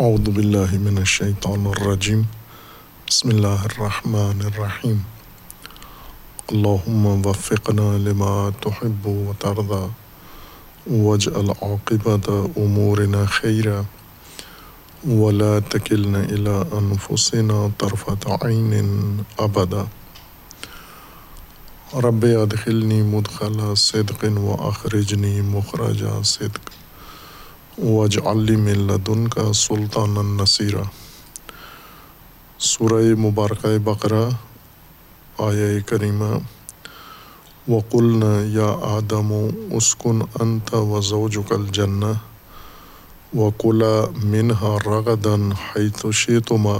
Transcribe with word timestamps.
اعوذ 0.00 0.28
باللہ 0.34 0.70
من 0.80 0.98
الشیطان 0.98 1.66
الرجیم 1.66 2.20
بسم 3.08 3.28
اللہ 3.28 3.64
الرحمن 3.64 4.40
الرحیم 4.44 4.96
اللہم 6.48 7.26
وفقنا 7.26 7.90
لما 8.04 8.48
تحب 8.60 9.06
و 9.06 9.32
ترضى 9.38 9.82
واجعل 11.02 11.50
عاقبت 11.50 12.30
امورنا 12.30 13.24
خیرا 13.32 13.80
ولا 15.08 15.52
تکلنا 15.68 16.20
الى 16.20 16.56
انفسنا 16.80 17.66
طرفت 17.78 18.26
عین 18.40 19.22
ابدا 19.38 19.84
رب 22.02 22.26
ادخلنی 22.42 23.02
مدخل 23.14 23.74
صدق 23.76 24.24
و 24.38 24.60
اخرجنی 24.68 25.40
مخرج 25.40 26.04
صدق. 26.24 26.79
وج 27.82 28.18
من 28.48 28.86
لدن 28.86 29.28
کا 29.28 29.52
سلطان 29.54 30.16
النصیرہ 30.18 30.82
سورہ 32.68 33.14
مبارکہ 33.18 33.76
بقرہ 33.84 34.28
آیا 35.44 35.68
کریمہ 35.86 36.32
وقلن 37.68 38.22
یا 38.54 38.66
آدم، 38.88 39.32
اسکن 39.76 40.20
انت 40.40 40.74
و 40.74 41.00
زوجک 41.08 41.52
الجنہ 41.52 42.12
وقلا 43.34 43.94
منہا 44.24 44.76
رغدن 44.86 45.52
حیث 45.52 46.04
شیتما 46.14 46.78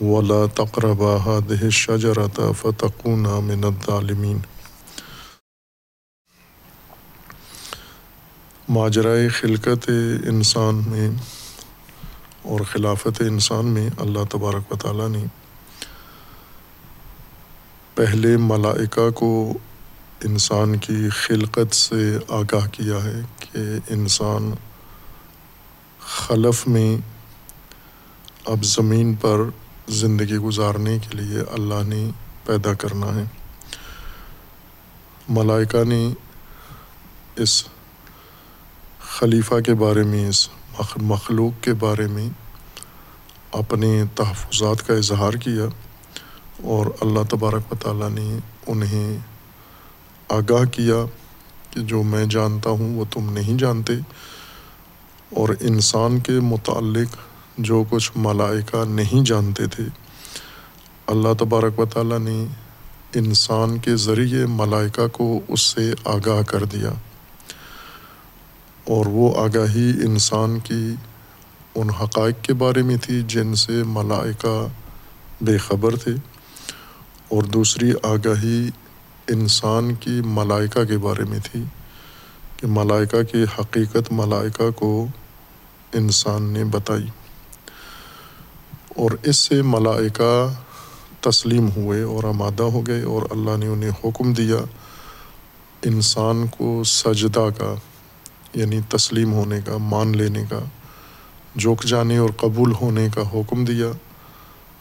ولا 0.00 0.46
تقربا 0.46 1.16
هذه 1.16 1.62
الشجرة 1.62 2.52
فتكونا 2.52 3.40
من 3.40 3.64
الظالمین. 3.64 4.38
ماجرائے 8.68 9.28
خلقت 9.28 9.90
انسان 10.28 10.82
میں 10.86 11.10
اور 12.42 12.60
خلافت 12.60 13.20
انسان 13.20 13.66
میں 13.66 13.90
اللہ 13.98 14.18
تبارک 14.30 14.72
و 14.72 14.76
تعالیٰ 14.76 15.08
نے 15.08 15.24
پہلے 17.94 18.36
ملائکہ 18.36 19.10
کو 19.10 19.58
انسان 20.24 20.76
کی 20.76 21.08
خلقت 21.08 21.74
سے 21.74 22.18
آگاہ 22.28 22.66
کیا 22.66 23.04
ہے 23.04 23.20
کہ 23.38 23.58
انسان 23.92 24.50
خلف 26.00 26.68
میں 26.68 26.96
اب 28.44 28.64
زمین 28.64 29.14
پر 29.14 29.40
زندگی 29.88 30.36
گزارنے 30.36 30.98
کے 30.98 31.16
لیے 31.16 31.40
اللہ 31.52 31.82
نے 31.86 32.10
پیدا 32.44 32.74
کرنا 32.74 33.06
ہے۔ 33.06 33.24
ملائکہ 35.28 35.84
نے 35.84 36.08
اس 37.36 37.64
خلیفہ 39.18 39.54
کے 39.60 39.74
بارے 39.74 40.02
میں، 40.02 40.28
اس 40.28 40.48
مخلوق 40.96 41.64
کے 41.64 41.72
بارے 41.72 42.06
میں 42.06 42.28
اپنے 43.52 44.02
تحفظات 44.14 44.86
کا 44.86 44.94
اظہار 44.94 45.32
کیا 45.32 45.64
اور 46.62 46.86
اللہ 47.00 47.20
تبارک 47.30 47.72
و 47.72 47.76
تعالیٰ 47.76 48.10
نے 48.10 48.38
انہیں 48.66 49.16
آگاہ 50.28 50.64
کیا 50.64 51.04
کہ 51.70 51.80
جو 51.80 52.02
میں 52.02 52.24
جانتا 52.24 52.70
ہوں 52.70 52.96
وہ 52.96 53.04
تم 53.10 53.32
نہیں 53.32 53.58
جانتے 53.58 53.92
اور 55.36 55.48
انسان 55.60 56.20
کے 56.20 56.32
متعلق 56.32 57.16
جو 57.58 57.84
کچھ 57.90 58.12
ملائکہ 58.16 58.84
نہیں 58.88 59.24
جانتے 59.24 59.66
تھے۔ 59.66 59.84
اللہ 61.06 61.28
تبارک 61.38 61.80
و 61.80 61.86
تعالیٰ 61.86 62.18
نے 62.18 62.44
انسان 63.14 63.78
کے 63.78 63.96
ذریعے 63.96 64.46
ملائکہ 64.46 65.08
کو 65.08 65.40
اس 65.48 65.60
سے 65.60 65.94
آگاہ 66.04 66.42
کر 66.42 66.64
دیا۔ 66.64 66.90
اور 68.86 69.06
وہ 69.06 69.34
آگاہی 69.36 69.90
انسان 70.04 70.58
کی 70.58 70.94
ان 71.74 71.90
حقائق 71.90 72.42
کے 72.42 72.54
بارے 72.54 72.82
میں 72.82 72.96
تھی 72.96 73.22
جن 73.28 73.54
سے 73.54 73.82
ملائکہ 73.86 74.56
بے 75.40 75.56
خبر 75.58 75.96
تھے، 75.96 76.12
اور 77.28 77.42
دوسری 77.42 77.90
آگاہی 78.02 78.68
انسان 79.28 79.94
کی 79.94 80.20
ملائکہ 80.24 80.84
کے 80.84 80.98
بارے 80.98 81.24
میں 81.24 81.38
تھی 81.44 81.62
کہ 82.56 82.66
ملائکہ 82.66 83.22
کی 83.22 83.44
حقیقت 83.58 84.12
ملائکہ 84.12 84.70
کو 84.70 85.06
انسان 85.94 86.42
نے 86.52 86.64
بتائی۔ 86.64 87.06
اور 88.96 89.10
اس 89.22 89.36
سے 89.38 89.60
ملائکہ 89.62 90.32
تسلیم 91.20 91.68
ہوئے 91.76 92.02
اور 92.02 92.24
آمادہ 92.24 92.62
ہو 92.62 92.86
گئے 92.86 93.02
اور 93.02 93.22
اللہ 93.30 93.56
نے 93.56 93.66
انہیں 93.66 93.90
حکم 94.04 94.32
دیا 94.32 94.56
انسان 95.82 96.46
کو 96.46 96.82
سجدہ 96.84 97.48
کا۔ 97.58 97.74
یعنی 98.56 98.80
تسلیم 98.88 99.32
ہونے 99.32 99.60
کا، 99.64 99.76
مان 99.76 100.16
لینے 100.16 100.44
کا، 100.50 100.58
جھک 101.58 101.84
جانے 101.84 102.16
اور 102.16 102.30
قبول 102.36 102.72
ہونے 102.72 103.08
کا 103.14 103.22
حکم 103.34 103.64
دیا۔ 103.64 103.86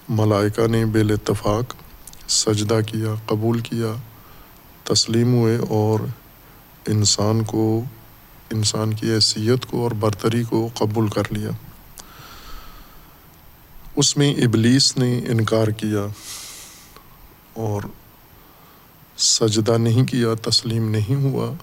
ملائکہ 0.10 0.68
نے 0.68 0.86
بے 0.86 1.02
اتفاق، 1.02 1.74
سجدہ 2.30 2.80
کیا، 2.88 3.16
قبول 3.26 3.60
کیا، 3.60 3.94
تسلیم 4.84 5.34
ہوئے 5.34 5.58
اور 5.70 6.00
انسان 6.88 7.44
کو، 7.44 7.84
انسان 8.52 8.94
کی 8.94 9.14
حیثیت 9.14 9.66
کو 9.66 9.84
اور 9.84 9.92
برتری 9.92 10.44
کو 10.44 10.70
قبول 10.74 11.08
کر 11.08 11.24
لیا۔ 11.30 11.50
اس 13.96 14.18
میں 14.18 14.36
ابلیس 14.36 14.98
نے 14.98 15.20
انکار 15.20 15.68
کیا 15.68 16.08
اور 17.54 17.82
سجدہ 19.18 19.78
نہیں 19.78 20.06
کیا، 20.06 20.50
تسلیم 20.50 20.90
نہیں 20.90 21.16
ہوا۔ 21.16 21.54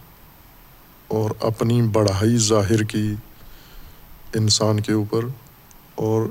اور 1.12 1.30
اپنی 1.40 1.82
بڑھائی 1.82 2.36
ظاہر 2.36 2.82
کی 2.82 3.14
انسان 4.34 4.80
کے 4.80 4.92
اوپر 4.92 5.24
اور 5.94 6.22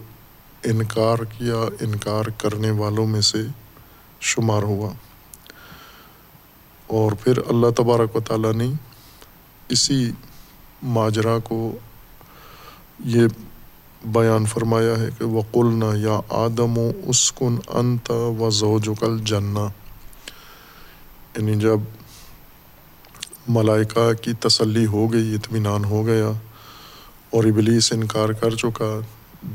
انکار 0.63 1.17
کیا، 1.17 1.55
انکار 1.81 2.25
کرنے 2.37 2.71
والوں 2.71 3.07
میں 3.07 3.21
سے 3.21 3.37
شمار 4.19 4.63
ہوا۔ 4.63 4.93
اور 6.87 7.11
پھر 7.11 7.37
اللہ 7.47 7.67
تبارک 7.77 8.15
و 8.15 8.19
تعالیٰ 8.19 8.53
نے 8.53 8.67
اسی 9.69 10.11
ماجرا 10.83 11.39
کو 11.39 11.77
یہ 13.05 13.27
بیان 14.05 14.45
فرمایا 14.45 14.99
ہے 14.99 15.09
کہ 15.17 15.25
وقلنا 15.25 15.91
یا 15.95 16.19
آدم 16.29 16.77
و 16.77 16.91
اسکن 17.07 17.55
انت 17.67 18.11
و 18.11 18.49
زوجکل 18.49 19.19
جنا 19.19 19.67
یعنی 21.37 21.55
جب 21.55 21.79
ملائکہ 23.51 24.13
کی 24.13 24.33
تسلی 24.33 24.85
ہو 24.85 25.13
گئی، 25.13 25.35
اطمینان 25.35 25.85
ہو 25.85 26.05
گیا 26.05 26.27
اور 27.29 27.43
ابلیس 27.43 27.93
انکار 27.93 28.29
کر 28.29 28.55
چکا۔ 28.55 28.99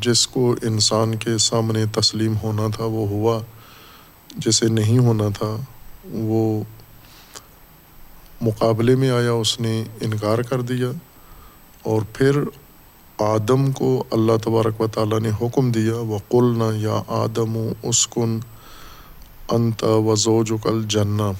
جس 0.01 0.27
کو 0.27 0.55
انسان 0.63 1.15
کے 1.15 1.39
سامنے 1.39 1.87
تسلیم 1.87 2.35
ہونا 2.43 2.67
تھا، 2.77 2.85
وہ 2.85 3.09
ہوا۔ 3.09 3.41
جسے 4.37 4.69
نہیں 4.69 4.99
ہونا 4.99 5.29
تھا، 5.39 5.57
وہ 6.05 6.63
مقابلے 8.41 8.97
میں 8.97 9.11
آیا، 9.11 9.33
اس 9.33 9.61
نے 9.61 9.85
انکار 10.01 10.39
کر 10.39 10.61
دیا۔ 10.61 10.91
اور 11.83 12.03
پھر 12.13 12.41
آدم 13.19 13.73
کو 13.73 14.05
اللہ 14.11 14.33
تبارک 14.45 14.81
و 14.81 14.87
تعالیٰ 14.87 15.21
نے 15.21 15.31
حکم 15.41 15.73
دیا 15.73 15.97
وہ 15.97 16.19
قلنا 16.29 16.71
یا 16.75 17.03
آدم 17.09 17.57
و 17.57 17.73
اسکن 17.83 18.39
انت 19.49 19.85
وضو 19.85 20.45
جکل 20.45 20.85
جنا 20.89 21.33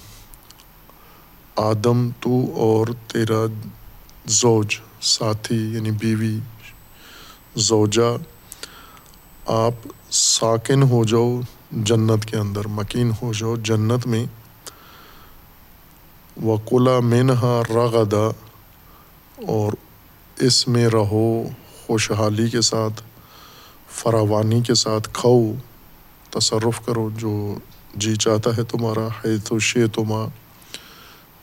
آدم 1.57 2.09
تو 2.19 2.39
اور 2.55 2.87
تیرا 3.07 3.45
زوج، 4.25 4.75
ساتھی 5.01 5.55
یعنی 5.73 5.91
بیوی، 5.91 6.37
زوجہ، 7.55 8.15
آپ 9.45 9.87
ساکن 10.11 10.83
ہو 10.83 11.03
جاؤ 11.03 11.39
جنت 11.71 12.25
کے 12.25 12.37
اندر، 12.37 12.67
مکین 12.67 13.11
ہو 13.21 13.33
جاؤ 13.33 13.55
جنت 13.55 14.07
میں۔ 14.07 14.25
وقلا 16.43 16.99
مینہا 16.99 17.61
رغدا، 17.69 18.25
اور 19.47 19.73
اس 20.37 20.67
میں 20.67 20.87
رہو 20.87 21.27
خوشحالی 21.85 22.49
کے 22.49 22.61
ساتھ، 22.61 23.01
فراوانی 23.91 24.61
کے 24.61 24.73
ساتھ، 24.73 25.09
کھاؤ، 25.13 25.43
تصرف 26.31 26.85
کرو 26.85 27.09
جو 27.17 27.55
جی 27.95 28.15
چاہتا 28.15 28.57
ہے 28.57 28.63
تمہارا 28.63 29.07
ہے 29.25 29.37
تو 29.37 29.59
شے 29.59 29.87
تما 29.87 30.25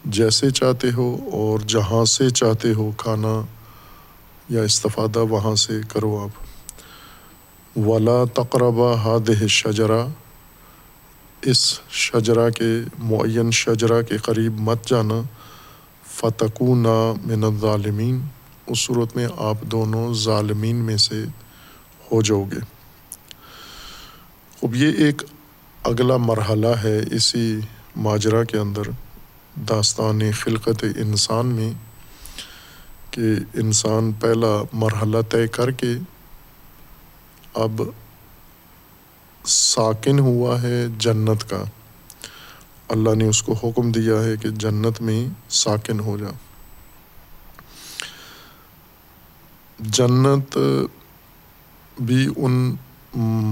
جیسے 0.05 0.51
چاہتے 0.51 0.91
ہو 0.91 1.17
اور 1.33 1.59
جہاں 1.59 2.05
سے 2.05 2.31
چاہتے 2.31 2.73
ہو 2.73 2.91
کھانا 2.97 3.43
یا 4.49 4.62
استفادہ 4.62 5.19
وہاں 5.19 5.55
سے 5.55 5.81
کرو 5.89 6.19
آپ۔ 6.19 6.45
ولا 7.79 8.25
تقربہ 8.35 8.97
ہاد 8.97 9.47
شجرا 9.49 10.06
اس 11.43 11.81
شجرا 11.91 12.51
کے، 12.51 12.81
معین 12.99 13.51
شجرا 13.51 14.03
کے 14.03 14.17
قریب 14.17 14.61
مت 14.61 14.89
جانا۔ 14.89 15.23
فتقو 16.15 16.75
نا 16.75 17.12
من 17.25 17.45
الظالمین 17.45 18.23
اس 18.67 18.79
صورت 18.79 19.17
میں 19.17 19.29
آپ 19.37 19.57
دونوں 19.62 20.15
ظالمین 20.15 20.77
میں 20.77 20.97
سے 20.97 21.25
ہو 22.12 22.23
جاؤ 22.23 22.45
گے۔ 22.45 22.61
اب 24.62 24.75
یہ 24.75 24.93
ایک 24.99 25.23
اگلا 25.83 26.17
مرحلہ 26.17 26.75
ہے 26.85 27.00
اسی 27.11 27.61
ماجرا 27.97 28.45
کے 28.45 28.59
اندر۔ 28.59 28.83
داستان 29.56 30.21
خلقت 30.33 30.85
انسان 30.97 31.47
میں 31.47 31.73
کہ 33.11 33.21
انسان 33.55 34.12
پہلا 34.12 34.62
مرحلہ 34.73 35.19
طے 35.31 35.49
کر 35.49 35.71
کے 35.71 35.93
اب 37.55 37.83
ساکن 39.45 40.19
ہوا 40.19 40.62
ہے 40.62 40.87
جنت 40.99 41.51
کا۔ 41.51 41.65
اللہ 42.89 43.15
نے 43.15 43.25
اس 43.25 43.43
کو 43.43 43.53
حکم 43.53 43.93
دیا 43.93 44.25
ہے 44.25 44.37
کہ 44.37 44.49
جنت 44.49 45.01
میں 45.01 45.29
ساکن 45.49 46.00
ہو 46.00 46.19
جا۔ 46.19 46.31
جنت 49.81 50.59
بھی 52.00 52.29
ان 52.37 52.75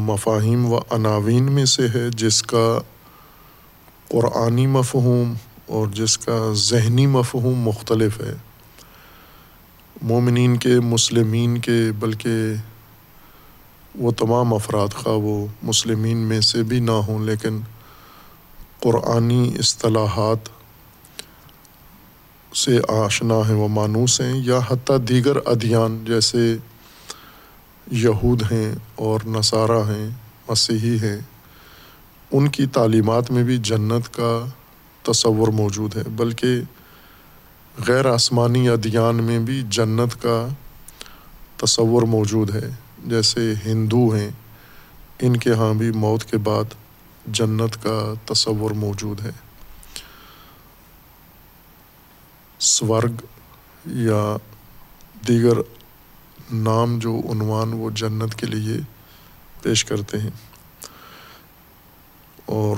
مفاہیم 0.07 0.73
و 0.73 0.79
عناوین 0.79 1.53
میں 1.53 1.65
سے 1.65 1.89
ہے 1.95 2.11
جس 2.11 2.43
کا 2.43 2.81
قرآنی 4.09 4.67
مفہوم 4.67 5.35
اور 5.73 5.87
جس 5.89 6.19
کا 6.19 6.39
ذہنی 6.53 7.07
مفہوم 7.07 7.61
مختلف 7.61 8.21
ہے۔ 8.21 8.35
مومنین 10.03 10.57
کے، 10.57 10.81
مسلمین 10.81 11.59
کے، 11.59 11.81
بلکہ 11.99 12.33
وہ 13.95 14.11
تمام 14.13 14.55
افراد 14.55 14.95
خواہ 14.95 15.17
وہ 15.17 15.47
مسلمین 15.63 16.17
میں 16.17 16.41
سے 16.41 16.63
بھی 16.63 16.81
نہ 16.81 16.99
ہوں، 17.07 17.25
لیکن 17.25 17.61
قرآنی 18.81 19.53
اصطلاحات 19.59 20.49
سے 22.55 22.79
آشنا 22.89 23.35
ہیں، 23.35 23.55
وہ 23.55 23.69
مانوس 23.69 24.21
ہیں، 24.21 24.43
یا 24.45 24.59
حتیٰ 24.71 24.99
دیگر 25.09 25.37
ادیان 25.47 26.05
جیسے 26.07 26.57
یہود 27.93 28.43
ہیں 28.53 28.75
اور 28.95 29.21
نصارہ 29.27 29.83
ہیں، 29.89 30.09
مسیحی 30.49 30.97
ہیں۔ 30.97 31.21
ان 32.33 32.49
کی 32.49 32.67
تعلیمات 32.67 33.31
میں 33.31 33.45
بھی 33.45 33.59
جنت 33.59 34.15
کا 34.15 34.45
تصور 35.03 35.49
موجود 35.49 35.97
ہے 35.97 36.03
بلکہ 36.03 36.61
غیر 37.89 38.07
آسمانی 38.07 38.69
ادیان 38.69 39.25
میں 39.25 39.39
بھی 39.39 39.63
جنت 39.69 40.23
کا 40.23 40.49
تصور 41.57 42.03
موجود 42.03 42.57
ہے۔ 42.57 42.71
جیسے 43.07 43.55
ہندو 43.67 44.09
ہیں، 44.11 44.31
ان 45.21 45.37
کے 45.37 45.53
ہاں 45.53 45.75
بھی 45.75 45.91
موت 45.91 46.25
کے 46.25 46.39
بعد 46.39 46.65
جنت 47.27 47.83
کا 47.83 48.15
تصور 48.27 48.71
موجود 48.71 49.21
ہے۔ 49.21 49.31
سورگ 52.59 53.13
یا 53.87 54.37
دیگر 55.29 55.57
نام 56.53 56.99
جو 56.99 57.21
عنوان 57.31 57.73
وہ 57.73 57.91
جنت 57.91 58.35
کے 58.35 58.47
لیے 58.47 58.77
پیش 59.63 59.85
کرتے 59.85 60.19
ہیں۔ 60.19 60.31
اور 62.47 62.77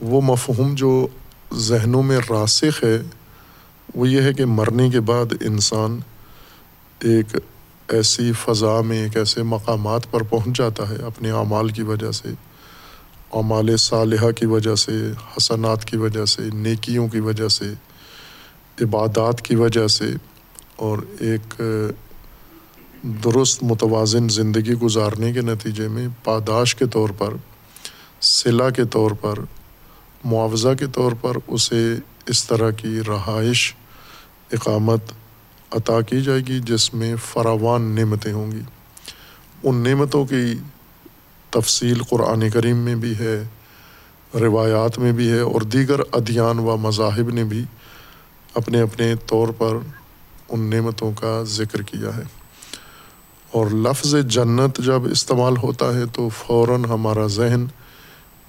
وہ 0.00 0.20
مفہوم 0.20 0.74
جو 0.74 1.06
ذہنوں 1.52 2.02
میں 2.02 2.18
راسخ 2.30 2.84
ہے، 2.84 3.02
وہ 3.94 4.08
یہ 4.08 4.22
ہے 4.22 4.32
کہ 4.32 4.44
مرنے 4.44 4.90
کے 4.90 5.00
بعد 5.00 5.26
انسان 5.40 5.98
ایک 7.00 7.36
ایسی 7.88 8.32
فضا 8.32 8.80
میں، 8.80 8.98
ایک 8.98 9.16
ایسے 9.16 9.42
مقامات 9.42 10.10
پر 10.10 10.22
پہنچ 10.22 10.58
جاتا 10.58 10.88
ہے 10.88 10.96
اپنے 10.96 11.30
اعمال 11.30 11.68
کی 11.68 11.82
وجہ 11.82 12.10
سے، 12.10 12.28
اعمال 13.32 13.76
صالحہ 13.76 14.30
کی 14.30 14.46
وجہ 14.46 14.74
سے، 14.74 14.92
حسنات 15.36 15.84
کی 15.84 15.96
وجہ 15.96 16.24
سے، 16.24 16.42
نیکیوں 16.52 17.08
کی 17.08 17.20
وجہ 17.20 17.48
سے، 17.48 17.72
عبادات 18.82 19.42
کی 19.42 19.54
وجہ 19.54 19.86
سے، 19.86 20.10
اور 20.76 20.98
ایک 21.18 21.62
درست 23.24 23.62
متوازن 23.62 24.28
زندگی 24.28 24.74
گزارنے 24.74 25.32
کے 25.32 25.40
نتیجے 25.40 25.88
میں 25.88 26.08
پاداش 26.24 26.74
کے 26.74 26.86
طور 26.86 27.08
پر، 27.18 27.34
صلہ 28.20 28.70
کے 28.76 28.84
طور 28.84 29.10
پر 29.10 29.38
معاوضہ 30.24 30.68
کے 30.78 30.86
طور 30.86 31.12
پر 31.20 31.36
اسے 31.46 31.94
اس 32.26 32.44
طرح 32.44 32.70
کی 32.70 33.00
رہائش، 33.08 33.74
اقامت 34.52 35.00
عطا 35.70 36.00
کی 36.00 36.22
جائے 36.22 36.40
گی 36.40 36.60
جس 36.60 36.94
میں 36.94 37.16
فراوان 37.16 37.82
نعمتیں 37.82 38.32
ہوں 38.32 38.52
گی۔ 38.52 38.60
ان 39.62 39.76
نعمتوں 39.76 40.24
کی 40.24 40.54
تفصیل 41.50 42.02
قرآن 42.02 42.50
کریم 42.50 42.76
میں 42.76 42.94
بھی 42.94 43.18
ہے، 43.18 43.42
روایات 44.34 44.98
میں 44.98 45.12
بھی 45.12 45.30
ہے 45.30 45.40
اور 45.40 45.60
دیگر 45.60 46.00
ادیان 46.12 46.58
و 46.58 46.76
مذاہب 46.76 47.30
نے 47.30 47.44
بھی 47.44 47.64
اپنے 48.54 48.80
اپنے 48.80 49.14
طور 49.26 49.48
پر 49.48 49.76
ان 50.48 50.60
نعمتوں 50.60 51.12
کا 51.12 51.42
ذکر 51.42 51.82
کیا 51.82 52.16
ہے۔ 52.16 52.22
اور 53.52 53.66
لفظ 53.66 54.14
جنت 54.28 54.78
جب 54.78 55.04
استعمال 55.10 55.56
ہوتا 55.56 55.94
ہے 55.94 56.06
تو 56.12 56.28
فوراً 56.28 56.84
ہمارا 56.84 57.26
ذہن 57.26 57.64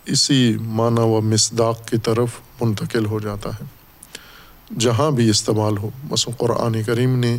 اسی 0.05 0.57
معنی 0.75 1.01
و 1.01 1.19
مصداق 1.21 1.87
کی 1.87 1.97
طرف 1.97 2.39
منتقل 2.61 3.05
ہو 3.05 3.19
جاتا 3.19 3.49
ہے۔ 3.49 3.65
جہاں 4.79 5.09
بھی 5.11 5.29
استعمال 5.29 5.77
ہو، 5.77 5.89
مثلا 6.11 6.35
قرآن 6.37 6.81
کریم 6.83 7.17
نے 7.19 7.37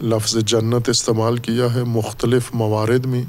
لفظ 0.00 0.36
جنت 0.46 0.88
استعمال 0.88 1.36
کیا 1.38 1.72
ہے 1.74 1.82
مختلف 1.84 2.50
موارد 2.54 3.06
میں، 3.06 3.22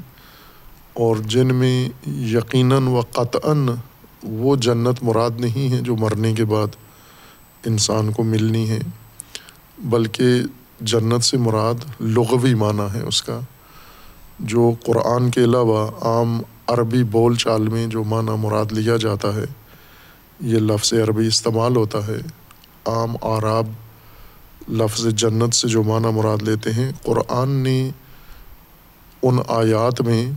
اور 0.92 1.16
جن 1.26 1.54
میں 1.54 1.88
یقیناً 2.06 2.86
و 2.86 3.00
قطعاً 3.12 3.68
وہ 4.22 4.56
جنت 4.56 5.02
مراد 5.02 5.40
نہیں 5.40 5.72
ہے 5.72 5.80
جو 5.80 5.96
مرنے 5.96 6.32
کے 6.32 6.44
بعد 6.44 6.76
انسان 7.66 8.12
کو 8.12 8.22
ملنی 8.22 8.68
ہے، 8.70 8.78
بلکہ 9.90 10.42
جنت 10.80 11.24
سے 11.24 11.36
مراد 11.38 11.84
لغوی 12.00 12.54
معنی 12.54 12.94
ہے 12.94 13.02
اس 13.02 13.22
کا، 13.22 13.38
جو 14.40 14.72
قرآن 14.86 15.30
کے 15.30 15.44
علاوہ 15.44 15.86
عام 16.02 16.40
عربی 16.66 17.04
بول 17.04 17.36
چال 17.36 17.68
میں 17.68 17.86
جو 17.86 18.04
معنی 18.04 18.30
مراد 18.38 18.72
لیا 18.72 18.96
جاتا 18.96 19.34
ہے، 19.34 19.44
یہ 20.40 20.58
لفظ 20.58 20.92
عربی 20.94 21.26
استعمال 21.26 21.76
ہوتا 21.76 22.06
ہے۔ 22.06 22.18
عام 22.84 23.16
آراب 23.20 23.66
لفظ 24.68 25.06
جنت 25.06 25.54
سے 25.54 25.68
جو 25.68 25.82
معنی 25.82 26.08
مراد 26.12 26.42
لیتے 26.42 26.72
ہیں، 26.72 26.92
قرآن 27.02 27.50
نے 27.50 27.90
ان 29.22 29.38
آیات 29.48 30.00
میں 30.00 30.30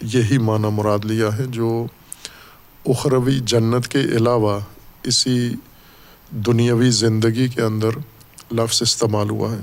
یہی 0.00 0.38
معنی 0.38 0.68
مراد 0.72 1.04
لیا 1.04 1.38
ہے 1.38 1.44
جو 1.46 1.86
اخروی 2.86 3.38
جنت 3.38 3.88
کے 3.88 4.00
علاوہ 4.00 4.60
اسی 5.02 5.54
دنیاوی 6.30 6.90
زندگی 6.90 7.48
کے 7.48 7.62
اندر 7.62 7.88
لفظ 8.52 8.82
استعمال 8.82 9.30
ہوا 9.30 9.52
ہے۔ 9.52 9.60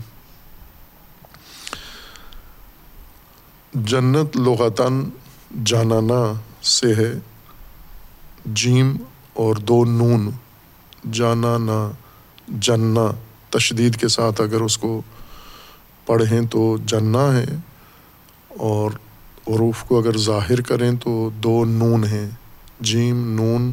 جنت 3.74 4.38
لغتاً 4.38 5.04
جانانا 5.66 6.34
سے 6.64 6.96
ہے۔ 6.96 7.14
جیم 8.46 8.96
اور 9.34 9.56
دو 9.56 9.86
نون۔ 9.86 10.30
جانا 11.12 11.58
نا 11.58 11.92
جنا۔ 12.48 13.12
تشدید 13.50 13.96
کے 13.96 14.08
ساتھ 14.08 14.42
اگر 14.42 14.62
اس 14.62 14.78
کو 14.78 15.02
پڑھیں 16.06 16.42
تو 16.42 16.78
جنا 16.86 17.38
ہے۔ 17.38 17.46
اور 18.48 18.92
عروف 19.48 19.84
کو 19.84 20.00
اگر 20.00 20.18
ظاہر 20.18 20.62
کریں 20.62 20.92
تو 21.04 21.30
دو 21.30 21.66
نون 21.66 22.04
ہیں۔ 22.04 22.30
جیم، 22.80 23.34
نون 23.34 23.72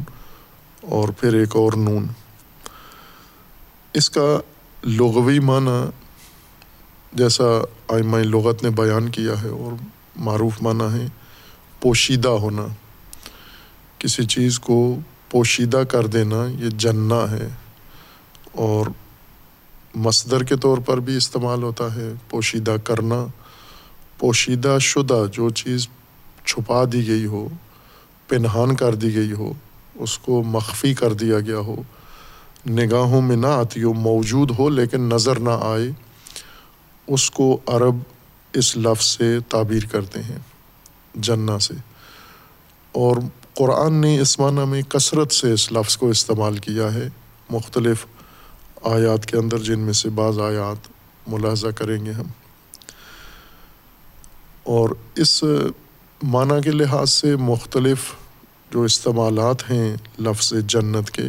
اور 0.81 1.09
پھر 1.09 1.33
ایک 1.33 1.55
اور 1.55 1.73
نون۔ 1.73 2.05
اس 3.93 4.09
کا 4.09 4.39
لغوی 4.83 5.39
معنی 5.39 5.89
جیسا 7.13 7.43
آئمہ 7.87 8.17
لغت 8.17 8.63
نے 8.63 8.69
بیان 8.69 9.09
کیا 9.09 9.41
ہے 9.41 9.49
اور 9.49 9.75
معروف 10.15 10.61
معنی 10.61 10.99
ہے 10.99 11.07
پوشیدہ 11.81 12.29
ہونا۔ 12.29 12.65
کسی 13.97 14.25
چیز 14.25 14.59
کو 14.59 14.99
پوشیدہ 15.29 15.83
کر 15.89 16.07
دینا 16.07 16.45
یہ 16.59 16.69
جنا 16.69 17.31
ہے۔ 17.31 17.47
اور 18.51 18.85
مصدر 19.95 20.43
کے 20.43 20.55
طور 20.55 20.77
پر 20.77 20.99
بھی 20.99 21.17
استعمال 21.17 21.63
ہوتا 21.63 21.95
ہے 21.95 22.13
پوشیدہ 22.29 22.75
کرنا۔ 22.83 23.25
پوشیدہ 24.17 24.77
شدہ 24.81 25.25
جو 25.31 25.49
چیز 25.49 25.87
چھپا 26.45 26.83
دی 26.93 27.07
گئی 27.07 27.25
ہو، 27.25 27.47
پنہان 28.27 28.75
کر 28.75 28.95
دی 28.95 29.15
گئی 29.15 29.31
ہو، 29.31 29.53
اس 29.95 30.17
کو 30.17 30.43
مخفی 30.43 30.93
کر 30.93 31.13
دیا 31.13 31.39
گیا 31.39 31.57
ہو۔ 31.57 31.75
نگاہوں 32.69 33.21
میں 33.21 33.35
نہ 33.35 33.47
آتی 33.47 33.83
ہو، 33.83 33.93
موجود 33.93 34.51
ہو 34.59 34.69
لیکن 34.69 35.01
نظر 35.01 35.39
نہ 35.39 35.49
آئے، 35.49 35.91
اس 37.07 37.31
کو 37.31 37.59
عرب 37.67 37.95
اس 38.53 38.77
لفظ 38.77 39.05
سے 39.05 39.39
تعبیر 39.49 39.85
کرتے 39.91 40.23
ہیں۔ 40.23 40.39
جنا 41.15 41.59
سے۔ 41.59 41.73
اور 42.91 43.15
قرآن 43.53 43.93
نے 43.93 44.19
اس 44.19 44.39
معنی 44.39 44.65
میں 44.65 44.81
کثرت 44.81 45.31
سے 45.31 45.53
اس 45.53 45.71
لفظ 45.71 45.97
کو 45.97 46.09
استعمال 46.09 46.57
کیا 46.57 46.93
ہے۔ 46.93 47.09
مختلف 47.49 48.05
آیات 48.83 49.25
کے 49.25 49.37
اندر 49.37 49.57
جن 49.57 49.79
میں 49.79 49.93
سے 49.93 50.09
بعض 50.09 50.39
آیات 50.39 50.87
ملاحظہ 51.27 51.67
کریں 51.67 52.05
گے 52.05 52.11
ہم۔ 52.11 52.25
اور 54.63 54.89
اس 55.15 55.43
معنی 56.23 56.61
کے 56.61 56.71
لحاظ 56.71 57.11
سے 57.11 57.35
مختلف 57.35 57.99
جو 58.71 58.83
استعمالات 58.83 59.71
ہیں 59.71 59.95
لفظ 60.19 60.53
جنت 60.67 61.11
کے، 61.11 61.27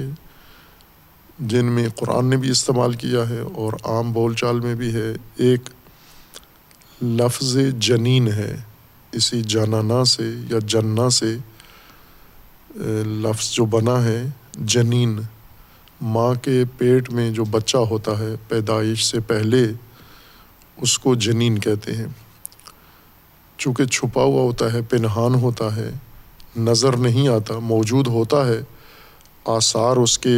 جن 1.39 1.67
میں 1.67 1.89
قرآن 1.97 2.27
نے 2.27 2.37
بھی 2.37 2.51
استعمال 2.51 2.93
کیا 2.93 3.29
ہے 3.29 3.41
اور 3.41 3.73
عام 3.73 4.13
بول 4.13 4.35
چال 4.35 4.61
میں 4.61 4.75
بھی 4.75 4.95
ہے، 4.95 5.13
ایک 5.37 5.61
لفظ 7.03 7.57
جنین 7.79 8.29
ہے۔ 8.29 8.57
اسی 9.13 9.43
جانانا 9.43 10.05
سے 10.05 10.23
یا 10.51 10.59
جنا 10.65 11.11
سے 11.11 11.37
لفظ 13.07 13.51
جو 13.51 13.65
بنا 13.65 14.05
ہے، 14.05 14.23
جنین، 14.59 15.21
ماں 16.01 16.35
کے 16.35 16.65
پیٹ 16.79 17.11
میں 17.11 17.31
جو 17.31 17.45
بچہ 17.45 17.77
ہوتا 17.77 18.19
ہے، 18.19 18.35
پیدائش 18.49 19.05
سے 19.05 19.21
پہلے، 19.21 19.67
اس 20.77 20.99
کو 20.99 21.15
جنین 21.15 21.59
کہتے 21.59 21.97
ہیں۔ 21.97 22.07
چونکہ 23.59 23.85
چھپا 23.85 24.23
ہوا 24.23 24.43
ہوتا 24.43 24.73
ہے، 24.73 24.83
پنہان 24.83 25.35
ہوتا 25.35 25.77
ہے، 25.77 25.91
نظر 26.57 26.97
نہیں 26.97 27.29
آتا، 27.29 27.59
موجود 27.59 28.07
ہوتا 28.07 28.47
ہے، 28.47 28.61
آثار 29.45 29.97
اس 29.97 30.19
کے 30.19 30.37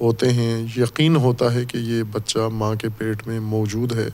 ہوتے 0.00 0.32
ہیں۔ 0.32 0.66
یقین 0.76 1.16
ہوتا 1.16 1.54
ہے 1.54 1.64
کہ 1.64 1.78
یہ 1.78 2.02
بچہ 2.02 2.38
ماں 2.52 2.74
کے 2.74 2.88
پیٹ 2.98 3.26
میں 3.26 3.40
موجود 3.40 3.92
ہے۔ 3.92 4.08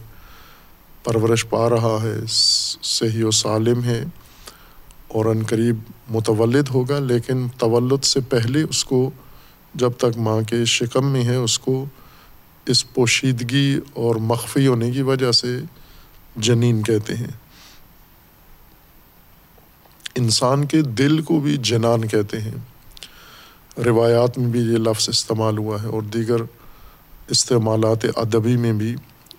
پرورش 1.05 1.47
پا 1.49 1.71
رہا 1.71 1.99
ہے، 2.03 2.15
صحیح 2.83 3.25
و 3.25 3.31
سالم 3.31 3.85
ہے 3.85 4.05
اور 5.09 5.25
ان 5.25 5.43
قریب 5.43 5.77
متولد 6.11 6.69
ہوگا، 6.75 6.99
لیکن 6.99 7.49
تولد 7.49 8.05
سے 8.05 8.21
پہلے 8.21 8.63
اس 8.63 8.85
کو 8.85 9.11
جب 9.75 9.93
تک 9.99 10.19
ماں 10.19 10.41
کے 10.43 10.65
شکم 10.65 11.13
میں 11.13 11.25
ہے، 11.25 11.37
اس 11.37 11.59
کو 11.59 11.85
اس 12.67 12.95
پوشیدگی 12.95 13.79
اور 13.93 14.15
مخفی 14.15 14.67
ہونے 14.67 14.91
کی 14.91 15.03
وجہ 15.03 15.33
سے 15.33 15.59
جنین 16.37 16.83
کہتے 16.83 17.15
ہیں۔ 17.15 17.31
انسان 20.17 20.65
کے 20.65 20.83
دل 20.83 21.23
کو 21.23 21.41
بھی 21.41 21.57
جنان 21.57 22.09
کہتے 22.09 22.41
ہیں۔ 22.41 22.55
روایات 23.81 24.39
میں 24.39 24.47
بھی 24.47 24.61
یہ 24.61 24.79
لفظ 24.79 25.09
استعمال 25.09 25.59
ہوا 25.59 25.83
ہے 25.83 25.87
اور 25.87 26.03
دیگر 26.03 26.37
استعمالات 27.29 28.05
ادبی 28.17 28.57
میں 28.57 28.73
بھی 28.73 28.97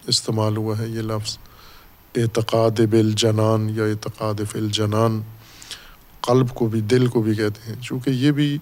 استعمال 0.08 0.58
ہوا 0.58 0.80
ہے 0.80 0.88
یہ 0.88 1.02
لفظ۔ 1.02 1.38
اعتقاد 2.16 2.80
بال 2.80 3.12
جنان 3.12 3.70
یا 3.76 3.84
اعتقاد 3.84 4.34
فل 4.52 4.68
جنان 4.72 5.22
قلب 6.22 6.50
کو 6.50 6.68
بھی، 6.68 6.82
دل 6.82 7.08
کو 7.08 7.22
بھی 7.22 7.36
کہتے 7.36 7.72
ہیں۔ 7.72 7.82
چونکہ 7.82 8.10
یہ 8.10 8.32
بھی 8.32 8.58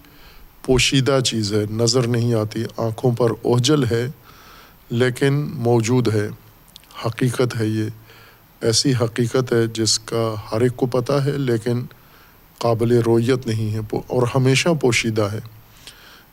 پوشیدہ 0.65 1.19
چیز 1.25 1.53
ہے، 1.53 1.63
نظر 1.71 2.07
نہیں 2.07 2.33
آتی، 2.33 2.63
آنکھوں 2.77 3.11
پر 3.11 3.31
اوجل 3.31 3.83
ہے، 3.85 4.07
لیکن 4.89 5.51
موجود 5.53 6.15
ہے۔ 6.15 6.29
حقیقت 7.05 7.59
ہے 7.59 7.65
یہ۔ 7.65 7.85
ایسی 8.61 8.93
حقیقت 9.01 9.53
ہے 9.53 9.67
جس 9.73 9.99
کا 9.99 10.35
ہر 10.51 10.61
ایک 10.61 10.75
کو 10.75 10.85
پتہ 10.85 11.13
ہے، 11.13 11.37
لیکن 11.37 11.81
قابل 12.57 12.91
رویت 12.91 13.47
نہیں 13.47 13.73
ہے 13.73 13.79
اور 13.91 14.27
ہمیشہ 14.35 14.69
پوشیدہ 14.81 15.27
ہے۔ 15.31 15.39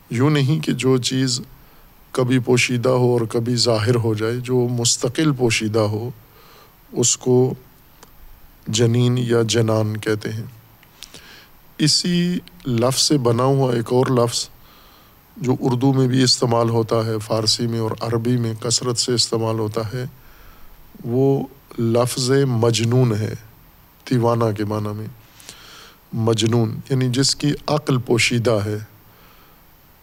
یوں 0.09 0.29
نہیں 0.29 0.59
کہ 0.59 0.71
جو 0.71 0.97
چیز 0.97 1.41
کبھی 2.11 2.39
پوشیدہ 2.39 2.89
ہو 2.89 3.11
اور 3.11 3.21
کبھی 3.29 3.55
ظاہر 3.55 3.95
ہو 3.95 4.13
جائے، 4.13 4.37
جو 4.37 4.67
مستقل 4.71 5.31
پوشیدہ 5.31 5.79
ہو 5.79 6.09
اس 6.91 7.17
کو 7.17 7.53
جنین 8.67 9.17
یا 9.17 9.41
جنان 9.45 9.97
کہتے 9.97 10.31
ہیں۔ 10.31 10.43
اسی 11.77 12.39
لفظ 12.65 13.01
سے 13.01 13.17
بنا 13.17 13.43
ہوا 13.43 13.73
ایک 13.73 13.93
اور 13.93 14.05
لفظ 14.07 14.49
جو 15.37 15.55
اردو 15.59 15.93
میں 15.93 16.07
بھی 16.07 16.23
استعمال 16.23 16.69
ہوتا 16.69 17.05
ہے، 17.05 17.19
فارسی 17.19 17.67
میں 17.67 17.79
اور 17.79 17.91
عربی 17.99 18.37
میں 18.37 18.53
کثرت 18.53 18.97
سے 18.97 19.13
استعمال 19.13 19.59
ہوتا 19.59 19.93
ہے، 19.93 20.05
وہ 21.03 21.47
لفظ 21.79 22.31
مجنون 22.47 23.15
ہے، 23.15 23.33
دیوانہ 24.09 24.43
کے 24.57 24.65
معنی 24.65 24.93
میں۔ 24.93 25.07
مجنون 26.13 26.79
یعنی 26.89 27.09
جس 27.09 27.35
کی 27.35 27.51
عقل 27.67 27.97
پوشیدہ 27.97 28.59
ہے۔ 28.65 28.77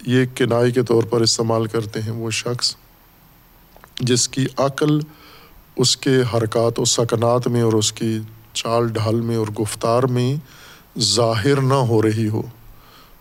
یہ 0.05 0.25
کنائی 0.35 0.71
کے 0.71 0.83
طور 0.83 1.03
پر 1.03 1.21
استعمال 1.21 1.65
کرتے 1.65 2.01
ہیں 2.01 2.11
وہ 2.11 2.31
شخص 2.31 2.75
جس 3.99 4.29
کی 4.29 4.45
عقل 4.57 4.99
اس 5.79 5.97
کے 5.97 6.21
حرکات 6.33 6.79
و 6.79 6.85
سکنات 6.85 7.47
میں 7.47 7.61
اور 7.61 7.73
اس 7.73 7.91
کی 7.93 8.19
چال 8.53 8.87
ڈھال 8.87 9.21
میں 9.21 9.35
اور 9.35 9.47
گفتار 9.47 10.03
میں 10.03 10.35
ظاہر 10.99 11.61
نہ 11.61 11.73
ہو 11.73 12.01
رہی 12.01 12.29
ہو، 12.29 12.41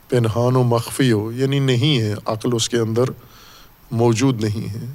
پنہان 0.09 0.57
و 0.57 0.63
مخفی 0.63 1.13
ہو 1.13 1.33
یعنی 1.33 1.59
نہیں 1.59 1.99
ہے، 1.99 2.15
عقل 2.27 2.49
اس 2.53 2.69
کے 2.69 2.79
اندر 2.79 3.05
موجود 3.91 4.45
نہیں 4.45 4.69
ہے۔ 4.69 4.87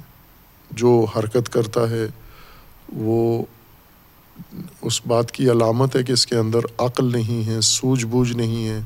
جو 0.70 1.06
حرکت 1.16 1.52
کرتا 1.52 1.90
ہے، 1.90 2.06
وہ 2.92 3.44
اس 4.82 5.06
بات 5.06 5.32
کی 5.32 5.50
علامت 5.50 5.96
ہے 5.96 6.02
کہ 6.02 6.12
اس 6.12 6.26
کے 6.26 6.36
اندر 6.36 6.60
عقل 6.78 7.12
نہیں 7.12 7.46
ہے 7.46 7.60
سوجھ 7.60 8.06
بوجھ 8.06 8.32
نہیں 8.32 8.68
ہے، 8.68 8.80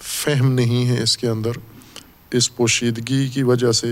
فہم 0.00 0.52
نہیں 0.52 0.88
ہے 0.88 1.02
اس 1.02 1.18
کے 1.18 1.28
اندر۔ 1.28 1.52
اس 2.30 2.56
پوشیدگی 2.56 3.28
کی 3.28 3.42
وجہ 3.42 3.72
سے 3.72 3.88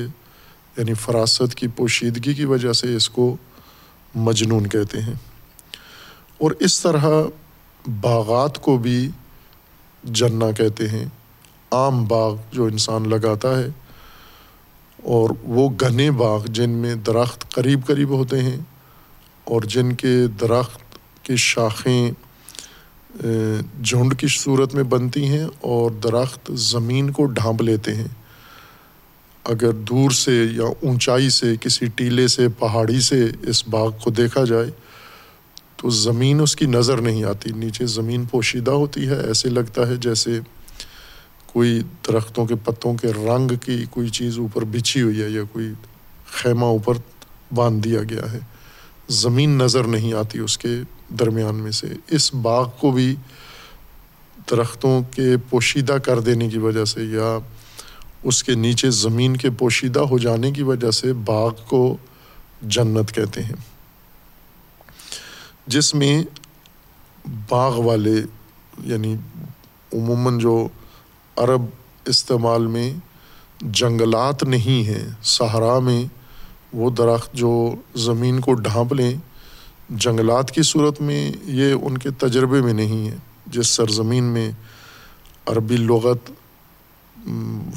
یعنی 0.76 0.94
فراست 0.94 1.54
کی 1.54 1.68
پوشیدگی 1.68 2.34
کی 2.34 2.44
وجہ 2.44 2.72
سے 2.72 2.96
اس 2.96 3.08
کو 3.10 3.36
مجنون 4.14 4.66
کہتے 4.66 5.00
ہیں۔ 5.00 5.14
اور 6.38 6.50
اس 6.50 6.80
طرح 6.80 7.06
باغات 8.00 8.62
کو 8.62 8.78
بھی 8.78 9.10
جنا 10.04 10.50
کہتے 10.50 10.88
ہیں۔ 10.88 11.04
عام 11.70 12.04
باغ 12.04 12.36
جو 12.52 12.64
انسان 12.64 13.08
لگاتا 13.08 13.58
ہے 13.58 13.66
اور 15.02 15.30
وہ 15.42 15.70
گھنے 15.80 16.10
باغ 16.10 16.44
جن 16.46 16.70
میں 16.70 16.94
درخت 16.94 17.54
قریب 17.54 17.86
قریب 17.86 18.08
ہوتے 18.08 18.42
ہیں 18.42 18.56
اور 19.44 19.62
جن 19.62 19.94
کے 19.94 20.26
درخت 20.40 20.98
کی 21.24 21.36
شاخیں 21.36 22.10
جھنڈ 23.82 24.18
کی 24.18 24.26
صورت 24.30 24.74
میں 24.74 24.82
بنتی 24.82 25.26
ہیں 25.28 25.44
اور 25.60 25.90
درخت 25.90 26.50
زمین 26.54 27.10
کو 27.10 27.26
ڈھانپ 27.26 27.62
لیتے 27.62 27.94
ہیں۔ 27.94 28.08
اگر 29.44 29.72
دور 29.72 30.10
سے 30.10 30.46
یا 30.52 30.64
اونچائی 30.82 31.30
سے، 31.30 31.54
کسی 31.60 31.86
ٹیلے 31.86 32.28
سے، 32.28 32.48
پہاڑی 32.48 33.00
سے 33.00 33.28
اس 33.42 33.68
باغ 33.68 33.90
کو 33.90 34.10
دیکھا 34.10 34.44
جائے 34.44 34.70
تو 35.76 35.90
زمین 35.90 36.40
اس 36.40 36.56
کی 36.56 36.66
نظر 36.66 37.00
نہیں 37.00 37.24
آتی۔ 37.24 37.50
نیچے 37.56 37.86
زمین 37.86 38.24
پوشیدہ 38.24 38.70
ہوتی 38.70 39.08
ہے۔ 39.08 39.26
ایسے 39.26 39.48
لگتا 39.48 39.88
ہے 39.88 39.96
جیسے 39.96 40.40
کوئی 41.46 41.82
درختوں 42.08 42.46
کے 42.46 42.54
پتوں 42.64 42.94
کے 42.94 43.08
رنگ 43.08 43.50
کی 43.62 43.84
کوئی 43.90 44.08
چیز 44.08 44.38
اوپر 44.38 44.64
بچھی 44.64 45.02
ہوئی 45.02 45.22
ہے 45.22 45.28
یا 45.28 45.42
کوئی 45.52 45.72
خیمہ 46.26 46.64
اوپر 46.64 46.94
باندھ 47.54 47.88
دیا 47.88 48.00
گیا 48.02 48.32
ہے۔ 48.32 48.38
زمین 49.08 49.50
نظر 49.50 49.84
نہیں 49.84 50.12
آتی 50.12 50.38
اس 50.38 50.58
کے 50.58 50.68
درمیان 51.18 51.54
میں 51.54 51.72
سے۔ 51.72 51.86
اس 52.10 52.34
باغ 52.34 52.68
کو 52.80 52.90
بھی 52.90 53.14
درختوں 54.50 55.02
کے 55.14 55.36
پوشیدہ 55.50 55.92
کر 55.92 56.20
دینے 56.20 56.48
کی 56.48 56.58
وجہ 56.58 56.84
سے 56.84 57.04
یا 57.04 57.38
اس 58.24 58.44
کے 58.44 58.54
نیچے 58.54 58.90
زمین 58.90 59.36
کے 59.36 59.50
پوشیدہ 59.50 60.00
ہو 60.00 60.18
جانے 60.18 60.50
کی 60.50 60.62
وجہ 60.62 60.90
سے 60.90 61.12
باغ 61.12 61.50
کو 61.66 61.96
جنت 62.62 63.14
کہتے 63.14 63.42
ہیں۔ 63.42 63.56
جس 65.66 65.94
میں 65.94 66.22
باغ 67.48 67.78
والے 67.78 68.14
یعنی 68.84 69.16
عموماً 69.94 70.38
جو 70.38 70.68
عرب 71.36 71.62
استعمال 72.04 72.66
میں 72.66 72.94
جنگلات 73.60 74.44
نہیں 74.44 74.88
ہیں، 74.88 75.08
صحرا 75.22 75.78
میں 75.78 76.04
وہ 76.72 76.90
درخت 76.90 77.32
جو 77.32 77.74
زمین 77.94 78.40
کو 78.40 78.54
ڈھانپ 78.54 78.92
لیں، 78.92 79.14
جنگلات 79.90 80.50
کی 80.50 80.62
صورت 80.62 81.00
میں 81.00 81.32
یہ 81.44 81.74
ان 81.82 81.98
کے 81.98 82.10
تجربے 82.10 82.62
میں 82.62 82.72
نہیں 82.72 83.08
ہے۔ 83.08 83.16
جس 83.46 83.66
سرزمین 83.66 84.24
میں 84.24 84.52
عربی 85.46 85.76
لغت 85.76 86.30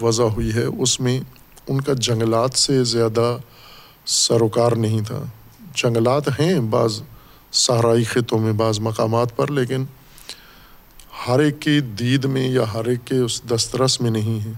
وضع 0.02 0.24
ہوئی 0.24 0.54
ہے، 0.54 0.64
اس 0.64 1.00
میں 1.00 1.20
ان 1.68 1.82
کا 1.82 1.94
جنگلات 1.94 2.54
سے 2.54 2.84
زیادہ 2.84 3.38
سروکار 4.06 4.72
نہیں 4.72 5.02
تھا۔ 5.02 5.24
جنگلات 5.76 6.40
ہیں 6.40 6.60
بعض 6.60 7.02
صحرائی 7.52 8.04
خطوں 8.04 8.40
میں، 8.40 8.54
بعض 8.54 8.80
مقامات 8.80 9.36
پر، 9.36 9.52
لیکن 9.52 9.86
ہر 11.28 11.40
ایک 11.40 11.60
کی 11.60 11.80
دید 11.80 12.26
میں 12.26 12.50
یا 12.50 12.64
ہر 12.74 12.86
ایک 12.86 13.00
کے 13.06 13.16
اس 13.16 13.42
دسترس 13.50 14.02
میں 14.02 14.12
نہیں 14.12 14.46
ہے۔ 14.46 14.52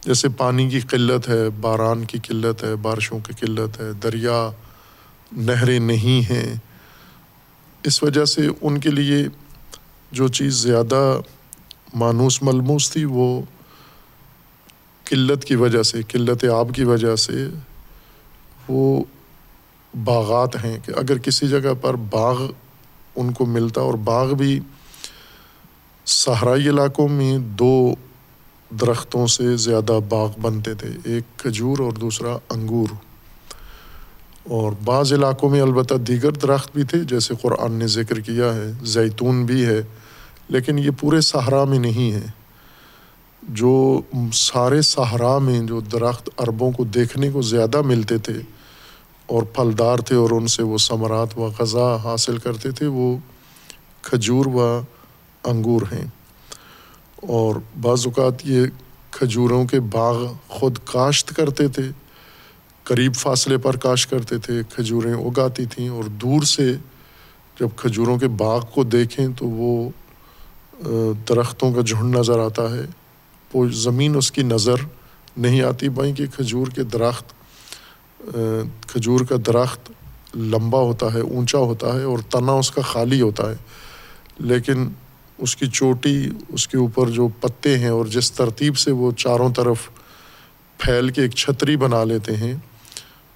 جیسے 0.00 0.28
پانی 0.28 0.70
کی 0.70 0.80
قلت 0.80 1.28
ہے، 1.28 1.50
باران 1.50 2.04
کی 2.04 2.18
قلت 2.28 2.64
ہے، 2.64 2.76
بارشوں 2.76 3.18
کی 3.18 3.32
قلت 3.32 3.80
ہے، 3.80 3.92
دریا، 3.92 4.50
نہریں 5.32 5.78
نہیں 5.78 6.32
ہیں۔ 6.32 6.54
اس 7.82 8.02
وجہ 8.02 8.24
سے 8.24 8.48
ان 8.60 8.80
کے 8.80 8.90
لیے 8.90 9.26
جو 10.12 10.28
چیز 10.28 10.54
زیادہ 10.54 11.20
مانوس، 11.94 12.42
ملموس 12.42 12.90
تھی، 12.90 13.04
وہ 13.04 13.42
قلت 15.08 15.44
کی 15.44 15.54
وجہ 15.54 15.82
سے، 15.82 16.02
قلت 16.08 16.44
آب 16.44 16.74
کی 16.74 16.84
وجہ 16.84 17.16
سے 17.16 17.48
وہ 18.68 19.04
باغات 20.04 20.64
ہیں 20.64 20.78
کہ 20.84 20.92
اگر 20.96 21.18
کسی 21.18 21.48
جگہ 21.48 21.74
پر 21.80 21.94
باغ 21.94 22.42
ان 23.16 23.32
کو 23.32 23.46
ملتا 23.46 23.80
اور 23.80 23.94
باغ 23.94 24.32
بھی 24.32 24.60
صحرائی 26.06 26.68
علاقوں 26.68 27.08
میں 27.08 27.38
دو 27.38 27.94
درختوں 28.70 29.26
سے 29.26 29.56
زیادہ 29.56 29.98
باغ 30.08 30.32
بنتے 30.40 30.74
تھے، 30.74 30.88
ایک 31.04 31.38
کھجور 31.38 31.78
اور 31.78 31.92
دوسرا 31.92 32.36
انگور۔ 32.50 32.94
اور 34.44 34.72
بعض 34.84 35.12
علاقوں 35.12 35.50
میں 35.50 35.60
البتہ 35.60 35.94
دیگر 35.94 36.30
درخت 36.32 36.74
بھی 36.74 36.82
تھے، 36.82 36.98
جیسے 36.98 37.34
قرآن 37.42 37.72
نے 37.72 37.86
ذکر 37.86 38.20
کیا 38.20 38.54
ہے، 38.54 38.72
زیتون 38.82 39.46
بھی 39.46 39.66
ہے، 39.66 39.82
لیکن 40.48 40.78
یہ 40.78 40.90
پورے 41.00 41.20
صحرا 41.20 41.64
میں 41.64 41.78
نہیں 41.78 42.12
ہے۔ 42.12 42.37
جو 43.48 44.00
سارے 44.32 44.82
صحرا 44.82 45.38
میں 45.38 45.60
جو 45.60 45.80
درخت 45.80 46.30
عربوں 46.38 46.70
کو 46.70 46.84
دیکھنے 46.84 47.30
کو 47.30 47.42
زیادہ 47.42 47.82
ملتے 47.82 48.18
تھے 48.18 48.34
اور 49.26 49.42
پھلدار 49.42 49.98
تھے 49.98 50.16
اور 50.16 50.30
ان 50.30 50.46
سے 50.46 50.62
وہ 50.62 50.78
ثمرات 50.78 51.38
و 51.38 51.50
غذا 51.58 51.96
حاصل 52.04 52.38
کرتے 52.38 52.70
تھے، 52.70 52.86
وہ 52.86 53.16
کھجور 54.02 54.46
و 54.46 54.80
انگور 55.44 55.82
ہیں۔ 55.82 56.06
اور 57.16 57.54
بعض 57.80 58.06
اوقات 58.06 58.34
یہ 58.44 58.66
کھجوروں 59.10 59.64
کے 59.64 59.80
باغ 59.80 60.32
خود 60.48 60.78
کاشت 60.84 61.36
کرتے 61.36 61.68
تھے، 61.68 61.82
قریب 62.84 63.14
فاصلے 63.14 63.58
پر 63.58 63.76
کاشت 63.76 64.10
کرتے 64.10 64.38
تھے، 64.38 64.62
کھجوریں 64.74 65.14
اگاتی 65.14 65.64
تھیں 65.64 65.88
اور 65.88 66.04
دور 66.04 66.42
سے 66.42 66.76
جب 67.60 67.68
کھجوروں 67.76 68.18
کے 68.18 68.28
باغ 68.28 68.64
کو 68.74 68.84
دیکھیں 68.84 69.26
تو 69.38 69.46
وہ 69.46 69.90
درختوں 71.28 71.72
کا 71.72 71.80
جھنڈ 71.80 72.16
نظر 72.16 72.38
آتا 72.38 72.62
ہے۔ 72.62 73.07
وہ 73.54 73.68
زمین 73.68 74.16
اس 74.16 74.32
کی 74.32 74.42
نظر 74.42 74.74
نہیں 75.36 75.62
آتی 75.62 75.88
بھائی 75.88 76.12
کہ 76.12 76.26
کھجور 76.26 76.66
کے 76.66 76.82
درخت 76.82 77.32
کھجور 78.86 79.20
کا 79.20 79.34
درخت 79.46 79.92
لمبا 80.36 80.80
ہوتا 80.80 81.14
ہے، 81.14 81.20
اونچا 81.20 81.58
ہوتا 81.58 81.94
ہے 81.94 82.02
اور 82.02 82.18
تنا 82.18 82.52
اس 82.52 82.70
کا 82.70 82.82
خالی 82.82 83.20
ہوتا 83.20 83.50
ہے۔ 83.50 83.56
لیکن 84.38 84.88
اس 85.38 85.56
کی 85.56 85.66
چوٹی، 85.66 86.28
اس 86.48 86.68
کے 86.68 86.78
اوپر 86.78 87.08
جو 87.08 87.28
پتے 87.28 87.78
ہیں 87.78 87.88
اور 87.88 88.06
جس 88.06 88.32
ترتیب 88.32 88.78
سے 88.78 88.90
وہ 88.90 89.12
چاروں 89.12 89.52
طرف 89.54 89.88
پھیل 90.78 91.08
کے 91.08 91.22
ایک 91.22 91.30
چھتری 91.30 91.76
بنا 91.76 92.04
لیتے 92.04 92.36
ہیں، 92.36 92.54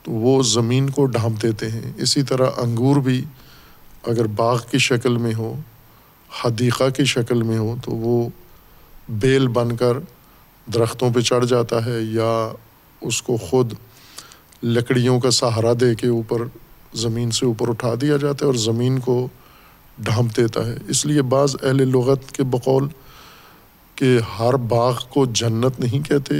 تو 0.02 0.12
وہ 0.12 0.42
زمین 0.42 0.90
کو 0.90 1.06
ڈھانپ 1.06 1.42
دیتے 1.42 1.70
ہیں۔ 1.70 1.92
اسی 1.96 2.22
طرح 2.22 2.50
انگور 2.56 2.96
بھی 2.96 3.24
اگر 4.02 4.26
باغ 4.26 4.60
کی 4.70 4.78
شکل 4.78 5.16
میں 5.16 5.34
ہو، 5.34 5.60
حدیقہ 6.44 6.90
کی 6.96 7.04
شکل 7.04 7.42
میں 7.42 7.58
ہو، 7.58 7.76
تو 7.84 7.92
وہ 7.92 8.28
بیل 9.08 9.48
بن 9.48 9.76
کر 9.76 9.96
درختوں 10.74 11.10
پہ 11.10 11.20
چڑھ 11.20 11.46
جاتا 11.46 11.86
ہے 11.86 12.00
یا 12.02 12.52
اس 13.00 13.22
کو 13.22 13.36
خود 13.36 13.72
لکڑیوں 14.62 15.20
کا 15.20 15.30
سہارا 15.30 15.72
دے 15.80 15.94
کے 15.94 16.08
اوپر 16.08 16.42
زمین 16.94 17.30
سے 17.30 17.46
اوپر 17.46 17.68
اٹھا 17.68 17.94
دیا 18.00 18.16
جاتا 18.16 18.44
ہے 18.44 18.46
اور 18.46 18.54
زمین 18.54 18.98
کو 18.98 19.28
ڈھانپ 19.98 20.36
دیتا 20.36 20.66
ہے۔ 20.66 20.76
اس 20.88 21.06
لیے 21.06 21.22
بعض 21.22 21.56
اہل 21.62 21.88
لغت 21.88 22.32
کے 22.32 22.42
بقول 22.42 22.88
کہ 23.94 24.18
ہر 24.38 24.54
باغ 24.54 24.98
کو 25.08 25.26
جنت 25.26 25.80
نہیں 25.80 26.08
کہتے، 26.08 26.34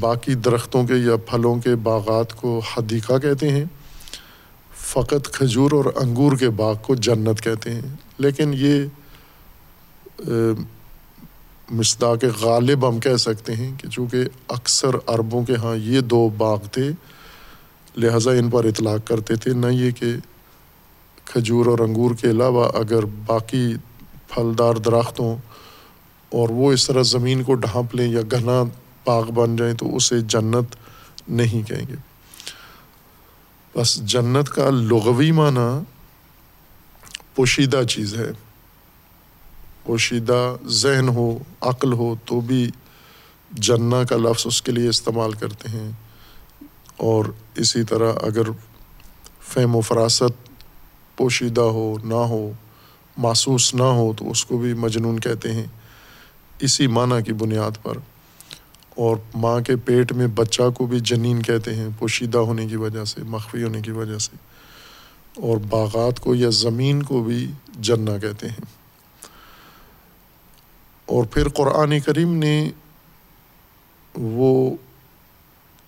باقی 0.00 0.34
درختوں 0.34 0.86
کے 0.86 0.94
یا 0.94 1.16
پھلوں 1.16 1.56
کے 1.56 1.74
باغات 1.74 2.36
کو 2.36 2.60
حدیقہ 2.76 3.18
کہتے 3.18 3.48
ہیں، 3.48 3.64
فقط 4.76 5.28
کھجور 5.32 5.72
اور 5.72 5.84
انگور 5.96 6.36
کے 6.36 6.50
باغ 6.50 6.74
کو 6.82 6.94
جنت 6.94 7.40
کہتے 7.40 7.74
ہیں۔ 7.74 7.96
لیکن 8.18 8.54
یہ 8.54 8.84
مصداق 11.70 12.24
غالب 12.40 12.88
ہم 12.88 13.00
کہہ 13.00 13.16
سکتے 13.16 13.54
ہیں 13.54 13.78
کہ 13.78 13.88
چونکہ 13.88 14.24
اکثر 14.48 14.88
عربوں 15.06 15.44
کے 15.44 15.56
ہاں 15.56 15.76
یہ 15.76 16.00
دو 16.00 16.28
باغ 16.28 16.58
تھے، 16.72 16.90
لہٰذا 17.96 18.30
ان 18.30 18.50
پر 18.50 18.64
اطلاق 18.64 19.08
کرتے 19.08 19.36
تھے۔ 19.36 19.52
نہ 19.52 19.66
یہ 19.66 19.90
کہ 19.90 20.14
کھجور 21.24 21.66
اور 21.66 21.78
انگور 21.78 22.14
کے 22.14 22.30
علاوہ 22.30 22.68
اگر 22.74 23.04
باقی 23.04 23.74
پھلدار 24.28 24.74
درختوں 24.74 25.36
اور 26.30 26.48
وہ 26.48 26.72
اس 26.72 26.86
طرح 26.86 27.02
زمین 27.02 27.42
کو 27.42 27.54
ڈھانپ 27.54 27.94
لیں 27.94 28.12
یا 28.12 28.20
گھنا 28.30 28.62
باغ 29.04 29.30
بن 29.30 29.56
جائیں 29.56 29.74
تو 29.74 29.96
اسے 29.96 30.20
جنت 30.20 30.76
نہیں 31.28 31.68
کہیں 31.68 31.86
گے۔ 31.88 31.94
بس 33.76 33.96
جنت 33.96 34.48
کا 34.48 34.70
لغوی 34.70 35.32
معنی 35.32 35.84
پوشیدہ 37.34 37.82
چیز 37.90 38.14
ہے۔ 38.14 38.32
پوشیدہ 39.88 40.56
ذہن 40.66 41.08
ہو، 41.08 41.38
عقل 41.60 41.92
ہو، 41.92 42.14
تو 42.24 42.40
بھی 42.40 42.70
جنا 43.50 44.04
کا 44.04 44.16
لفظ 44.16 44.46
اس 44.46 44.62
کے 44.62 44.72
لیے 44.72 44.88
استعمال 44.88 45.32
کرتے 45.32 45.68
ہیں۔ 45.68 45.90
اور 46.96 47.24
اسی 47.54 47.84
طرح 47.84 48.12
اگر 48.22 48.42
فہم 49.40 49.76
و 49.76 49.80
فراست 49.80 50.48
پوشیدہ 51.16 51.60
ہو، 51.60 51.96
نہ 52.04 52.14
ہو، 52.14 52.52
محسوس 53.16 53.74
نہ 53.74 53.82
ہو، 53.82 54.12
تو 54.16 54.30
اس 54.30 54.44
کو 54.44 54.58
بھی 54.58 54.74
مجنون 54.74 55.20
کہتے 55.20 55.52
ہیں۔ 55.52 55.66
اسی 56.60 56.86
معنی 56.86 57.22
کی 57.22 57.32
بنیاد 57.32 57.82
پر۔ 57.82 57.98
اور 58.96 59.16
ماں 59.34 59.60
کے 59.60 59.76
پیٹ 59.76 60.12
میں 60.12 60.26
بچہ 60.26 60.62
کو 60.74 60.86
بھی 60.86 61.00
جنین 61.00 61.42
کہتے 61.42 61.74
ہیں، 61.74 61.88
پوشیدہ 61.98 62.38
ہونے 62.38 62.66
کی 62.66 62.76
وجہ 62.76 63.04
سے، 63.04 63.22
مخفی 63.22 63.62
ہونے 63.62 63.80
کی 63.80 63.90
وجہ 63.90 64.18
سے۔ 64.18 64.36
اور 65.40 65.58
باغات 65.58 66.20
کو 66.20 66.34
یا 66.34 66.48
زمین 66.52 67.02
کو 67.02 67.22
بھی 67.22 67.50
جنا 67.78 68.18
کہتے 68.18 68.48
ہیں۔ 68.48 68.77
اور 71.08 71.24
پھر 71.24 71.48
قرآن 71.48 72.00
کریم 72.00 72.34
نے 72.34 72.70
وہ 74.14 74.76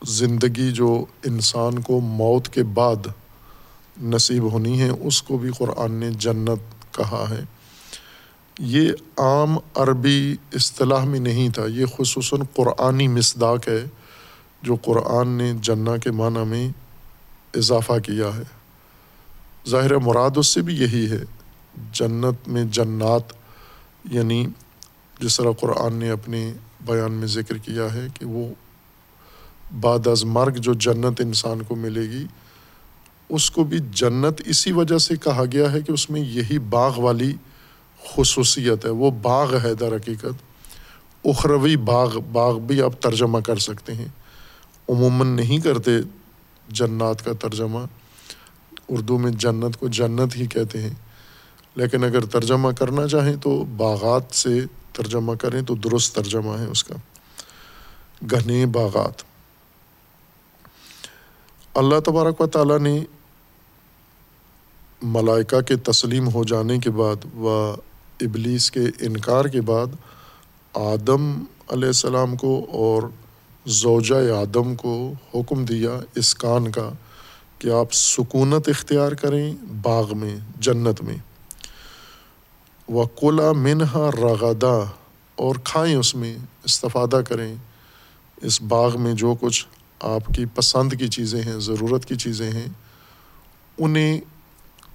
زندگی 0.03 0.73
جو 0.73 1.05
انسان 1.25 1.79
کو 1.79 2.01
موت 2.01 2.49
کے 2.49 2.63
بعد 2.63 3.07
نصیب 4.03 4.53
ہونی 4.53 4.81
ہے، 4.81 4.89
اس 4.89 5.23
کو 5.23 5.39
بھی 5.39 5.51
قرآن 5.59 5.93
نے 5.93 6.11
جنت 6.11 6.95
کہا 6.95 7.25
ہے۔ 7.31 7.41
یہ 8.59 8.93
عام 9.19 9.59
عربی 9.75 10.37
اصطلاح 10.53 11.05
میں 11.05 11.21
نہیں 11.21 11.49
تھا، 11.49 11.67
یہ 11.67 11.87
خصوصاً 11.99 12.41
قرآنی 12.55 13.09
مصداق 13.09 13.69
ہے 13.69 13.85
جو 14.63 14.75
قرآن 14.75 15.29
نے 15.29 15.53
جنا 15.63 15.97
کے 15.97 16.11
معنی 16.11 16.45
میں 16.45 16.69
اضافہ 17.55 17.99
کیا 17.99 18.27
ہے۔ 18.37 18.43
ظاہر 19.69 19.97
مراد 19.97 20.31
اس 20.37 20.47
سے 20.47 20.63
بھی 20.63 20.77
یہی 20.77 21.11
ہے، 21.11 21.25
جنت 21.93 22.49
میں 22.49 22.65
جنات 22.65 23.23
یعنی 24.05 24.47
جس 25.21 25.37
طرح 25.37 25.51
قرآن 25.61 25.95
نے 25.95 26.11
اپنے 26.11 26.53
بیان 26.81 27.13
میں 27.13 27.27
ذکر 27.27 27.57
کیا 27.57 27.95
ہے 27.95 28.07
کہ 28.15 28.27
وہ 28.27 28.55
بعد 29.81 30.07
از 30.07 30.25
مرگ 30.25 30.55
جو 30.55 30.75
جنت 30.75 31.21
انسان 31.21 31.63
کو 31.63 31.77
ملے 31.77 32.01
گی، 32.01 32.27
اس 33.29 33.51
کو 33.51 33.65
بھی 33.65 33.79
جنت 33.91 34.43
اسی 34.47 34.73
وجہ 34.73 34.99
سے 34.99 35.17
کہا 35.17 35.45
گیا 35.53 35.73
ہے 35.73 35.81
کہ 35.81 35.93
اس 35.93 36.11
میں 36.11 36.21
یہی 36.21 36.59
باغ 36.59 37.01
والی 37.01 37.33
خصوصیت 38.17 38.85
ہے۔ 38.85 38.91
وہ 38.91 39.11
باغ 39.11 39.57
ہے 39.65 39.75
در 39.75 39.97
حقیقت۔ 39.97 40.43
اخروی 41.25 41.77
باغ 41.77 42.19
باغ 42.19 42.59
بھی 42.59 42.83
آپ 42.83 42.93
ترجمہ 43.01 43.39
کر 43.39 43.57
سکتے 43.57 43.95
ہیں۔ 43.95 44.09
عموماً 44.89 45.27
نہیں 45.27 45.59
کرتے 45.59 45.91
جنات 46.69 47.25
کا 47.25 47.33
ترجمہ۔ 47.33 47.79
اردو 48.89 49.19
میں 49.19 49.31
جنت 49.31 49.77
کو 49.77 49.89
جنت 49.89 50.37
ہی 50.37 50.47
کہتے 50.47 50.83
ہیں۔ 50.83 50.95
لیکن 51.75 52.05
اگر 52.05 52.25
ترجمہ 52.25 52.71
کرنا 52.71 53.09
چاہیں 53.09 53.37
تو 53.37 53.65
باغات 53.65 54.35
سے 54.35 54.61
ترجمہ 54.93 55.35
کریں 55.35 55.63
تو 55.63 55.75
درست 55.75 56.15
ترجمہ 56.15 56.59
ہے 56.59 56.65
اس 56.65 56.85
کا۔ 56.85 56.95
گھنے 58.31 58.67
باغات۔ 58.67 59.23
اللہ 61.75 62.01
تبارک 62.01 62.41
و 62.41 62.47
تعالیٰ 62.47 62.79
نے 62.79 63.05
ملائکہ 65.03 65.61
کے 65.61 65.77
تسلیم 65.77 66.29
ہو 66.29 66.45
جانے 66.45 66.79
کے 66.79 66.91
بعد 66.91 67.35
و 67.35 67.75
ابلیس 68.21 68.71
کے 68.71 68.81
انکار 69.01 69.45
کے 69.45 69.61
بعد 69.61 69.87
آدم 70.75 71.45
علیہ 71.71 71.87
السلام 71.87 72.37
کو 72.37 72.67
اور 72.73 73.03
زوجہ 73.67 74.33
آدم 74.33 74.75
کو 74.75 75.13
حکم 75.35 75.65
دیا 75.65 75.91
اس 76.15 76.35
کان 76.35 76.73
کا 76.73 76.91
کہ 77.59 77.69
آپ 77.69 77.93
سکونت 77.93 78.69
اختیار 78.69 79.13
کریں 79.13 79.55
باغ 79.83 80.19
میں، 80.19 80.37
جنت 80.61 81.03
میں۔ 81.03 81.17
وکلا 82.91 83.53
منہا 83.53 84.11
رغدا 84.23 84.85
اور 85.35 85.55
کھائیں 85.65 85.95
اس 85.97 86.15
میں، 86.15 86.37
استفادہ 86.65 87.21
کریں۔ 87.29 87.55
اس 88.43 88.63
باغ 88.63 89.01
میں 89.01 89.15
جو 89.15 89.35
کچھ 89.41 89.67
آپ 90.01 90.23
کی 90.35 90.45
پسند 90.55 90.93
کی 90.93 91.09
چیزیں 91.09 91.43
ہیں، 91.43 91.59
ضرورت 91.59 92.05
کی 92.05 92.17
چیزیں 92.17 92.51
ہیں، 92.51 92.67
انہیں 93.79 94.21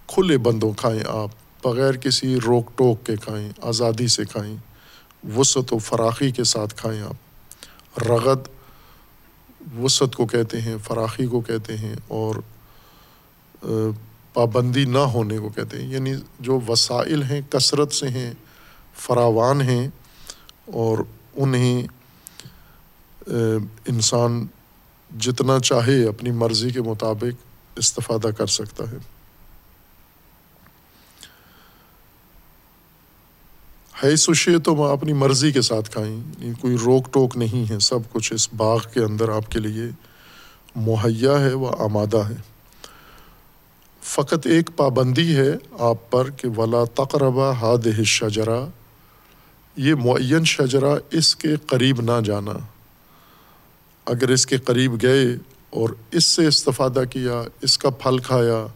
کھلے 0.08 0.38
بندوں 0.38 0.72
کھائیں 0.74 1.00
آپ، 1.08 1.30
بغیر 1.64 1.92
کسی 1.92 2.38
روک 2.46 2.78
ٹوک 2.78 3.06
کے 3.06 3.16
کھائیں، 3.16 3.50
آزادی 3.62 4.08
سے 4.08 4.26
کھائیں، 4.26 4.56
وسعت 5.36 5.74
و 5.74 5.78
فراخی 5.78 6.32
کے 6.32 6.44
ساتھ 6.44 6.76
کھائیں 6.76 7.02
آپ۔ 7.02 7.16
رغد 8.02 8.48
وسعت 9.80 10.16
کو 10.16 10.26
کہتے 10.26 10.62
ہیں، 10.62 10.76
فراخی 10.84 11.26
کو 11.26 11.42
کہتے 11.42 11.78
ہیں 11.78 11.96
اور 12.08 12.36
پابندی 14.36 14.86
نہ 14.86 14.98
ہونے 14.98 15.38
کو 15.38 15.50
کہتے 15.50 15.82
ہیں۔ 15.82 15.90
یعنی 15.90 16.14
جو 16.40 16.60
وسائل 16.68 17.24
ہیں، 17.24 17.42
کثرت 17.50 17.94
سے 17.94 18.10
ہیں، 18.10 18.34
فراوان 18.96 19.62
ہیں 19.62 19.88
اور 20.66 20.98
انہیں 21.36 21.88
انسان 23.88 24.48
جتنا 25.20 25.60
چاہے 25.60 26.08
اپنی 26.08 26.32
مرضی 26.32 26.70
کے 26.70 26.82
مطابق 26.82 27.46
استفادہ 27.76 28.28
کر 28.38 28.48
سکتا 28.48 28.84
ہے۔ 28.92 28.98
ہے 34.04 34.16
سوشے 34.16 34.60
تو 34.60 34.76
وہ 34.76 34.88
اپنی 34.88 35.14
مرضی 35.14 35.52
کے 35.52 35.62
ساتھ 35.62 35.92
کھائیں۔ 35.92 36.24
کوئی 36.62 36.78
روک 36.86 37.14
ٹوک 37.14 37.38
نہیں 37.38 37.72
ہے۔ 37.72 37.80
سب 37.80 38.00
کچھ 38.12 38.34
اس 38.34 38.54
باغ 38.54 38.80
کے 38.94 39.00
اندر 39.00 39.30
آپ 39.30 39.52
کے 39.52 39.60
لیے 39.60 39.84
مہیا 40.76 41.40
ہے، 41.40 41.54
وہ 41.54 41.72
آمادہ 41.80 42.18
ہے۔ 42.18 42.55
فقط 44.06 44.48
ایک 44.48 44.70
پابندی 44.76 45.36
ہے 45.36 45.54
آپ 45.80 46.12
پر 46.12 46.30
کہ 46.30 46.48
ولا 46.48 47.04
تقربہ 47.04 47.54
ہاد 47.54 48.04
شجرا 48.06 48.66
یہ 49.76 49.96
معین 49.96 50.44
شجرا 50.44 50.96
اس 51.12 51.36
کے 51.36 51.56
قریب 51.56 52.02
نہ 52.02 52.22
جانا۔ 52.26 52.52
اگر 54.06 54.30
اس 54.30 54.46
کے 54.46 54.58
قریب 54.58 55.02
گئے 55.02 55.26
اور 55.70 55.90
اس 56.12 56.26
سے 56.26 56.48
استفادہ 56.48 57.04
کیا، 57.10 57.44
اس 57.62 57.78
کا 57.78 57.90
پھل 57.90 58.18
کھایا 58.18 58.68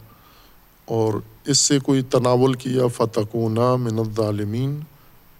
اور 0.84 1.14
اس 1.46 1.58
سے 1.58 1.78
کوئی 1.78 2.02
تناول 2.02 2.54
کیا 2.54 2.86
فتقونہ 2.86 3.76
من 3.76 3.98
الظالمین 3.98 4.80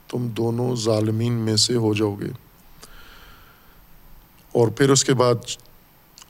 تم 0.08 0.28
دونوں 0.28 0.76
ظالمین 0.76 1.32
میں 1.32 1.56
سے 1.56 1.76
ہو 1.76 1.94
جاؤ 1.94 2.14
گے۔ 2.14 2.30
اور 4.52 4.68
پھر 4.68 4.90
اس 4.90 5.04
کے 5.04 5.14
بعد 5.14 5.34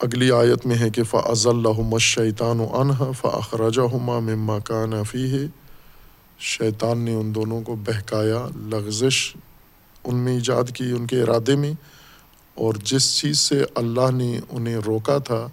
اگلی 0.03 0.31
آیت 0.33 0.65
میں 0.67 0.77
ہے 0.79 0.89
کہ 0.91 1.03
فض 1.05 1.47
اللہ 1.47 1.97
شیطان 1.99 2.61
و 2.61 2.67
انہ 2.77 3.11
فخراجہ 3.21 3.83
ہما 3.95 4.19
مما 4.19 4.59
کا 4.59 4.85
ہے 5.15 5.47
شیطان 6.41 6.99
نے 6.99 7.15
ان 7.15 7.35
دونوں 7.35 7.61
کو 7.63 7.75
بہکایا، 7.87 8.47
لغزش 8.71 9.19
ان 10.05 10.17
میں 10.17 10.33
ایجاد 10.35 10.71
کی 10.75 10.91
ان 10.91 11.07
کے 11.07 11.21
ارادے 11.23 11.57
میں، 11.57 11.73
اور 12.57 12.75
جس 12.85 13.17
چیز 13.19 13.41
سے 13.41 13.63
اللہ 13.75 14.11
نے 14.13 14.31
انہیں 14.51 14.77
روکا 14.87 15.19
تھا 15.19 15.47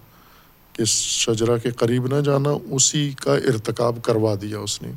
کہ 0.73 0.85
شجرہ 0.85 1.57
کے 1.57 1.71
قریب 1.71 2.07
نہ 2.07 2.21
جانا، 2.21 2.49
اسی 2.71 3.09
کا 3.21 3.33
ارتکاب 3.51 4.01
کروا 4.01 4.33
دیا 4.41 4.59
اس 4.59 4.81
نے۔ 4.81 4.91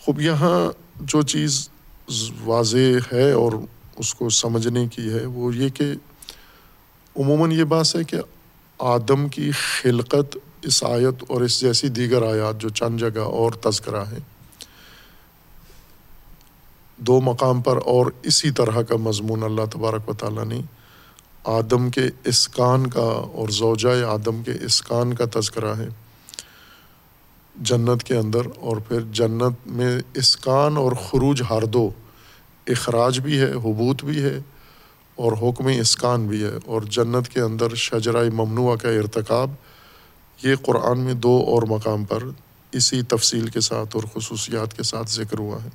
خوب، 0.00 0.20
یہاں 0.20 0.60
جو 1.00 1.22
چیز 1.22 1.68
واضح 2.44 3.12
ہے 3.12 3.30
اور 3.32 3.52
اس 3.96 4.14
کو 4.14 4.28
سمجھنے 4.36 4.86
کی 4.86 5.12
ہے، 5.12 5.24
وہ 5.26 5.54
یہ 5.56 5.68
کہ 5.68 5.92
عموماً 7.16 7.52
یہ 7.52 7.64
بات 7.64 7.96
ہے 7.96 8.04
کہ 8.04 8.20
آدم 8.78 9.28
کی 9.28 9.50
خلقت 9.52 10.36
اس 10.62 10.82
آیت 10.84 11.24
اور 11.28 11.40
اس 11.40 11.60
جیسی 11.60 11.88
دیگر 11.88 12.22
آیات 12.22 12.60
جو 12.60 12.68
چند 12.68 13.00
جگہ 13.00 13.20
اور 13.20 13.52
تذکرہ 13.52 14.04
ہے 14.10 14.18
دو 16.98 17.20
مقام 17.20 17.60
پر 17.62 17.76
اور 17.76 18.06
اسی 18.22 18.50
طرح 18.50 18.80
کا 18.82 18.96
مضمون 18.96 19.42
اللہ 19.42 19.64
تبارک 19.70 20.08
و 20.08 20.12
تعالیٰ 20.12 20.44
نے 20.44 20.60
آدم 21.44 21.90
کے 21.90 22.08
اسکان 22.24 22.86
کا 22.86 23.08
اور 23.34 23.48
زوجہ 23.48 24.04
آدم 24.04 24.42
کے 24.42 24.52
اسکان 24.64 25.14
کا 25.14 25.24
تذکرہ 25.32 25.74
ہے 25.78 25.88
جنت 27.54 28.02
کے 28.02 28.16
اندر 28.16 28.46
اور 28.60 28.76
پھر 28.76 29.00
جنت 29.12 29.66
میں 29.66 30.00
اسکان 30.14 30.76
اور 30.76 30.92
خروج 30.92 31.42
ہر 31.50 31.64
دو 31.64 31.90
اخراج 32.66 33.20
بھی 33.20 33.40
ہے 33.40 33.52
حبوت 33.52 34.04
بھی 34.04 34.22
ہے 34.22 34.38
اور 35.14 35.32
حکم 35.32 35.66
اسکان 35.66 36.26
بھی 36.26 36.44
ہے 36.44 36.50
اور 36.66 36.82
جنت 36.82 37.28
کے 37.28 37.40
اندر 37.40 37.74
شجرۂ 37.74 38.26
ممنوع 38.32 38.76
کا 38.76 38.88
ارتکاب، 38.88 39.50
یہ 40.42 40.54
قرآن 40.62 40.98
میں 40.98 41.14
دو 41.14 41.44
اور 41.46 41.62
مقام 41.62 42.04
پر 42.04 42.18
اسی 42.72 43.02
تفصیل 43.02 43.46
کے 43.46 43.60
ساتھ 43.60 43.96
اور 43.96 44.04
خصوصیات 44.14 44.76
کے 44.76 44.82
ساتھ 44.82 45.10
ذکر 45.10 45.38
ہوا 45.38 45.58
ہے۔ 45.64 45.68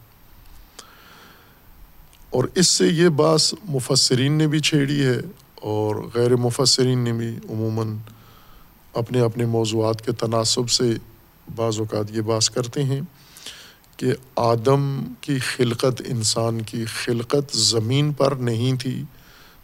اور 2.29 2.43
اس 2.55 2.67
سے 2.67 2.87
یہ 2.87 3.09
باس 3.09 3.53
مفسرین 3.63 4.31
نے 4.31 4.47
بھی 4.47 4.59
چھیڑی 4.59 5.05
ہے 5.05 5.19
اور 5.55 5.95
غیر 6.13 6.35
مفسرین 6.35 6.99
نے 6.99 7.13
بھی 7.13 7.29
عموماً 7.49 7.97
اپنے 8.93 9.19
اپنے 9.19 9.45
موضوعات 9.45 10.05
کے 10.05 10.11
تناسب 10.11 10.69
سے 10.69 10.93
بعض 11.55 11.79
اوقات 11.79 12.05
یہ 12.11 12.21
باس 12.21 12.49
کرتے 12.49 12.83
ہیں 12.83 13.01
کہ 13.97 14.07
آدم 14.35 15.13
کی 15.21 15.39
خلقت 15.39 16.01
انسان 16.05 16.61
کی 16.61 16.85
خلقت 16.85 17.57
زمین 17.57 18.13
پر 18.13 18.31
نہیں 18.31 18.81
تھی 18.81 19.03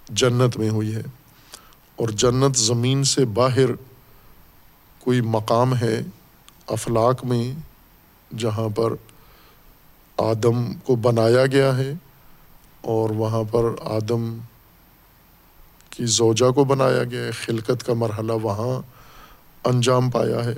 جنت 0.09 0.57
میں 0.57 0.69
ہوئی 0.69 0.95
ہے۔ 0.95 1.01
اور 1.95 2.09
جنت 2.09 2.57
زمین 2.57 3.03
سے 3.03 3.25
باہر 3.25 3.75
کوئی 4.99 5.21
مقام 5.21 5.75
ہے 5.75 6.01
افلاق 6.67 7.25
میں 7.25 7.53
جہاں 8.37 8.69
پر 8.75 8.93
آدم 10.17 10.73
کو 10.73 10.95
بنایا 10.95 11.45
گیا 11.45 11.77
ہے 11.77 11.93
اور 12.81 13.09
وہاں 13.09 13.43
پر 13.51 13.63
آدم 13.85 14.37
کی 15.89 16.05
زوجہ 16.05 16.51
کو 16.51 16.63
بنایا 16.63 17.03
گیا 17.03 17.25
ہے، 17.25 17.31
خلقت 17.31 17.83
کا 17.85 17.93
مرحلہ 17.93 18.31
وہاں 18.31 18.81
انجام 19.63 20.09
پایا 20.09 20.45
ہے۔ 20.45 20.53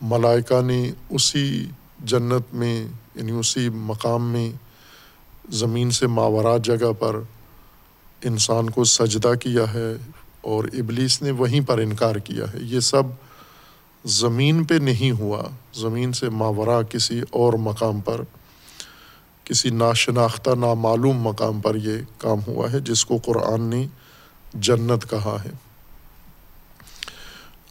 ملائکہ 0.00 0.62
نے 0.62 0.92
اسی 1.10 1.66
جنت 2.04 2.54
میں 2.54 2.86
یعنی 3.14 3.32
اسی 3.32 3.68
مقام 3.68 4.30
میں 4.30 4.52
زمین 5.48 5.90
سے 5.90 6.06
ماورات 6.06 6.64
جگہ 6.64 6.92
پر 6.98 7.16
انسان 8.24 8.70
کو 8.70 8.84
سجدہ 8.84 9.32
کیا 9.40 9.74
ہے 9.74 9.96
اور 10.40 10.64
ابلیس 10.64 11.22
نے 11.22 11.30
وہیں 11.30 11.60
پر 11.60 11.78
انکار 11.78 12.16
کیا 12.16 12.44
ہے۔ 12.44 12.58
یہ 12.58 12.80
سب 12.80 13.02
زمین 14.04 14.64
پہ 14.64 14.74
نہیں 14.74 15.10
ہوا۔ 15.10 15.42
زمین 15.74 16.12
سے 16.12 16.28
ماورا 16.28 16.82
کسی 16.82 17.20
اور 17.30 17.52
مقام 17.52 18.00
پر، 18.00 18.20
کسی 19.44 19.70
ناشناختہ، 19.70 20.50
نامعلوم 20.50 21.20
مقام 21.20 21.60
پر 21.60 21.74
یہ 21.74 21.92
کام 22.18 22.38
ہوا 22.46 22.72
ہے، 22.72 22.80
جس 22.80 23.04
کو 23.04 23.18
قرآن 23.24 23.62
نے 23.62 23.86
جنت 24.54 25.10
کہا 25.10 25.38
ہے۔ 25.44 25.50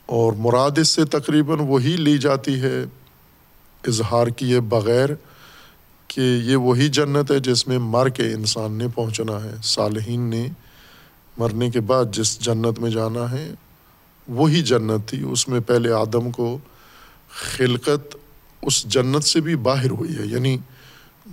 اور 0.06 0.34
مراد 0.34 0.78
اس 0.78 0.90
سے 0.90 1.06
تقریباً 1.06 1.60
وہی 1.60 1.98
لی 1.98 2.18
جاتی 2.18 2.62
ہے، 2.62 2.84
اظہار 3.88 4.28
کیے 4.28 4.60
بغیر 4.60 5.10
کہ 6.14 6.22
یہ 6.22 6.56
وہی 6.56 6.90
جنت 6.90 7.32
ہے 7.32 7.40
جس 7.40 7.68
میں 7.68 7.78
مر 7.78 8.10
کے 8.10 8.34
انسان 8.34 8.72
نے 8.72 8.88
پہنچنا 8.96 9.44
ہے۔ 9.44 9.54
صالحین 9.64 10.22
نے 10.22 10.48
مرنے 11.38 11.70
کے 11.70 11.80
بعد 11.80 12.06
جس 12.12 12.40
جنت 12.40 12.80
میں 12.80 12.92
جانا 12.92 13.32
ہے، 13.32 13.54
وہی 14.28 14.62
جنت 14.62 15.10
تھی۔ 15.10 15.24
اس 15.32 15.48
میں 15.48 15.60
پہلے 15.60 15.92
آدم 15.92 16.32
کو 16.32 16.58
خلقت 17.30 18.16
اس 18.62 18.84
جنت 18.84 19.24
سے 19.24 19.42
بھی 19.42 19.56
باہر 19.56 19.92
ہوئی 19.92 20.18
ہے۔ 20.18 20.26
یعنی 20.26 20.58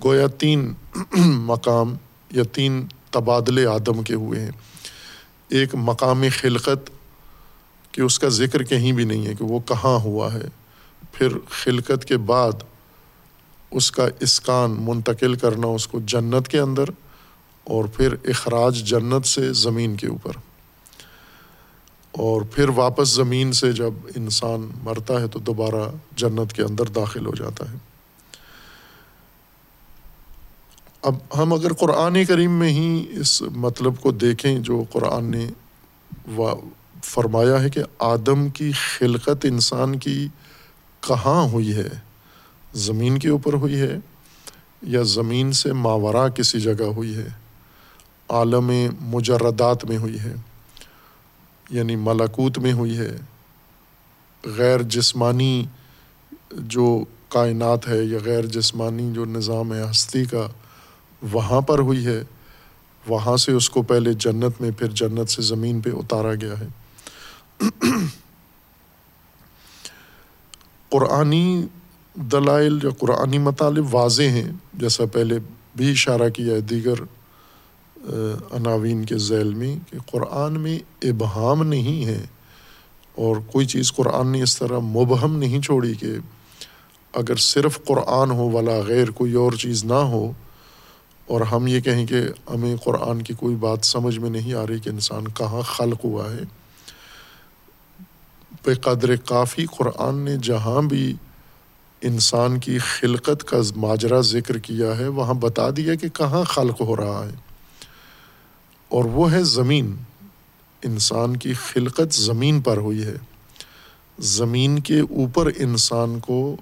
گویا 0.05 0.27
تین 0.27 0.75
مقام 1.27 1.95
یا 2.31 2.43
تین 2.53 2.87
تبادلے 3.11 3.67
آدم 3.67 4.03
کے 4.03 4.15
ہوئے 4.15 4.41
ہیں۔ 4.41 4.53
ایک 5.49 5.69
مقام 5.75 6.25
خلقت 6.41 6.91
کہ 7.93 8.01
اس 8.01 8.19
کا 8.19 8.29
ذکر 8.29 8.63
کہیں 8.63 8.93
بھی 8.93 9.05
نہیں 9.05 9.27
ہے 9.27 9.35
کہ 9.35 9.45
وہ 9.45 9.61
کہاں 9.61 9.99
ہوا 9.99 10.35
ہے۔ 10.35 10.49
پھر 11.13 11.29
خلقت 11.51 12.05
کے 12.05 12.17
بعد 12.17 12.53
اس 13.71 13.91
کا 13.91 14.07
اسکان 14.21 14.77
منتقل 14.79 15.35
کرنا 15.35 15.67
اس 15.67 15.89
کو 15.89 16.01
جنت 16.01 16.49
کے 16.49 16.59
اندر 16.59 16.85
اور 17.65 17.85
پھر 17.85 18.15
اخراج 18.25 18.77
جنت 18.85 19.27
سے 19.27 19.53
زمین 19.53 19.97
کے 19.97 20.07
اوپر۔ 20.07 20.33
اور 22.13 22.43
پھر 22.43 22.69
واپس 22.69 23.09
زمین 23.09 23.53
سے 23.53 23.73
جب 23.73 23.91
انسان 24.17 24.71
مرتا 24.83 25.21
ہے 25.21 25.29
تو 25.29 25.39
دوبارہ 25.39 25.91
جنت 26.17 26.53
کے 26.53 26.63
اندر 26.63 26.85
داخل 26.85 27.27
ہو 27.27 27.35
جاتا 27.35 27.73
ہے۔ 27.73 27.77
اب 31.03 31.15
ہم 31.39 31.53
اگر 31.53 31.73
قرآن 31.73 32.25
کریم 32.25 32.53
میں 32.53 32.69
ہی 32.69 33.07
اس 33.11 33.43
مطلب 33.43 33.93
کو 34.01 34.11
دیکھیں 34.11 34.59
جو 34.59 34.85
قرآن 34.93 35.25
نے 35.25 35.47
فرمایا 37.05 37.63
ہے 37.63 37.71
کہ 37.71 37.81
آدم 37.99 38.49
کی 38.49 38.73
خلقت 38.73 39.45
انسان 39.45 39.99
کی 39.99 40.29
کہاں 41.01 41.49
ہوئی 41.49 41.77
ہے؟ 41.77 42.08
زمین 42.79 43.19
کے 43.19 43.29
اوپر 43.29 43.53
ہوئی 43.53 43.81
ہے 43.81 43.97
یا 44.83 45.03
زمین 45.03 45.53
سے 45.53 45.73
ماورا 45.73 46.29
کسی 46.29 46.61
جگہ 46.61 46.85
ہوئی 46.97 47.17
ہے، 47.17 47.27
عالم 48.29 48.71
مجردات 49.01 49.85
میں 49.85 49.97
ہوئی 49.97 50.19
ہے 50.21 50.35
یعنی 51.71 51.97
ملاکوت 51.97 52.59
میں 52.59 52.73
ہوئی 52.73 52.99
ہے، 52.99 53.17
غیر 54.45 54.83
جسمانی 54.83 55.65
جو 56.51 57.05
کائنات 57.29 57.89
ہے 57.89 58.05
یا 58.05 58.19
غیر 58.25 58.47
جسمانی 58.47 59.13
جو 59.13 59.25
نظام 59.25 59.73
ہے 59.75 59.83
ہستی 59.91 60.25
کا 60.25 60.47
وہاں 61.33 61.61
پر 61.61 61.79
ہوئی 61.79 62.07
ہے، 62.07 62.23
وہاں 63.09 63.37
سے 63.37 63.53
اس 63.53 63.71
کو 63.71 63.83
پہلے 63.83 64.13
جنت 64.13 64.61
میں، 64.61 64.71
پھر 64.71 64.87
جنت 64.93 65.31
سے 65.31 65.43
زمین 65.43 65.81
پہ 65.81 65.91
اتارا 65.91 66.35
گیا 66.35 66.55
ہے۔ 66.61 66.69
قرآنی 70.89 71.67
دلائل 72.19 72.79
یا 72.83 72.91
قرآنی 72.99 73.39
مطالب 73.39 73.95
واضح 73.95 74.23
ہیں۔ 74.23 74.53
جیسا 74.75 75.05
پہلے 75.13 75.39
بھی 75.77 75.91
اشارہ 75.91 76.29
کیا 76.29 76.55
ہے 76.55 76.61
دیگر 76.61 77.03
عناوین 78.51 79.05
کے 79.05 79.19
ذیل 79.19 79.55
میں 79.55 79.77
کہ 79.91 79.99
قرآن 80.07 80.61
میں 80.61 80.79
ابہام 81.03 81.63
نہیں 81.63 82.05
ہے 82.05 82.27
اور 83.15 83.37
کوئی 83.37 83.67
چیز 83.67 83.93
قرآن 83.93 84.33
نے 84.33 84.43
اس 84.43 84.59
طرح 84.59 84.79
مبہم 84.79 85.37
نہیں 85.37 85.63
چھوڑی 85.63 85.95
کہ 85.95 86.13
اگر 87.13 87.37
صرف 87.37 87.85
قرآن 87.85 88.31
ہو 88.31 88.51
والا 88.51 88.79
غیر 88.87 89.11
کوئی 89.11 89.33
اور 89.33 89.53
چیز 89.53 89.85
نہ 89.85 90.03
ہو 90.09 90.33
اور 91.27 91.41
ہم 91.41 91.67
یہ 91.67 91.81
کہیں 91.81 92.07
کہ 92.07 92.21
ہمیں 92.55 92.77
قرآن 92.77 93.23
کی 93.23 93.35
کوئی 93.35 93.57
بات 93.57 93.79
سمجھ 93.83 94.19
میں 94.19 94.31
نہیں 94.31 94.55
آ 94.55 94.67
رہی 94.67 94.79
کہ 94.79 94.89
انسان 94.89 95.29
کہاں 95.29 95.63
خلق 95.63 96.05
ہوا 96.05 96.33
ہے۔ 96.33 96.43
بے 98.65 98.75
قدر 98.75 99.17
کافی 99.17 99.67
قرآن 99.77 100.15
نے 100.15 100.37
جہاں 100.37 100.83
بھی 100.83 101.15
انسان 102.03 102.61
کی 102.61 102.79
خلقت 102.79 103.45
کا 103.45 103.57
ماجرا 103.77 104.21
ذکر 104.21 104.59
کیا 104.59 104.99
ہے، 104.99 105.09
وہاں 105.09 105.35
بتا 105.35 105.69
دیا 105.77 105.95
کہ 105.95 106.09
کہاں 106.09 106.45
خلق 106.45 106.81
ہو 106.81 106.97
رہا 106.97 107.27
ہے۔ 107.27 107.35
اور 108.89 109.05
وہ 109.05 109.33
ہے 109.33 109.45
زمین۔ 109.45 109.97
انسان 110.83 111.37
کی 111.37 111.53
خلقت 111.53 112.15
زمین 112.15 112.61
پر 112.61 112.77
ہوئی 112.77 113.05
ہے۔ 113.05 113.17
زمین 114.19 114.79
کے 114.79 115.01
اوپر 115.01 115.51
انسان 115.57 116.21
کو 116.21 116.57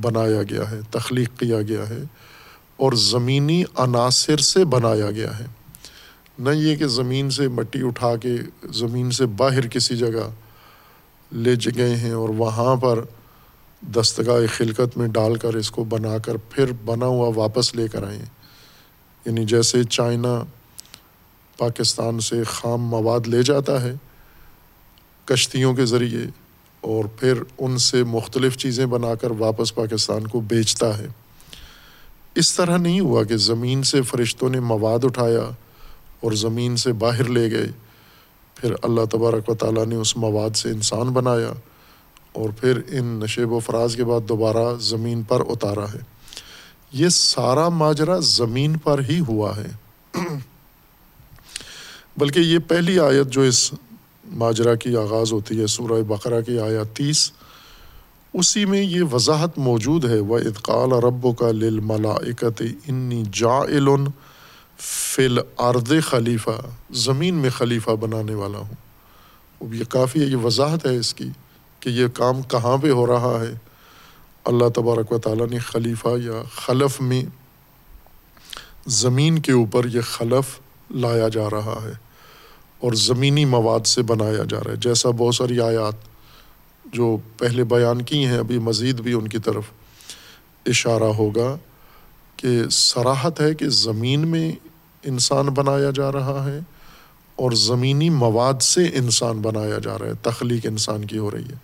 بنایا 0.00 0.42
گیا 0.42 0.70
ہے، 0.70 0.80
تخلیق 0.90 1.38
کیا 1.38 1.62
گیا 1.62 1.88
ہے۔ 1.88 2.02
اور 2.76 2.92
زمینی 2.92 3.64
عناصر 3.76 4.36
سے 4.36 4.64
بنایا 4.64 5.10
گیا 5.10 5.38
ہے۔ 5.38 5.46
نہ 6.38 6.50
یہ 6.50 6.76
کہ 6.76 6.86
زمین 6.86 7.30
سے 7.30 7.48
مٹی 7.48 7.78
اٹھا 7.82 8.16
کے 8.16 8.36
زمین 8.64 9.10
سے 9.10 9.26
باہر 9.26 9.68
کسی 9.68 9.96
جگہ 9.96 10.30
لے 11.32 11.54
گئے 11.76 11.96
ہیں 11.96 12.12
اور 12.12 12.28
وہاں 12.28 12.76
پر 12.76 13.04
دستگاہ 13.82 14.40
خلقت 14.56 14.96
میں 14.96 15.08
ڈال 15.08 15.36
کر 15.36 15.54
اس 15.54 15.70
کو 15.70 15.84
بنا 15.84 16.18
کر 16.18 16.36
پھر 16.36 16.72
بنا 16.84 17.06
ہوا 17.06 17.30
واپس 17.36 17.74
لے 17.74 17.88
کر 17.88 18.02
آئیں۔ 18.02 18.24
یعنی 19.26 19.44
جیسے 19.44 19.84
چائنا 19.84 20.42
پاکستان 21.58 22.20
سے 22.20 22.44
خام 22.44 22.82
مواد 22.82 23.20
لے 23.26 23.42
جاتا 23.42 23.82
ہے 23.82 23.94
کشتیوں 25.24 25.74
کے 25.74 25.84
ذریعے 25.84 26.20
اور 26.80 27.04
پھر 27.04 27.42
ان 27.58 27.78
سے 27.78 28.04
مختلف 28.04 28.56
چیزیں 28.56 28.86
بنا 28.86 29.14
کر 29.14 29.30
واپس 29.30 29.74
پاکستان 29.74 30.26
کو 30.26 30.40
بیچتا 30.40 30.98
ہے۔ 30.98 31.06
اس 32.34 32.54
طرح 32.54 32.76
نہیں 32.76 33.00
ہوا 33.00 33.24
کہ 33.24 33.36
زمین 33.36 33.82
سے 33.82 34.02
فرشتوں 34.02 34.50
نے 34.50 34.60
مواد 34.60 35.04
اٹھایا 35.04 35.50
اور 36.20 36.32
زمین 36.32 36.76
سے 36.76 36.92
باہر 36.92 37.24
لے 37.24 37.50
گئے۔ 37.50 37.66
پھر 38.54 38.74
اللہ 38.82 39.04
تبارک 39.10 39.48
و 39.48 39.54
تعالیٰ 39.54 39.86
نے 39.86 39.94
اس 39.94 40.16
مواد 40.16 40.56
سے 40.56 40.68
انسان 40.68 41.08
بنایا۔ 41.08 41.52
اور 42.32 42.50
پھر 42.50 42.80
ان 42.88 43.04
نشیب 43.04 43.52
و 43.52 43.58
فراز 43.58 43.96
کے 43.96 44.04
بعد 44.04 44.28
دوبارہ 44.28 44.74
زمین 44.80 45.22
پر 45.22 45.42
اتارا 45.48 45.84
ہے۔ 45.84 45.98
یہ 46.92 47.08
سارا 47.08 47.68
ماجرا 47.68 48.18
زمین 48.20 48.78
پر 48.78 49.00
ہی 49.08 49.20
ہوا 49.20 49.56
ہے۔ 49.56 49.68
بلکہ 52.16 52.40
یہ 52.40 52.58
پہلی 52.58 52.98
آیت 53.00 53.26
جو 53.26 53.40
اس 53.40 53.74
ماجرا 54.24 54.74
کی 54.74 54.96
آغاز 54.96 55.32
ہوتی 55.32 55.60
ہے، 55.60 55.66
سورہ 55.66 56.02
بقرہ 56.02 56.40
کی 56.40 56.58
آیت 56.58 56.96
تیس، 56.96 57.32
اسی 58.34 58.64
میں 58.64 58.82
یہ 58.82 59.02
وضاحت 59.02 59.58
موجود 59.58 60.04
ہے۔ 60.04 60.20
وہ 60.20 60.38
اطقال 60.38 60.92
رب 60.92 61.38
کا 61.38 61.50
لل 61.52 61.80
ملاکت 61.80 62.62
انی 62.88 63.22
جا 63.32 63.60
فل 64.78 65.38
ارد 65.58 65.92
خلیفہ 66.02 66.60
زمین 66.90 67.34
میں 67.34 67.50
خلیفہ 67.50 67.90
بنانے 67.90 68.34
والا 68.34 68.58
ہوں۔ 68.58 68.74
اب 69.60 69.74
یہ 69.74 69.84
کافی 69.84 70.20
ہے، 70.20 70.24
یہ 70.24 70.36
وضاحت 70.36 70.86
ہے 70.86 70.96
اس 70.96 71.14
کی۔ 71.14 71.28
کہ 71.82 71.88
یہ 71.88 72.06
کام 72.08 72.42
کہاں 72.42 72.76
پہ 72.76 72.90
ہو 72.90 73.06
رہا 73.06 73.38
ہے؟ 73.40 73.54
اللہ 74.44 74.68
تبارک 74.68 75.12
و 75.12 75.18
تعالیٰ 75.18 75.48
نے 75.48 75.58
خلیفہ 75.58 76.08
یا 76.24 76.42
خلف 76.54 77.00
میں 77.00 77.24
زمین 78.86 79.38
کے 79.38 79.52
اوپر 79.52 79.86
یہ 79.86 80.00
خلف 80.00 80.60
لایا 80.90 81.28
جا 81.28 81.50
رہا 81.50 81.78
ہے 81.82 81.92
اور 82.78 82.92
زمینی 82.92 83.44
مواد 83.44 83.86
سے 83.86 84.02
بنایا 84.02 84.44
جا 84.48 84.58
رہا 84.64 84.70
ہے۔ 84.70 84.76
جیسا 84.76 85.10
بہت 85.10 85.34
ساری 85.34 85.60
آیات 85.60 85.94
جو 86.94 87.16
پہلے 87.38 87.64
بیان 87.64 88.02
کی 88.02 88.26
ہیں، 88.26 88.38
ابھی 88.38 88.58
مزید 88.58 89.00
بھی 89.00 89.12
ان 89.12 89.28
کی 89.28 89.38
طرف 89.38 89.64
اشارہ 90.66 91.12
ہوگا 91.18 91.56
کہ 92.36 92.68
سراحت 92.70 93.40
ہے 93.40 93.54
کہ 93.54 93.68
زمین 93.68 94.28
میں 94.28 94.52
انسان 95.02 95.46
بنایا 95.46 95.90
جا 95.94 96.12
رہا 96.12 96.44
ہے۔ 96.44 96.60
اور 97.42 97.50
زمینی 97.50 98.10
مواد 98.10 98.62
سے 98.62 98.84
انسان 98.94 99.38
بنایا 99.38 99.78
جا 99.82 99.98
رہا 99.98 100.06
ہے، 100.06 100.12
تخلیق 100.22 100.66
انسان 100.66 101.04
کی 101.04 101.18
ہو 101.18 101.30
رہی 101.30 101.44
ہے۔ 101.44 101.56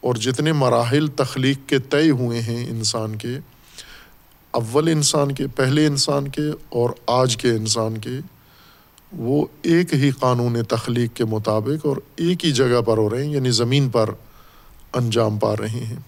اور 0.00 0.14
جتنے 0.14 0.52
مراحل 0.52 1.06
تخلیق 1.06 1.68
کے 1.68 1.78
طے 1.78 2.10
ہوئے 2.10 2.40
ہیں 2.40 2.70
انسان 2.70 3.16
کے، 3.16 3.38
اول 4.50 4.88
انسان 4.88 5.32
کے، 5.32 5.46
پہلے 5.46 5.86
انسان 5.86 6.28
کے 6.28 6.42
اور 6.68 6.90
آج 7.06 7.36
کے 7.36 7.50
انسان 7.50 7.98
کے، 7.98 8.10
وہ 9.12 9.46
ایک 9.62 9.94
ہی 9.94 10.10
قانون 10.10 10.64
تخلیق 10.64 11.16
کے 11.16 11.24
مطابق 11.24 11.86
اور 11.86 11.96
ایک 12.16 12.44
ہی 12.44 12.52
جگہ 12.52 12.80
پر 12.80 12.98
ہو 12.98 13.10
رہے 13.10 13.24
ہیں 13.24 13.32
یعنی 13.32 13.50
زمین 13.50 13.88
پر 13.88 14.10
انجام 14.92 15.38
پا 15.38 15.56
رہے 15.56 15.80
ہیں۔ 15.80 16.00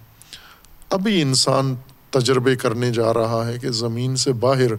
ابھی 0.91 1.23
انسان 1.23 1.75
تجربے 2.11 2.57
کرنے 2.57 2.91
جا 2.91 3.15
رہا 3.15 3.49
ہے 3.49 3.59
کہ 3.59 3.71
زمین 3.71 4.17
سے 4.17 4.33
باہر 4.33 4.71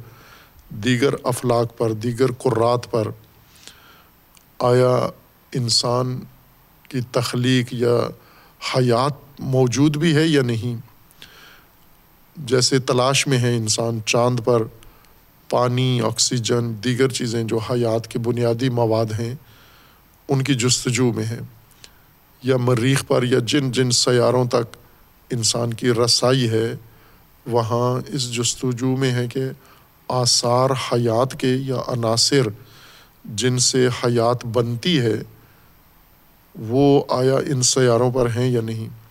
دیگر 0.70 1.14
افلاق 1.24 1.78
پر، 1.78 1.92
دیگر 1.92 2.32
قرات 2.32 2.92
پر 2.92 3.08
آیا 4.60 5.10
انسان 5.54 6.20
کی 6.90 7.00
تخلیق 7.12 7.74
یا 7.74 8.08
حیات 8.76 9.40
موجود 9.40 9.98
بھی 9.98 10.16
ہے 10.16 10.28
یا 10.28 10.42
نہیں؟ 10.42 10.82
جیسے 12.38 12.80
تلاش 12.80 13.28
میں 13.28 13.38
ہے 13.38 13.56
انسان، 13.56 14.00
چاند 14.06 14.40
پر 14.46 14.64
پانی، 15.50 16.02
آکسیجن، 16.02 16.84
دیگر 16.84 17.10
چیزیں 17.10 17.44
جو 17.44 17.58
حیات 17.58 18.08
کے 18.08 18.20
بنیادی 18.20 18.70
مواد 18.70 19.20
ہیں، 19.20 19.36
ان 20.28 20.44
کی 20.44 20.56
جستجو 20.56 21.14
میں 21.14 21.26
ہے۔ 21.26 21.40
یا 22.44 22.58
مریخ 22.58 23.08
پر 23.08 23.24
یا 23.24 23.40
جن 23.46 23.72
جن 23.72 23.92
سیاروں 23.92 24.46
تک 24.46 24.78
انسان 25.30 25.74
کی 25.74 25.92
رسائی 25.92 26.50
ہے، 26.50 26.76
وہاں 27.46 28.02
اس 28.08 28.32
جستجو 28.34 28.96
میں 28.96 29.12
ہے 29.12 29.28
کہ 29.28 29.42
آثار 30.08 30.70
حیات 30.70 31.40
کے 31.40 31.48
یا 31.48 31.78
عناصر 31.88 32.48
جن 33.34 33.60
سے 33.60 33.88
حیات 33.88 34.46
بنتی 34.46 35.00
ہے، 35.00 35.16
وہ 36.60 37.04
آیا 37.10 37.38
ان 37.38 37.62
سیاروں 37.62 38.12
پر 38.12 38.30
ہیں 38.36 38.50
یا 38.52 38.62
نہیں؟ 38.62 39.08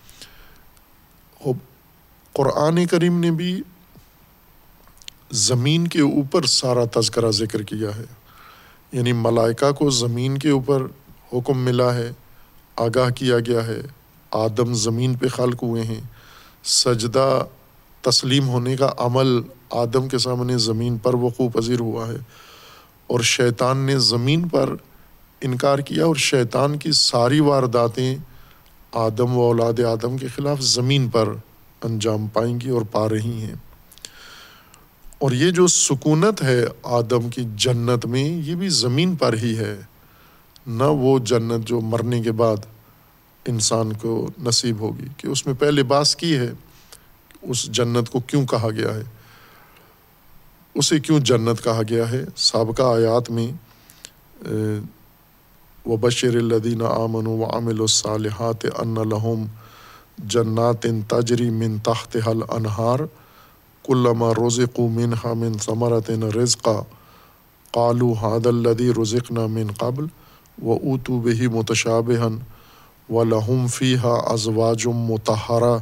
قرآن 2.33 2.87
کریم 2.87 3.21
نے 3.21 3.31
بھی 3.31 3.63
زمین 5.31 5.89
کے 5.89 6.01
اوپر 6.01 6.45
سارا 6.45 7.01
تذکرہ 7.01 7.31
ذکر 7.31 7.63
کیا 7.63 7.97
ہے۔ 7.97 8.05
یعنی 8.93 9.13
ملائکہ 9.13 9.73
کو 9.73 9.91
زمین 9.91 10.39
کے 10.39 10.51
اوپر 10.51 10.83
حکم 11.33 11.59
ملا 11.59 11.95
ہے، 11.95 12.13
آگاہ 12.77 13.11
کیا 13.11 13.39
گیا 13.39 13.67
ہے۔ 13.67 13.81
آدم 14.31 14.75
زمین 14.75 15.15
پہ 15.15 15.29
خلق 15.29 15.63
ہوئے 15.63 15.83
ہیں۔ 15.83 16.01
سجدہ 16.65 17.45
تسلیم 18.01 18.49
ہونے 18.49 18.77
کا 18.77 18.93
عمل 18.99 19.41
آدم 19.71 20.09
کے 20.09 20.19
سامنے 20.19 20.59
زمین 20.59 20.99
پر 20.99 21.15
وقوع 21.15 21.49
پذیر 21.49 21.81
ہوا 21.81 22.09
ہے۔ 22.09 22.17
اور 23.07 23.21
شیطان 23.21 23.79
نے 23.79 23.99
زمین 23.99 24.49
پر 24.49 24.75
انکار 25.41 25.79
کیا 25.79 26.05
اور 26.05 26.17
شیطان 26.17 26.79
کی 26.79 26.93
ساری 26.93 27.41
وارداتیں 27.41 28.17
آدم 28.93 29.37
و 29.37 29.41
اولاد 29.41 29.81
آدم 29.81 30.17
کے 30.17 30.27
خلاف 30.27 30.61
زمین 30.61 31.09
پر 31.09 31.29
انجام 31.83 32.27
پائیں 32.27 32.61
گی 32.61 32.69
اور 32.69 32.83
پا 32.83 33.09
رہی 33.09 33.43
ہیں۔ 33.43 33.55
اور 35.19 35.33
یہ 35.33 35.51
جو 35.51 35.67
سکونت 35.67 36.43
ہے 36.43 36.65
آدم 36.83 37.29
کی 37.29 37.43
جنت 37.57 38.07
میں، 38.07 38.25
یہ 38.25 38.55
بھی 38.55 38.69
زمین 38.69 39.17
پر 39.17 39.35
ہی 39.35 39.59
ہے۔ 39.59 39.81
نہ 40.67 40.85
وہ 40.85 41.19
جنت 41.19 41.69
جو 41.69 41.81
مرنے 41.81 42.23
کے 42.23 42.33
بعد 42.33 42.57
انسان 43.47 43.93
کو 43.93 44.31
نصیب 44.43 44.81
ہوگی، 44.81 45.07
کہ 45.17 45.27
اس 45.27 45.47
میں 45.47 45.55
پہلے 45.55 45.83
باس 45.83 46.17
کی 46.17 46.37
ہے 46.37 46.51
اس 47.43 47.65
جنت 47.65 48.11
کو 48.11 48.21
کیوں 48.21 48.47
کہا 48.47 48.71
گیا 48.71 48.95
ہے۔ 48.95 49.03
اسے 50.79 50.99
کیوں 51.01 51.19
جنت 51.21 51.63
کہا 51.65 51.83
گیا 51.89 52.11
ہے؟ 52.11 52.25
سابقہ 52.37 52.83
آیات 52.83 53.31
میں 53.31 53.51
و 55.87 55.97
بشر 55.97 56.37
الدین 56.37 56.83
آمن 56.83 57.27
و 57.27 57.45
عامل 57.45 57.81
الصالحات 57.81 58.65
ان 58.79 58.95
لہم 59.09 59.45
جنات 60.35 60.87
تجری 61.09 61.49
من 61.51 61.79
تحت 61.79 62.17
حل 62.27 62.43
انہار 62.49 63.01
کلما 63.85 64.33
رزق 64.35 64.81
من 64.95 65.15
من 65.39 65.59
ثمرت 65.59 66.11
رزقا 66.37 66.81
قالو 67.73 68.13
حاد 68.13 68.47
الدی 68.47 68.91
رزقنا 69.03 69.47
من 69.47 69.73
قبل 69.79 70.07
و 70.63 70.73
اوتو 70.73 71.19
بہی 71.21 71.47
متشابہن 71.49 72.39
و 73.09 73.25
لہم 73.25 73.67
فی 73.67 73.95
ہا 74.03 74.15
ازواجم 74.33 75.05
متحرہ 75.11 75.77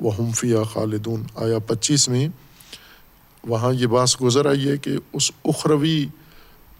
و 0.00 0.08
ہم 0.08 0.30
فی 0.36 0.54
خالدون۔ 0.72 1.22
آیا 1.34 1.58
پچیس 1.58 2.08
میں 2.08 2.28
وہاں 3.48 3.72
یہ 3.72 3.86
بات 3.86 4.22
گزر 4.22 4.46
آئی 4.46 4.68
ہے 4.68 4.76
کہ 4.76 4.90
اس 5.12 5.30
اخروی 5.44 6.06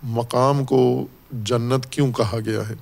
مقام 0.02 0.64
کو 0.64 1.07
جنت 1.33 1.87
کیوں 1.92 2.12
کہا 2.12 2.38
گیا 2.44 2.68
ہے؟ 2.68 2.74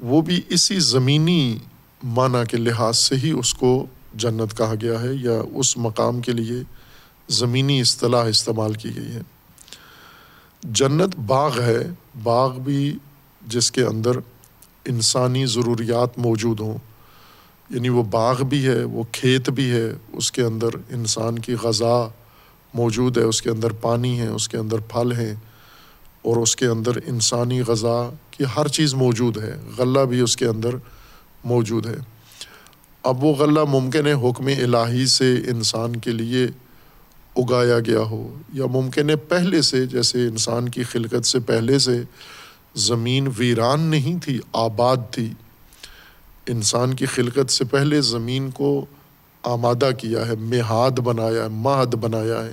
وہ 0.00 0.22
بھی 0.22 0.40
اسی 0.48 0.78
زمینی 0.78 1.58
معنی 2.02 2.38
کے 2.48 2.56
لحاظ 2.56 2.98
سے 2.98 3.14
ہی 3.16 3.30
اس 3.30 3.54
کو 3.54 3.86
جنت 4.14 4.58
کہا 4.58 4.74
گیا 4.80 5.02
ہے 5.02 5.14
یا 5.14 5.42
اس 5.54 5.76
مقام 5.76 6.20
کے 6.20 6.32
لیے 6.32 6.62
زمینی 7.28 7.80
اصطلاح 7.80 8.24
استعمال 8.24 8.72
کی 8.72 8.96
گئی 8.96 9.14
ہے۔ 9.14 9.20
جنت 10.62 11.16
باغ 11.16 11.60
ہے۔ 11.60 11.78
باغ 12.22 12.58
بھی 12.58 12.98
جس 13.46 13.72
کے 13.72 13.82
اندر 13.82 14.10
انسانی 14.84 15.46
ضروریات 15.46 16.18
موجود 16.18 16.60
ہوں۔ 16.60 16.78
یعنی 17.70 17.88
وہ 17.88 18.02
باغ 18.02 18.42
بھی 18.42 18.66
ہے، 18.66 18.84
وہ 18.84 19.02
کھیت 19.12 19.50
بھی 19.50 19.70
ہے، 19.70 19.92
اس 20.12 20.32
کے 20.32 20.42
اندر 20.42 20.68
انسان 20.90 21.38
کی 21.38 21.54
غذا 21.62 22.08
موجود 22.74 23.18
ہے، 23.18 23.22
اس 23.22 23.42
کے 23.42 23.50
اندر 23.50 23.72
پانی 23.72 24.20
ہے، 24.20 24.26
اس 24.26 24.48
کے 24.48 24.56
اندر 24.56 24.78
پھل 24.78 25.12
ہیں 25.12 25.34
اور 26.22 26.36
اس 26.36 26.56
کے 26.56 26.66
اندر 26.66 26.90
انسانی 27.06 27.60
غذا 27.60 28.10
کی 28.30 28.44
ہر 28.56 28.68
چیز 28.68 28.94
موجود 28.94 29.38
ہے۔ 29.38 29.56
غلہ 29.78 30.00
بھی 30.00 30.20
اس 30.20 30.36
کے 30.36 30.46
اندر 30.46 30.70
موجود 31.44 31.86
ہے۔ 31.86 31.96
اب 33.02 33.24
وہ 33.24 33.34
غلہ 33.34 33.60
ممکن 33.68 34.06
ہے 34.06 34.12
حکم 34.12 34.46
الہی 34.46 35.06
سے 35.06 35.34
انسان 35.34 35.96
کے 35.96 36.10
لیے 36.10 36.46
اگایا 37.36 37.80
گیا 37.80 38.00
ہو 38.00 38.38
یا 38.52 38.66
ممکن 38.66 39.10
ہے 39.10 39.16
پہلے 39.16 39.62
سے، 39.62 39.86
جیسے 39.86 40.26
انسان 40.26 40.68
کی 40.68 40.82
خلقت 40.82 41.26
سے 41.26 41.40
پہلے 41.40 41.78
سے۔ 41.78 42.02
زمین 42.74 43.28
ویران 43.38 43.80
نہیں 43.80 44.18
تھی، 44.24 44.40
آباد 44.52 44.96
تھی۔ 45.10 45.32
انسان 46.46 46.94
کی 46.94 47.06
خلقت 47.06 47.50
سے 47.50 47.64
پہلے 47.64 48.00
زمین 48.00 48.50
کو 48.50 48.86
آمادہ 49.42 49.90
کیا 49.98 50.26
ہے 50.26 50.36
مہاد 50.36 50.90
بنایا 50.90 51.42
ہے، 51.42 51.48
مہد 51.48 51.94
بنایا 51.94 52.44
ہے۔ 52.44 52.52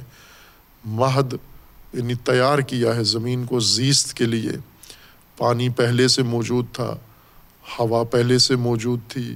مہد 0.85 1.33
یعنی 1.93 2.13
تیار 2.13 2.59
کیا 2.59 2.95
ہے 2.95 3.03
زمین 3.03 3.45
کو 3.45 3.59
زیست 3.59 4.13
کے 4.13 4.25
لیے۔ 4.25 4.51
پانی 5.37 5.69
پہلے 5.69 6.07
سے 6.07 6.23
موجود 6.23 6.65
تھا، 6.73 6.95
ہوا 7.79 8.03
پہلے 8.03 8.37
سے 8.37 8.55
موجود 8.55 8.99
تھی 9.07 9.35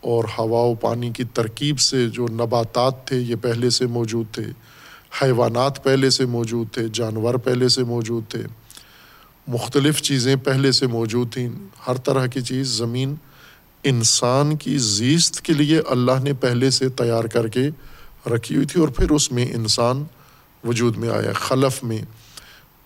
اور 0.00 0.24
ہوا 0.38 0.60
و 0.60 0.74
پانی 0.74 1.10
کی 1.10 1.24
ترکیب 1.24 1.80
سے 1.80 2.08
جو 2.08 2.26
نباتات 2.30 3.06
تھے 3.06 3.16
یہ 3.16 3.36
پہلے 3.42 3.70
سے 3.70 3.86
موجود 3.86 4.26
تھے۔ 4.32 4.44
حیوانات 5.22 5.84
پہلے 5.84 6.10
سے 6.10 6.26
موجود 6.26 6.70
تھے، 6.72 6.82
جانور 6.92 7.34
پہلے 7.34 7.68
سے 7.68 7.84
موجود 7.84 8.24
تھے۔ 8.28 8.42
مختلف 9.48 10.02
چیزیں 10.02 10.36
پہلے 10.36 10.72
سے 10.72 10.86
موجود 10.86 11.32
تھیں۔ 11.32 11.48
ہر 11.86 11.94
طرح 11.94 12.26
کی 12.26 12.40
چیز 12.40 12.66
زمین 12.66 13.14
انسان 13.88 14.56
کی 14.56 14.78
زیست 14.78 15.40
کے 15.40 15.52
لیے 15.52 15.80
اللہ 15.88 16.12
نے 16.22 16.32
پہلے 16.32 16.70
سے 16.70 16.88
تیار 16.88 17.24
کر 17.24 17.48
کے 17.48 17.60
رکھی 18.30 18.54
ہوئی 18.54 18.66
تھی 18.66 18.80
اور 18.80 18.88
پھر 18.88 19.10
اس 19.10 19.32
میں 19.32 19.46
انسان 19.54 20.04
وجود 20.64 20.96
میں 20.96 21.08
آیا 21.08 21.32
خلف 21.32 21.84
میں، 21.84 21.98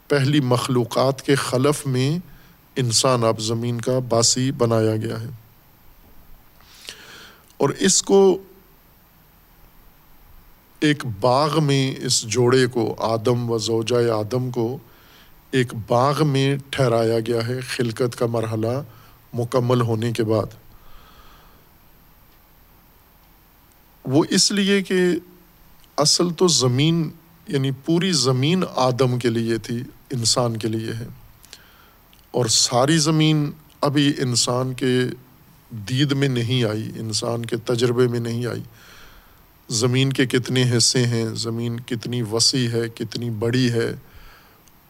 پہلی 0.09 0.41
مخلوقات 0.41 1.23
کے 1.23 1.35
خلف 1.35 1.87
میں 1.87 2.19
انسان 2.77 3.25
اب 3.25 3.41
زمین 3.41 3.81
کا 3.81 3.99
باسی 3.99 4.53
بنایا 4.53 4.97
گیا 4.97 5.21
ہے۔ 5.21 5.27
اور 7.57 7.69
اس 7.69 8.03
کو 8.03 8.39
ایک 10.81 11.05
باغ 11.21 11.65
میں، 11.65 11.95
اس 12.05 12.23
جوڑے 12.23 12.67
کو، 12.67 12.95
آدم 12.99 13.51
و 13.51 13.59
زوجہ 13.59 14.11
آدم 14.11 14.51
کو 14.51 14.79
ایک 15.51 15.75
باغ 15.89 16.27
میں 16.27 16.57
ٹھہرایا 16.71 17.19
گیا 17.21 17.47
ہے۔ 17.47 17.61
خلقت 17.61 18.19
کا 18.19 18.27
مرحلہ 18.27 18.83
مکمل 19.33 19.81
ہونے 19.81 20.13
کے 20.13 20.25
بعد۔ 20.25 20.60
وہ 24.05 24.25
اس 24.31 24.53
لیے 24.53 24.83
کہ 24.83 24.95
اصل 25.97 26.31
تو 26.31 26.49
زمین 26.49 27.11
یعنی 27.49 27.71
پوری 27.85 28.13
زمین 28.13 28.65
آدم 28.77 29.19
کے 29.19 29.29
لیے 29.29 29.59
تھی، 29.59 29.83
انسان 30.11 30.57
کے 30.57 30.69
لیے 30.69 30.93
ہے۔ 30.93 31.07
اور 32.31 32.47
ساری 32.47 32.99
زمین 32.99 33.51
ابھی 33.81 34.13
انسان 34.19 34.75
کے 34.75 35.01
دید 35.71 36.13
میں 36.13 36.29
نہیں 36.29 36.65
آئی، 36.65 36.91
انسان 36.97 37.47
کے 37.47 37.57
تجربے 37.57 38.09
میں 38.09 38.21
نہیں 38.21 38.47
آئی۔ 38.47 38.63
زمین 39.69 40.13
کے 40.13 40.27
کتنے 40.27 40.77
حصے 40.77 41.07
ہیں، 41.07 41.27
زمین 41.35 41.81
کتنی 41.81 42.23
وسیع 42.23 42.71
ہے، 42.71 42.89
کتنی 42.95 43.31
بڑی 43.31 43.71
ہے، 43.71 43.95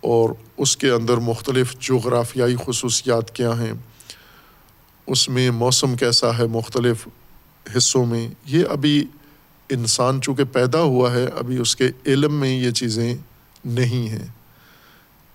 اور 0.01 0.31
اس 0.57 0.77
کے 0.77 0.91
اندر 0.91 1.17
مختلف 1.17 1.81
جغرافیائی 1.81 2.57
خصوصیات 2.67 3.35
کیا 3.35 3.61
ہیں؟ 3.61 3.73
اس 5.07 5.29
میں 5.29 5.51
موسم 5.51 5.97
کیسا 5.97 6.39
ہے؟ 6.39 6.47
مختلف 6.47 7.09
حصوں 7.77 8.07
میں 8.07 8.29
یہ 8.47 8.65
ابھی 8.71 9.05
انسان 9.69 10.21
چونکہ 10.23 10.45
پیدا 10.45 10.81
ہوا 10.81 11.13
ہے، 11.13 11.27
ابھی 11.27 11.59
اس 11.59 11.77
کے 11.77 11.89
علم 12.07 12.35
میں 12.35 12.61
یہ 12.61 12.71
چیزیں 12.71 13.15
نہیں 13.65 14.09
ہیں۔ 14.09 14.27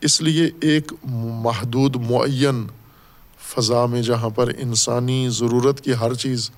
اس 0.01 0.21
لیے 0.21 0.49
ایک 0.61 0.93
محدود 1.03 1.95
معین 1.95 2.67
فضا 3.39 3.85
میں 3.85 4.01
جہاں 4.01 4.29
پر 4.29 4.51
انسانی 4.57 5.29
ضرورت 5.29 5.81
کی 5.81 5.93
ہر 5.93 6.13
چیز 6.13 6.51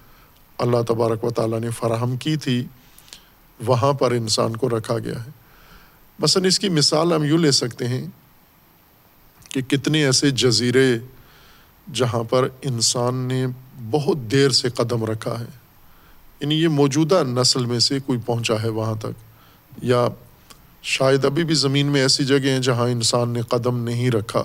اللہ 0.57 0.81
تبارک 0.87 1.23
و 1.23 1.29
تعالیٰ 1.29 1.59
نے 1.59 1.69
فراہم 1.69 2.17
کی 2.17 2.37
تھی، 2.37 2.65
وہاں 3.65 3.93
پر 3.93 4.11
انسان 4.11 4.55
کو 4.55 4.69
رکھا 4.69 4.99
گیا 4.99 5.25
ہے۔ 5.25 5.29
مثلاً 6.19 6.45
اس 6.45 6.59
کی 6.59 6.69
مثال 6.69 7.13
ہم 7.13 7.23
یوں 7.23 7.37
لے 7.37 7.51
سکتے 7.51 7.87
ہیں 7.87 8.07
کہ 9.49 9.61
کتنے 9.61 10.05
ایسے 10.05 10.29
جزیرے 10.29 10.97
جہاں 11.93 12.23
پر 12.23 12.47
انسان 12.61 13.15
نے 13.15 13.45
بہت 13.91 14.17
دیر 14.31 14.49
سے 14.49 14.69
قدم 14.69 15.05
رکھا 15.05 15.39
ہے۔ 15.39 15.66
یعنی 16.39 16.55
یہ 16.55 16.67
موجودہ 16.67 17.23
نسل 17.27 17.65
میں 17.65 17.79
سے 17.79 17.99
کوئی 18.05 18.19
پہنچا 18.25 18.61
ہے 18.63 18.69
وہاں 18.69 18.95
تک، 18.95 19.83
یا 19.83 20.07
شاید 20.81 21.25
ابھی 21.25 21.43
بھی 21.43 21.55
زمین 21.55 21.85
میں 21.85 22.01
ایسی 22.01 22.25
جگہیں 22.25 22.51
ہیں 22.51 22.59
جہاں 22.59 22.89
انسان 22.89 23.29
نے 23.29 23.41
قدم 23.41 23.77
نہیں 23.79 24.11
رکھا، 24.11 24.43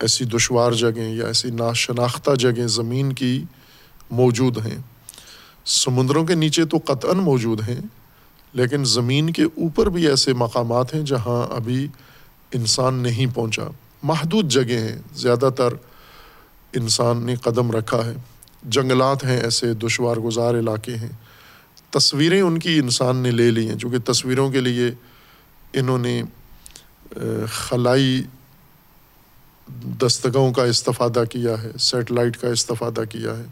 ایسی 0.00 0.24
دشوار 0.24 0.72
جگہیں 0.72 1.14
یا 1.14 1.26
ایسی 1.26 1.50
ناشناختہ 1.50 2.34
جگہیں 2.34 2.66
زمین 2.66 3.12
کی 3.12 3.44
موجود 4.10 4.66
ہیں۔ 4.66 4.78
سمندروں 5.64 6.24
کے 6.24 6.34
نیچے 6.34 6.64
تو 6.64 6.78
قطعاً 6.84 7.16
موجود 7.16 7.68
ہیں، 7.68 7.80
لیکن 8.52 8.84
زمین 8.84 9.30
کے 9.30 9.42
اوپر 9.42 9.88
بھی 9.88 10.08
ایسے 10.08 10.32
مقامات 10.32 10.94
ہیں 10.94 11.02
جہاں 11.02 11.54
ابھی 11.54 11.86
انسان 12.52 12.94
نہیں 12.94 13.34
پہنچا۔ 13.34 13.68
محدود 14.02 14.50
جگہ 14.50 14.78
ہیں، 14.78 14.96
زیادہ 15.14 15.50
تر 15.56 15.74
انسان 16.72 17.22
نے 17.22 17.34
قدم 17.34 17.70
رکھا 17.70 18.04
ہے۔ 18.06 18.14
جنگلات 18.62 19.24
ہیں، 19.24 19.40
ایسے 19.40 19.72
دشوار 19.74 20.16
گزار 20.16 20.54
علاقے 20.54 20.96
ہیں۔ 20.96 21.08
تصویریں 21.90 22.40
ان 22.40 22.58
کی 22.58 22.78
انسان 22.78 23.16
نے 23.16 23.30
لے 23.30 23.50
لی 23.50 23.68
ہیں 23.68 23.78
چونکہ 23.78 23.98
تصویروں 24.12 24.50
کے 24.50 24.60
لیے 24.60 24.90
انہوں 25.72 25.98
نے 25.98 26.22
خلائی 27.46 28.22
دستگاہوں 30.00 30.52
کا 30.52 30.64
استفادہ 30.64 31.24
کیا 31.30 31.62
ہے، 31.62 31.70
سیٹلائٹ 31.78 32.36
کا 32.36 32.48
استفادہ 32.48 33.02
کیا 33.10 33.36
ہے، 33.38 33.44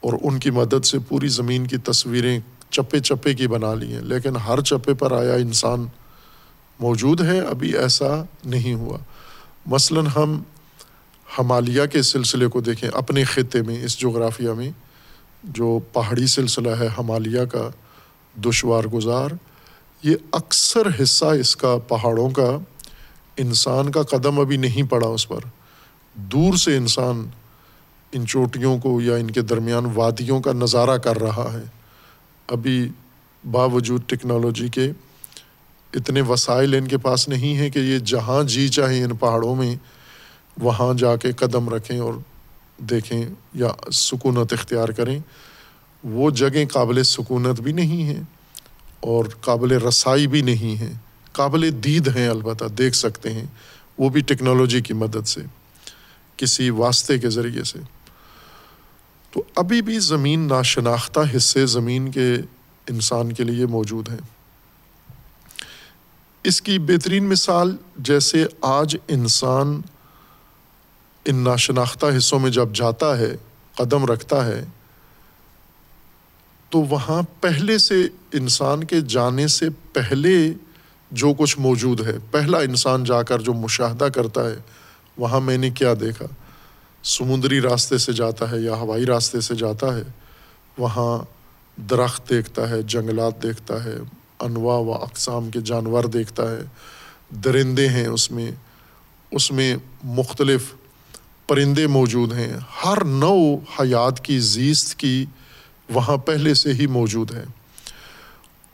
اور 0.00 0.12
ان 0.22 0.38
کی 0.38 0.50
مدد 0.50 0.84
سے 0.84 0.98
پوری 0.98 1.28
زمین 1.28 1.66
کی 1.66 1.76
تصویریں 1.76 2.38
چپے 2.70 3.00
چپے 3.00 3.34
کی 3.34 3.46
بنا 3.46 3.74
لی 3.74 3.92
ہیں۔ 3.92 4.02
لیکن 4.02 4.36
ہر 4.36 4.60
چپے 4.60 4.94
پر 4.94 5.12
آیا 5.12 5.34
انسان 5.34 5.86
موجود 6.80 7.20
ہے، 7.20 7.40
ابھی 7.40 7.76
ایسا 7.76 8.22
نہیں 8.44 8.74
ہوا۔ 8.74 8.98
مثلاً 9.66 10.06
ہم 10.06 10.42
ہمالیہ 11.38 11.82
کے 11.92 12.02
سلسلے 12.02 12.46
کو 12.46 12.60
دیکھیں، 12.60 12.90
اپنے 12.94 13.24
خطے 13.24 13.62
میں، 13.62 13.84
اس 13.84 13.98
جغرافیہ 13.98 14.50
میں، 14.50 14.70
جو 15.44 15.78
پہاڑی 15.92 16.26
سلسلہ 16.26 16.70
ہے 16.80 16.86
ہمالیہ 16.98 17.44
کا 17.44 17.70
دشوار 18.44 18.84
گزار، 18.84 19.28
یہ 20.02 20.16
اکثر 20.32 21.02
حصہ 21.02 21.24
اس 21.24 21.56
کا 21.56 21.76
پہاڑوں 21.88 22.30
کا، 22.30 22.58
انسان 23.36 23.92
کا 23.92 24.02
قدم 24.02 24.40
ابھی 24.40 24.56
نہیں 24.56 24.82
پڑا 24.82 25.08
اس 25.08 25.28
پر۔ 25.28 25.40
دور 26.14 26.54
سے 26.54 26.76
انسان 26.76 27.28
ان 28.12 28.26
چوٹیوں 28.26 28.78
کو 28.78 29.00
یا 29.00 29.16
ان 29.16 29.30
کے 29.30 29.40
درمیان 29.40 29.86
وادیوں 29.94 30.40
کا 30.40 30.52
نظارہ 30.52 30.96
کر 30.96 31.20
رہا 31.20 31.52
ہے۔ 31.52 31.64
ابھی 32.48 32.88
باوجود 33.50 34.02
ٹیکنالوجی 34.06 34.68
کے 34.68 34.90
اتنے 35.94 36.20
وسائل 36.20 36.74
ان 36.74 36.88
کے 36.88 36.98
پاس 36.98 37.28
نہیں 37.28 37.54
ہیں 37.56 37.70
کہ 37.70 37.78
یہ 37.78 37.98
جہاں 37.98 38.42
جی 38.42 38.68
چاہیں 38.68 39.04
ان 39.04 39.16
پہاڑوں 39.16 39.56
میں 39.56 39.76
وہاں 40.58 40.94
جا 40.94 41.16
کے 41.16 41.32
قدم 41.32 41.68
رکھیں 41.68 41.98
اور 41.98 42.14
دیکھیں 42.78 43.24
یا 43.54 43.68
سکونت 43.92 44.52
اختیار 44.52 44.88
کریں، 44.88 45.18
وہ 46.04 46.30
جگہیں 46.30 46.64
قابل 46.66 47.02
سکونت 47.02 47.60
بھی 47.60 47.72
نہیں 47.72 48.02
ہیں 48.02 48.22
اور 49.00 49.24
قابل 49.40 49.72
رسائی 49.72 50.26
بھی 50.26 50.42
نہیں 50.42 50.80
ہیں۔ 50.80 50.92
قابل 51.32 51.70
دید 51.84 52.16
ہیں 52.16 52.28
البتہ، 52.28 52.64
دیکھ 52.64 52.96
سکتے 52.96 53.32
ہیں۔ 53.32 53.46
وہ 53.98 54.08
بھی 54.08 54.20
ٹیکنالوجی 54.20 54.80
کی 54.80 54.94
مدد 54.94 55.28
سے، 55.28 55.40
کسی 56.36 56.70
واسطے 56.70 57.18
کے 57.18 57.30
ذریعے 57.30 57.64
سے۔ 57.64 57.78
تو 59.30 59.42
ابھی 59.56 59.82
بھی 59.82 59.98
زمین 59.98 60.40
ناشناختہ 60.40 61.20
حصے 61.36 61.66
زمین 61.66 62.10
کے 62.10 62.34
انسان 62.88 63.32
کے 63.32 63.44
لیے 63.44 63.66
موجود 63.66 64.08
ہیں۔ 64.08 64.18
اس 66.44 66.62
کی 66.62 66.78
بہترین 66.78 67.28
مثال، 67.28 67.76
جیسے 67.96 68.46
آج 68.60 68.96
انسان 69.08 69.80
ان 71.24 71.36
ناشناختہ 71.36 72.06
حصوں 72.16 72.38
میں 72.38 72.50
جب 72.50 72.68
جاتا 72.74 73.18
ہے، 73.18 73.36
قدم 73.76 74.04
رکھتا 74.04 74.46
ہے، 74.46 74.64
تو 76.70 76.82
وہاں 76.82 77.22
پہلے 77.40 77.78
سے 77.78 78.02
انسان 78.32 78.84
کے 78.84 79.00
جانے 79.00 79.48
سے 79.48 79.70
پہلے 79.92 80.52
جو 81.10 81.32
کچھ 81.38 81.58
موجود 81.58 82.06
ہے، 82.06 82.12
پہلا 82.30 82.58
انسان 82.58 83.04
جا 83.04 83.22
کر 83.22 83.40
جو 83.40 83.52
مشاہدہ 83.52 84.04
کرتا 84.04 84.50
ہے، 84.50 84.56
وہاں 85.18 85.40
میں 85.40 85.58
نے 85.58 85.70
کیا 85.70 85.94
دیکھا؟ 86.00 86.26
سمندری 87.04 87.60
راستے 87.60 87.98
سے 87.98 88.12
جاتا 88.12 88.50
ہے 88.50 88.60
یا 88.60 88.74
ہوائی 88.74 89.06
راستے 89.06 89.40
سے 89.40 89.54
جاتا 89.54 89.94
ہے، 89.96 90.02
وہاں 90.78 91.18
درخت 91.90 92.28
دیکھتا 92.28 92.70
ہے، 92.70 92.82
جنگلات 92.82 93.42
دیکھتا 93.42 93.84
ہے، 93.84 93.96
انواع 94.40 94.78
و 94.78 94.94
اقسام 94.94 95.50
کے 95.50 95.60
جانور 95.60 96.04
دیکھتا 96.04 96.50
ہے، 96.50 96.60
درندے 97.30 97.88
ہیں 97.88 98.06
اس 98.06 98.30
میں 98.30 98.50
اس 99.32 99.50
میں 99.50 99.76
مختلف 100.04 100.74
پرندے 101.50 101.86
موجود 101.86 102.32
ہیں۔ 102.32 102.56
ہر 102.84 103.04
نو 103.04 103.56
حیات 103.56 104.24
کی 104.24 104.38
زیست 104.38 104.94
کی 104.94 105.26
وہاں 105.90 106.16
پہلے 106.16 106.54
سے 106.54 106.72
ہی 106.72 106.86
موجود 106.86 107.34
ہے 107.34 107.44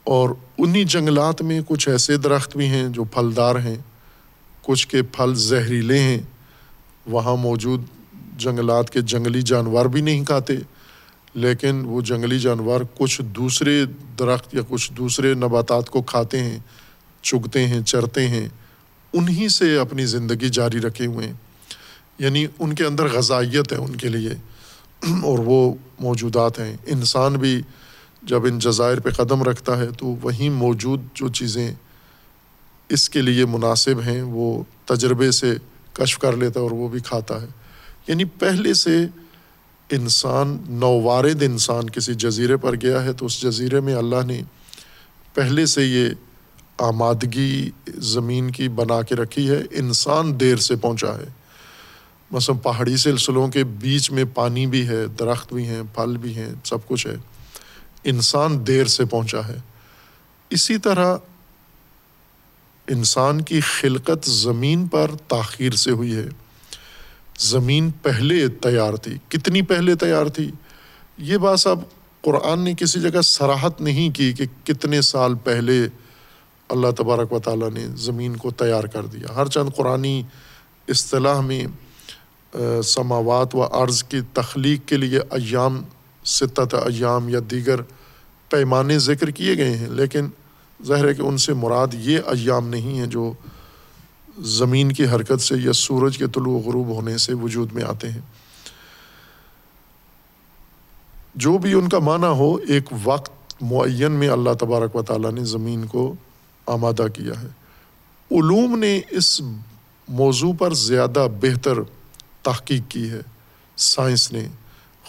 اور 0.03 0.29
انہیں 0.57 0.83
جنگلات 0.83 1.41
میں 1.41 1.61
کچھ 1.67 1.89
ایسے 1.89 2.17
درخت 2.17 2.57
بھی 2.57 2.65
ہیں 2.65 2.89
جو 2.89 3.03
پھلدار 3.03 3.55
ہیں، 3.55 3.75
کچھ 4.61 4.87
کے 4.87 5.01
پھل 5.01 5.35
زہریلے 5.35 5.99
ہیں۔ 5.99 6.17
وہاں 7.05 7.35
موجود 7.35 7.81
جنگلات 8.37 8.89
کے 8.89 9.01
جنگلی 9.01 9.41
جانور 9.41 9.85
بھی 9.85 10.01
نہیں 10.01 10.25
کھاتے، 10.25 10.53
لیکن 11.33 11.81
وہ 11.85 12.01
جنگلی 12.01 12.39
جانور 12.39 12.81
کچھ 12.97 13.21
دوسرے 13.21 13.85
درخت 14.19 14.55
یا 14.55 14.61
کچھ 14.67 14.93
دوسرے 14.93 15.33
نباتات 15.33 15.89
کو 15.89 16.01
کھاتے 16.01 16.43
ہیں، 16.43 16.59
چگتے 17.21 17.67
ہیں، 17.67 17.81
چرتے 17.81 18.27
ہیں۔ 18.27 18.47
انہیں 19.13 19.47
سے 19.47 19.77
اپنی 19.77 20.05
زندگی 20.05 20.49
جاری 20.49 20.79
رکھے 20.79 21.05
ہوئے 21.05 21.27
ہیں۔ 21.27 21.46
یعنی 22.19 22.47
ان 22.59 22.75
کے 22.75 22.83
اندر 22.85 23.07
غذائیت 23.07 23.71
ہے 23.71 23.77
ان 23.77 23.95
کے 23.95 24.07
لیے 24.07 24.29
اور 25.23 25.39
وہ 25.39 25.73
موجودات 25.99 26.59
ہیں۔ 26.59 26.77
انسان 26.85 27.33
بھی 27.33 27.61
جب 28.23 28.45
ان 28.45 28.59
جزائر 28.59 28.99
پہ 28.99 29.09
قدم 29.09 29.43
رکھتا 29.43 29.77
ہے 29.77 29.87
تو 29.97 30.07
وہیں 30.07 30.49
موجود 30.49 31.01
جو 31.13 31.27
چیزیں 31.27 31.73
اس 32.89 33.09
کے 33.09 33.21
لیے 33.21 33.45
مناسب 33.45 34.01
ہیں، 34.01 34.21
وہ 34.21 34.63
تجربے 34.85 35.31
سے 35.31 35.55
کشف 35.93 36.17
کر 36.17 36.35
لیتا 36.37 36.59
ہے 36.59 36.63
اور 36.63 36.71
وہ 36.71 36.87
بھی 36.87 36.99
کھاتا 36.99 37.41
ہے۔ 37.41 37.47
یعنی 38.07 38.25
پہلے 38.25 38.73
سے 38.73 39.05
انسان 39.89 40.57
نوارد 40.69 41.43
انسان 41.43 41.89
کسی 41.89 42.13
جزیرے 42.13 42.57
پر 42.57 42.75
گیا 42.75 43.03
ہے 43.03 43.13
تو 43.13 43.25
اس 43.25 43.41
جزیرے 43.41 43.79
میں 43.79 43.95
اللہ 43.95 44.25
نے 44.25 44.41
پہلے 45.33 45.65
سے 45.65 45.85
یہ 45.85 46.09
آمادگی 46.77 47.69
زمین 47.87 48.51
کی 48.51 48.69
بنا 48.69 49.01
کے 49.01 49.15
رکھی 49.15 49.49
ہے، 49.49 49.61
انسان 49.71 50.39
دیر 50.39 50.55
سے 50.55 50.75
پہنچا 50.75 51.15
ہے۔ 51.15 51.46
مثلاً 52.31 52.59
پہاڑی 52.59 52.97
سلسلوں 52.97 53.47
کے 53.47 53.63
بیچ 53.63 54.11
میں 54.11 54.23
پانی 54.35 54.67
بھی 54.67 54.87
ہے، 54.87 55.07
درخت 55.07 55.53
بھی 55.53 55.67
ہیں، 55.67 55.81
پھل 55.95 56.17
بھی 56.17 56.35
ہیں، 56.35 56.49
سب 56.63 56.87
کچھ 56.87 57.07
ہے۔ 57.07 57.15
انسان 58.03 58.67
دیر 58.67 58.85
سے 58.85 59.05
پہنچا 59.05 59.47
ہے۔ 59.47 59.57
اسی 60.49 60.77
طرح 60.77 61.17
انسان 62.87 63.41
کی 63.41 63.59
خلقت 63.59 64.29
زمین 64.29 64.87
پر 64.87 65.11
تاخیر 65.27 65.71
سے 65.71 65.91
ہوئی 65.91 66.15
ہے۔ 66.15 66.25
زمین 67.39 67.89
پہلے 68.01 68.47
تیار 68.47 68.93
تھی۔ 68.93 69.17
کتنی 69.29 69.61
پہلے 69.61 69.95
تیار 69.95 70.25
تھی؟ 70.25 70.51
یہ 71.17 71.37
بات 71.37 71.67
اب 71.67 71.79
قرآن 72.21 72.59
نے 72.59 72.73
کسی 72.73 73.01
جگہ 73.01 73.21
سراحت 73.21 73.81
نہیں 73.81 74.09
کی 74.09 74.33
کہ 74.33 74.45
کتنے 74.63 75.01
سال 75.01 75.35
پہلے 75.35 75.87
اللہ 76.69 76.87
تبارک 76.97 77.33
و 77.33 77.39
تعالیٰ 77.39 77.71
نے 77.71 77.87
زمین 77.95 78.35
کو 78.35 78.51
تیار 78.51 78.83
کر 78.83 79.05
دیا۔ 79.05 79.35
ہر 79.35 79.47
چند 79.47 79.69
قرآن 79.75 80.21
اصطلاح 80.87 81.41
میں 81.41 81.65
سماوات 82.83 83.55
و 83.55 83.63
عرض 83.63 84.03
کی 84.03 84.19
تخلیق 84.33 84.87
کے 84.87 84.97
لیے 84.97 85.19
ایام، 85.19 85.81
ستت 86.25 86.73
ایام 86.73 87.29
یا 87.29 87.39
دیگر 87.51 87.75
پیمانے 88.49 88.99
ذکر 88.99 89.31
کیے 89.31 89.57
گئے 89.57 89.77
ہیں، 89.77 89.87
لیکن 89.87 90.27
ظاہر 90.85 91.07
ہے 91.07 91.13
کہ 91.13 91.21
ان 91.21 91.37
سے 91.37 91.53
مراد 91.53 91.87
یہ 91.93 92.19
ایام 92.25 92.67
نہیں 92.67 92.97
ہیں 92.99 93.07
جو 93.07 93.33
زمین 94.39 94.91
کی 94.91 95.05
حرکت 95.05 95.41
سے 95.41 95.55
یا 95.63 95.73
سورج 95.73 96.17
کے 96.17 96.27
طلوع 96.27 96.59
غروب 96.59 96.87
ہونے 96.87 97.17
سے 97.17 97.33
وجود 97.33 97.73
میں 97.73 97.83
آتے 97.83 98.09
ہیں۔ 98.09 98.21
جو 101.35 101.57
بھی 101.57 101.73
ان 101.73 101.89
کا 101.89 101.99
معنی 101.99 102.25
ہو، 102.25 102.55
ایک 102.55 102.83
وقت 103.03 103.31
معین 103.61 104.11
میں 104.11 104.29
اللہ 104.29 104.49
تبارک 104.59 104.95
و 104.95 105.01
تعالیٰ 105.01 105.31
نے 105.31 105.43
زمین 105.43 105.85
کو 105.85 106.15
آمادہ 106.65 107.07
کیا 107.13 107.41
ہے۔ 107.41 107.47
علوم 108.31 108.79
نے 108.79 109.01
اس 109.09 109.41
موضوع 110.07 110.53
پر 110.59 110.73
زیادہ 110.73 111.27
بہتر 111.41 111.73
تحقیق 112.47 112.91
کی 112.91 113.09
ہے۔ 113.09 113.21
سائنس 113.77 114.31
نے، 114.31 114.47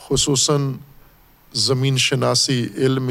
خصوصاً 0.09 0.73
زمین 1.53 1.97
شناسی 1.97 2.67
علم 2.77 3.11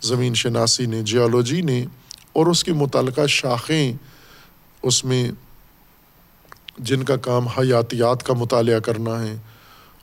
زمین 0.00 0.34
شناسی 0.34 0.86
نے، 0.86 1.02
جیولوجی 1.02 1.60
نے 1.60 1.84
اور 2.32 2.46
اس 2.46 2.64
کی 2.64 2.72
متعلقہ 2.72 3.26
شاخیں 3.26 3.92
اس 4.82 5.04
میں 5.04 5.30
جن 6.78 7.02
کا 7.02 7.16
کام 7.16 7.48
حیاتیات 7.48 8.22
کا 8.22 8.34
مطالعہ 8.34 8.78
کرنا 8.78 9.22
ہے 9.22 9.34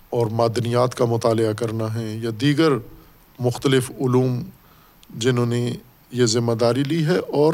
اور 0.09 0.27
معدنیات 0.27 0.95
کا 0.95 1.05
مطالعہ 1.05 1.53
کرنا 1.53 1.93
ہے 1.93 2.15
یا 2.15 2.29
دیگر 2.41 2.71
مختلف 3.39 3.91
علوم 3.91 4.43
جنہوں 5.09 5.45
نے 5.45 5.75
یہ 6.11 6.25
ذمہ 6.25 6.53
داری 6.53 6.83
لی 6.83 7.05
ہے 7.05 7.17
اور 7.17 7.53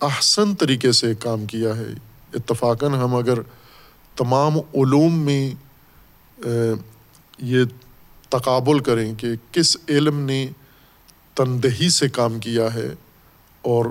احسن 0.00 0.54
طریقے 0.54 0.92
سے 0.92 1.14
کام 1.14 1.46
کیا 1.46 1.76
ہے۔ 1.76 1.88
اتفاقاً 2.34 2.92
ہم 2.92 3.14
اگر 3.14 3.38
تمام 4.18 4.56
علوم 4.56 5.18
میں 5.18 5.50
یہ 7.38 7.64
تقابل 8.28 8.78
کریں 8.78 9.14
کہ 9.14 9.28
کس 9.52 9.76
علم 9.88 10.20
نے 10.20 10.46
تندہی 11.34 11.90
سے 11.90 12.08
کام 12.08 12.38
کیا 12.38 12.74
ہے 12.74 12.94
اور 13.62 13.84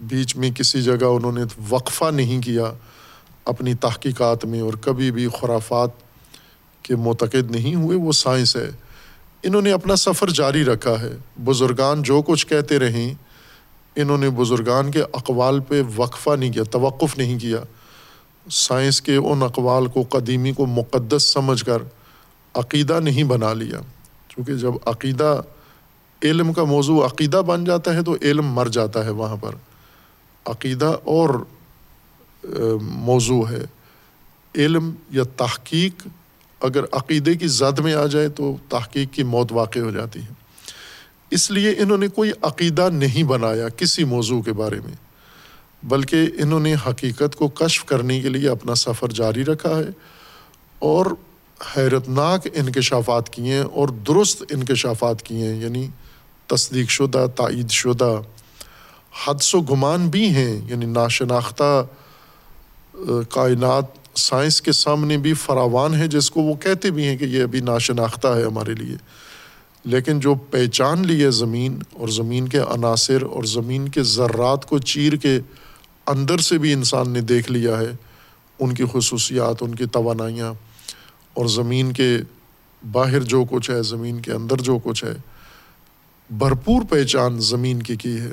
بیچ 0.00 0.36
میں 0.36 0.50
کسی 0.50 0.82
جگہ 0.82 1.04
انہوں 1.04 1.32
نے 1.32 1.42
وقفہ 1.68 2.10
نہیں 2.10 2.42
کیا 2.42 2.72
اپنی 3.44 3.74
تحقیقات 3.74 4.44
میں 4.44 4.60
اور 4.60 4.72
کبھی 4.72 5.10
بھی 5.10 5.28
خرافات 5.40 5.90
کے 6.82 6.96
معتقد 6.96 7.50
نہیں 7.50 7.74
ہوئے، 7.74 7.96
وہ 7.96 8.12
سائنس 8.12 8.56
ہے۔ 8.56 8.70
انہوں 9.42 9.62
نے 9.62 9.72
اپنا 9.72 9.96
سفر 9.96 10.30
جاری 10.30 10.64
رکھا 10.64 11.00
ہے۔ 11.00 11.16
بزرگان 11.44 12.02
جو 12.02 12.22
کچھ 12.22 12.46
کہتے 12.46 12.78
رہیں، 12.78 13.14
انہوں 13.96 14.18
نے 14.18 14.30
بزرگان 14.30 14.90
کے 14.90 15.02
اقوال 15.12 15.60
پہ 15.60 15.82
وقفہ 15.96 16.30
نہیں 16.36 16.52
کیا، 16.52 16.62
توقف 16.62 17.18
نہیں 17.18 17.38
کیا۔ 17.38 17.58
سائنس 18.50 19.02
کے 19.02 19.16
ان 19.16 19.42
اقوال 19.42 19.86
کو 19.86 20.02
قدیمی 20.02 20.52
کو 20.52 20.66
مقدس 20.66 21.32
سمجھ 21.32 21.64
کر 21.64 21.82
عقیدہ 22.54 23.00
نہیں 23.00 23.24
بنا 23.24 23.52
لیا۔ 23.52 23.80
چونکہ 24.28 24.54
جب 24.54 24.72
عقیدہ، 24.86 25.40
علم 26.22 26.52
کا 26.52 26.64
موضوع 26.64 27.06
عقیدہ 27.06 27.36
بن 27.36 27.64
جاتا 27.64 27.94
ہے 27.94 28.02
تو 28.02 28.16
علم 28.22 28.46
مر 28.46 28.66
جاتا 28.66 29.04
ہے 29.04 29.10
وہاں 29.10 29.36
پر۔ 29.36 29.54
عقیدہ 30.44 30.96
اور 31.04 31.44
موضوع 32.82 33.48
ہے۔ 33.50 33.64
علم 34.54 34.92
یا 35.10 35.22
تحقیق 35.36 36.06
اگر 36.60 36.84
عقیدے 36.92 37.34
کی 37.34 37.46
زد 37.46 37.78
میں 37.78 37.94
آ 37.94 38.06
جائے 38.06 38.28
تو 38.28 38.56
تحقیق 38.68 39.12
کی 39.12 39.22
موت 39.22 39.52
واقع 39.52 39.78
ہو 39.78 39.90
جاتی 39.90 40.20
ہے۔ 40.20 40.32
اس 41.30 41.50
لیے 41.50 41.70
انہوں 41.70 41.98
نے 41.98 42.08
کوئی 42.08 42.30
عقیدہ 42.42 42.88
نہیں 42.92 43.22
بنایا 43.22 43.68
کسی 43.68 44.04
موضوع 44.04 44.42
کے 44.42 44.52
بارے 44.52 44.80
میں۔ 44.84 45.11
بلکہ 45.82 46.28
انہوں 46.38 46.60
نے 46.60 46.74
حقیقت 46.88 47.36
کو 47.36 47.48
کشف 47.48 47.84
کرنے 47.84 48.20
کے 48.20 48.28
لیے 48.28 48.48
اپنا 48.48 48.74
سفر 48.74 49.08
جاری 49.08 49.44
رکھا 49.44 49.78
ہے 49.78 49.88
اور 50.78 51.06
حیرتناک 51.76 52.46
انکشافات 52.54 53.30
کیے 53.30 53.52
ہیں 53.52 53.60
اور 53.60 53.88
درست 53.88 54.42
انکشافات 54.50 55.22
کیے 55.22 55.46
ہیں 55.46 55.60
یعنی 55.60 55.88
تصدیق 56.46 56.90
شدہ، 56.90 57.26
تائید 57.36 57.70
شدہ، 57.70 58.20
حدس 59.26 59.54
و 59.54 59.60
گمان 59.60 60.08
بھی 60.08 60.28
ہیں۔ 60.28 60.60
یعنی 60.66 60.86
ناشناختہ 60.86 61.86
کائنات 63.28 63.84
سائنس 64.18 64.62
کے 64.62 64.72
سامنے 64.72 65.16
بھی 65.16 65.34
فراوان 65.34 65.94
ہے، 65.94 66.06
جس 66.06 66.30
کو 66.30 66.40
وہ 66.42 66.54
کہتے 66.54 66.90
بھی 66.90 67.04
ہیں 67.04 67.16
کہ 67.16 67.24
یہ 67.24 67.42
ابھی 67.42 67.60
ناشناختہ 67.60 68.28
ہے 68.28 68.44
ہمارے 68.44 68.74
لیے۔ 68.74 68.96
لیکن 69.84 70.20
جو 70.20 70.34
پہچان 70.34 71.06
لی 71.06 71.24
ہے 71.24 71.30
زمین 71.30 71.78
اور 71.92 72.08
زمین 72.08 72.48
کے 72.48 72.58
عناصر 72.58 73.22
اور 73.22 73.44
زمین 73.44 73.88
کے 73.88 74.02
ذرات 74.02 74.66
کو 74.66 74.78
چیر 74.78 75.12
کے 75.12 75.40
اندر 76.12 76.38
سے 76.38 76.58
بھی 76.58 76.72
انسان 76.72 77.10
نے 77.10 77.20
دیکھ 77.20 77.52
لیا 77.52 77.78
ہے، 77.78 77.92
ان 78.60 78.74
کی 78.74 78.84
خصوصیات، 78.92 79.56
ان 79.60 79.74
کی 79.74 79.86
توانائیاں، 79.86 80.54
اور 81.34 81.46
زمین 81.46 81.92
کے 81.92 82.18
باہر 82.92 83.20
جو 83.20 83.44
کچھ 83.50 83.70
ہے، 83.70 83.82
زمین 83.82 84.20
کے 84.20 84.32
اندر 84.32 84.56
جو 84.56 84.78
کچھ 84.84 85.04
ہے، 85.04 85.14
بھرپور 86.30 86.82
پہچان 86.90 87.40
زمین 87.40 87.82
کی 87.82 87.96
کی 87.96 88.20
ہے۔ 88.20 88.32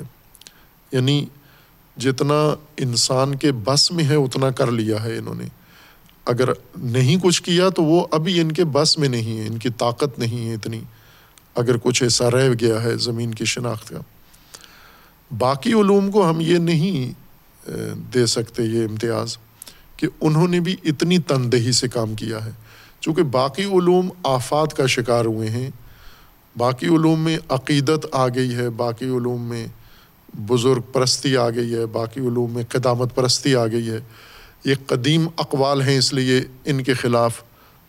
یعنی 0.92 1.26
جتنا 1.96 2.54
انسان 2.76 3.34
کے 3.34 3.52
بس 3.52 3.92
میں 3.92 4.04
ہے، 4.04 4.14
اتنا 4.14 4.50
کر 4.50 4.70
لیا 4.70 5.04
ہے 5.04 5.18
انہوں 5.18 5.34
نے۔ 5.34 5.44
اگر 6.24 6.48
نہیں 6.78 7.16
کچھ 7.22 7.42
کیا 7.42 7.68
تو 7.68 7.84
وہ 7.84 8.06
ابھی 8.10 8.40
ان 8.40 8.52
کے 8.52 8.64
بس 8.64 8.98
میں 8.98 9.08
نہیں 9.08 9.40
ہے، 9.40 9.46
ان 9.46 9.58
کی 9.58 9.68
طاقت 9.68 10.18
نہیں 10.18 10.48
ہے 10.48 10.54
اتنی۔ 10.54 10.80
اگر 11.54 11.76
کچھ 11.76 12.02
ایسا 12.02 12.30
رہ 12.30 12.48
گیا 12.60 12.82
ہے 12.82 12.96
زمین 12.96 13.34
کی 13.34 13.44
شناخت 13.44 13.88
کا۔ 13.88 14.00
باقی 15.38 15.72
علوم 15.72 16.10
کو 16.10 16.30
ہم 16.30 16.40
یہ 16.40 16.58
نہیں 16.58 17.29
دے 18.14 18.26
سکتے 18.26 18.62
یہ 18.62 18.84
امتیاز 18.84 19.38
کہ 19.96 20.06
انہوں 20.20 20.48
نے 20.48 20.60
بھی 20.60 20.76
اتنی 20.84 21.18
تندہی 21.18 21.72
سے 21.72 21.88
کام 21.88 22.14
کیا 22.14 22.44
ہے۔ 22.44 22.50
چونکہ 23.00 23.22
باقی 23.22 23.64
علوم 23.64 24.08
آفات 24.22 24.76
کا 24.76 24.86
شکار 24.86 25.24
ہوئے 25.24 25.50
ہیں، 25.50 25.70
باقی 26.56 26.86
علوم 26.86 27.20
میں 27.20 27.38
عقیدت 27.48 28.06
آ 28.12 28.28
گئی 28.28 28.54
ہے، 28.54 28.70
باقی 28.70 29.04
علوم 29.04 29.42
میں 29.42 29.66
بزرگ 30.38 30.80
پرستی 30.92 31.36
آ 31.36 31.50
گئی 31.50 31.74
ہے، 31.74 31.86
باقی 31.86 32.20
علوم 32.20 32.52
میں 32.52 32.64
قدامت 32.68 33.14
پرستی 33.14 33.54
آ 33.56 33.66
گئی 33.66 33.90
ہے۔ 33.90 33.98
یہ 34.64 34.74
قدیم 34.86 35.26
اقوال 35.36 35.82
ہیں، 35.82 35.98
اس 35.98 36.12
لیے 36.12 36.40
ان 36.64 36.82
کے 36.82 36.94
خلاف 36.94 37.42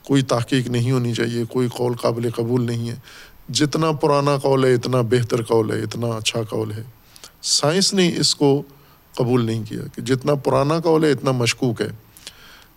کوئی 0.04 0.22
تحقیق 0.22 0.68
نہیں 0.68 0.92
ہونی 0.92 1.14
چاہیے، 1.14 1.44
کوئی 1.50 1.68
قول 1.68 1.94
قابل 1.94 2.30
قبول 2.30 2.66
نہیں 2.66 2.90
ہے۔ 2.90 2.96
جتنا 3.50 3.92
پرانا 3.92 4.38
قول 4.38 4.66
ہے، 4.66 4.74
اتنا 4.74 5.02
بہتر 5.02 5.44
قول 5.44 5.72
ہے، 5.72 5.82
اتنا 5.82 6.08
اچھا 6.08 6.44
قول 6.44 6.72
ہے۔ 6.72 6.84
سائنس 7.42 7.94
نے 7.94 8.16
اس 8.18 8.36
کو 8.36 8.64
قبول 9.16 9.46
نہیں 9.46 9.64
کیا 9.64 9.82
کہ 9.96 10.02
جتنا 10.02 10.36
پرانا 10.36 10.80
قول 10.80 11.04
ہے، 11.04 11.12
اتنا 11.12 11.32
مشکوک 11.32 11.82
ہے۔ 11.82 11.88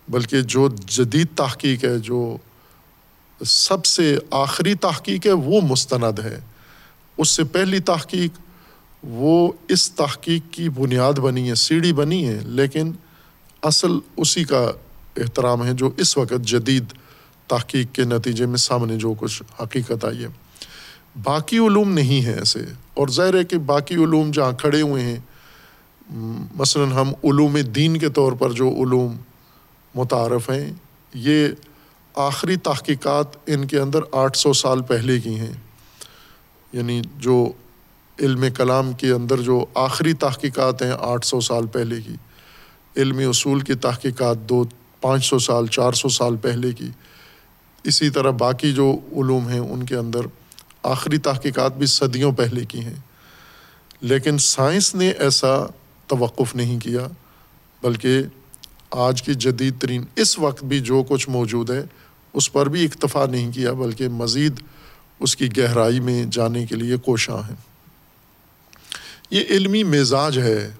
بلکہ 0.07 0.41
جو 0.41 0.69
جدید 0.87 1.27
تحقیق 1.35 1.83
ہے، 1.83 1.99
جو 1.99 2.37
سب 3.45 3.85
سے 3.85 4.19
آخری 4.31 4.73
تحقیق 4.73 5.27
ہے، 5.27 5.31
وہ 5.31 5.61
مستند 5.61 6.19
ہے۔ 6.19 6.39
اس 7.17 7.29
سے 7.29 7.43
پہلی 7.43 7.79
تحقیق، 7.79 8.31
وہ 9.03 9.51
اس 9.67 9.91
تحقیق 9.91 10.41
کی 10.51 10.69
بنیاد 10.69 11.13
بنی 11.13 11.49
ہے، 11.49 11.55
سیڑھی 11.55 11.93
بنی 11.93 12.27
ہے، 12.27 12.39
لیکن 12.43 12.91
اصل 13.63 13.91
اسی 14.17 14.43
کا 14.43 14.71
احترام 15.17 15.65
ہے 15.65 15.73
جو 15.73 15.91
اس 15.97 16.17
وقت 16.17 16.41
جدید 16.41 16.83
تحقیق 17.47 17.87
کے 17.93 18.03
نتیجے 18.03 18.45
میں 18.45 18.57
سامنے 18.57 18.97
جو 18.97 19.13
کچھ 19.17 19.43
حقیقت 19.61 20.05
آئی 20.05 20.23
ہے۔ 20.23 20.27
باقی 21.23 21.57
علوم 21.57 21.91
نہیں 21.91 22.25
ہے 22.25 22.33
ایسے۔ 22.33 22.59
اور 22.93 23.07
ظاہر 23.07 23.33
ہے 23.33 23.43
کہ 23.43 23.57
باقی 23.57 23.95
علوم 23.95 24.31
جہاں 24.31 24.51
کھڑے 24.51 24.81
ہوئے 24.81 25.03
ہیں 25.03 25.19
مثلاً 26.55 26.91
ہم 26.91 27.09
علوم 27.23 27.57
دین 27.57 27.97
کے 27.97 28.09
طور 28.09 28.31
پر 28.31 28.51
جو 28.51 28.69
علوم 28.69 29.17
متعارف 29.95 30.49
ہیں، 30.49 30.73
یہ 31.13 31.47
آخری 32.15 32.55
تحقیقات 32.55 33.25
ان 33.45 33.65
کے 33.65 33.79
اندر 33.79 33.99
آٹھ 34.11 34.37
سو 34.37 34.53
سال 34.53 34.81
پہلے 34.81 35.19
کی 35.19 35.39
ہیں۔ 35.39 35.53
یعنی 36.73 37.01
جو 37.17 37.51
علم 38.19 38.45
کلام 38.55 38.93
کے 38.93 39.11
اندر 39.11 39.41
جو 39.41 39.65
آخری 39.73 40.13
تحقیقات 40.13 40.81
ہیں، 40.81 40.91
آٹھ 40.99 41.25
سو 41.25 41.39
سال 41.39 41.67
پہلے 41.67 42.01
کی۔ 42.01 42.15
علمی 42.97 43.23
اصول 43.23 43.59
کی 43.59 43.73
تحقیقات 43.73 44.37
دو، 44.49 44.63
پانچ 45.01 45.25
سو 45.25 45.39
سال، 45.39 45.67
چار 45.67 45.91
سو 45.91 46.09
سال 46.09 46.35
پہلے 46.37 46.71
کی۔ 46.71 46.89
اسی 47.83 48.09
طرح 48.09 48.31
باقی 48.31 48.73
جو 48.73 48.97
علوم 49.11 49.47
ہیں، 49.47 49.59
ان 49.59 49.85
کے 49.85 49.95
اندر 49.95 50.19
آخری 50.83 51.17
تحقیقات 51.17 51.77
بھی 51.77 51.85
صدیوں 51.85 52.31
پہلے 52.31 52.65
کی 52.65 52.79
ہیں۔ 52.79 52.95
لیکن 54.01 54.37
سائنس 54.37 54.95
نے 54.95 55.09
ایسا 55.09 55.65
توقف 56.07 56.55
نہیں 56.55 56.79
کیا، 56.79 57.07
بلکہ 57.81 58.21
آج 58.99 59.21
کی 59.21 59.33
جدید 59.33 59.79
ترین 59.79 60.03
اس 60.15 60.37
وقت 60.39 60.63
بھی 60.63 60.79
جو 60.79 61.03
کچھ 61.09 61.29
موجود 61.29 61.69
ہے، 61.69 61.81
اس 62.33 62.51
پر 62.53 62.69
بھی 62.69 62.85
اکتفا 62.85 63.25
نہیں 63.25 63.51
کیا، 63.51 63.73
بلکہ 63.73 64.09
مزید 64.13 64.59
اس 65.19 65.35
کی 65.35 65.49
گہرائی 65.57 65.99
میں 65.99 66.23
جانے 66.31 66.65
کے 66.65 66.75
لیے 66.75 66.97
کوشاں 66.97 67.37
ہیں۔ 67.49 67.55
یہ 69.31 69.43
علمی 69.49 69.83
مزاج 69.83 70.39
ہے 70.39 70.71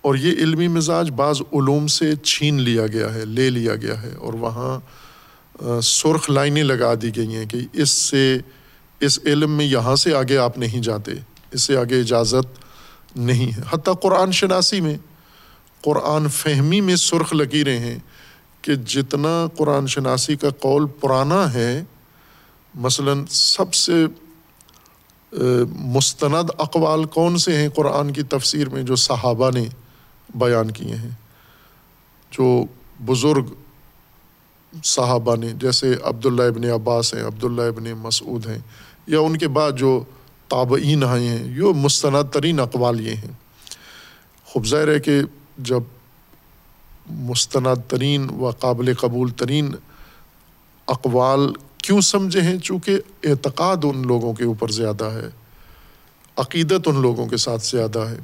اور 0.00 0.14
یہ 0.14 0.32
علمی 0.32 0.68
مزاج 0.68 1.10
بعض 1.10 1.40
علوم 1.52 1.86
سے 1.86 2.14
چھین 2.16 2.60
لیا 2.60 2.86
گیا 2.86 3.12
ہے، 3.14 3.24
لے 3.24 3.48
لیا 3.50 3.76
گیا 3.76 4.00
ہے 4.02 4.14
اور 4.14 4.34
وہاں 4.34 5.80
سرخ 5.82 6.30
لائنیں 6.30 6.62
لگا 6.62 6.92
دی 7.02 7.16
گئی 7.16 7.34
ہیں 7.36 7.46
کہ 7.46 7.58
اس 7.72 7.90
سے، 7.90 8.38
اس 9.00 9.18
علم 9.24 9.50
میں 9.50 9.64
یہاں 9.64 9.96
سے 9.96 10.14
آگے 10.14 10.36
آپ 10.38 10.58
نہیں 10.58 10.82
جاتے، 10.82 11.12
اس 11.52 11.62
سے 11.62 11.76
آگے 11.76 12.00
اجازت 12.00 12.60
نہیں 13.16 13.56
ہے۔ 13.56 13.62
حتیٰ 13.70 13.94
قرآن 14.02 14.32
شناسی 14.32 14.80
میں، 14.80 14.96
قرآن 15.82 16.28
فہمی 16.28 16.80
میں 16.80 16.96
سرخ 16.96 17.32
لکیریں 17.32 17.78
ہیں 17.78 17.98
کہ 18.62 18.74
جتنا 18.74 19.46
قرآن 19.56 19.86
شناسی 19.86 20.36
کا 20.36 20.50
قول 20.50 20.86
پرانا 20.86 21.54
ہے، 21.54 21.84
مثلاً 22.74 23.24
سب 23.30 23.74
سے 23.74 24.06
مستند 25.78 26.50
اقوال 26.58 27.04
کون 27.04 27.38
سے 27.38 27.56
ہیں 27.56 27.68
قرآن 27.68 28.12
کی 28.12 28.22
تفسیر 28.22 28.68
میں 28.68 28.82
جو 28.82 28.96
صحابہ 28.96 29.50
نے 29.50 29.64
بیان 30.34 30.70
کیے 30.70 30.94
ہیں؟ 30.94 31.10
جو 32.30 32.64
بزرگ 33.04 33.46
صحابہ 34.84 35.36
نے، 35.36 35.52
جیسے 35.52 35.94
عبداللہ 36.02 36.42
ابن 36.42 36.64
عباس 36.64 37.14
ہیں، 37.14 37.24
عبداللہ 37.24 37.62
ابن 37.62 37.84
مسعود 37.84 38.46
ہیں، 38.46 38.58
یا 39.06 39.20
ان 39.20 39.36
کے 39.36 39.48
بعد 39.48 39.72
جو 39.72 40.04
تابعین 40.52 41.04
آئے 41.04 41.28
ہیں 41.28 41.56
یہ 41.56 41.62
مستند 41.62 42.32
ترین 42.32 42.60
اقوال 42.60 43.00
یہ 43.00 43.14
ہیں۔ 43.14 43.32
خوب 44.44 44.66
ظاہر 44.66 44.88
ہے 44.88 45.00
کہ 45.00 45.20
جب 45.58 45.80
مستند 47.10 47.90
ترین 47.90 48.30
و 48.30 48.50
قابل 48.50 48.94
قبول 48.94 49.30
ترین 49.30 49.74
اقوال 50.86 51.52
کیوں 51.78 52.00
سمجھے 52.00 52.40
ہیں؟ 52.40 52.58
چونکہ 52.58 52.98
اعتقاد 53.24 53.76
ان 53.82 54.06
لوگوں 54.06 54.34
کے 54.34 54.44
اوپر 54.44 54.68
زیادہ 54.68 55.04
ہے، 55.04 55.28
عقیدت 56.36 56.88
ان 56.88 57.02
لوگوں 57.02 57.26
کے 57.26 57.36
ساتھ 57.36 57.66
زیادہ 57.66 57.98
ہے، 57.98 58.18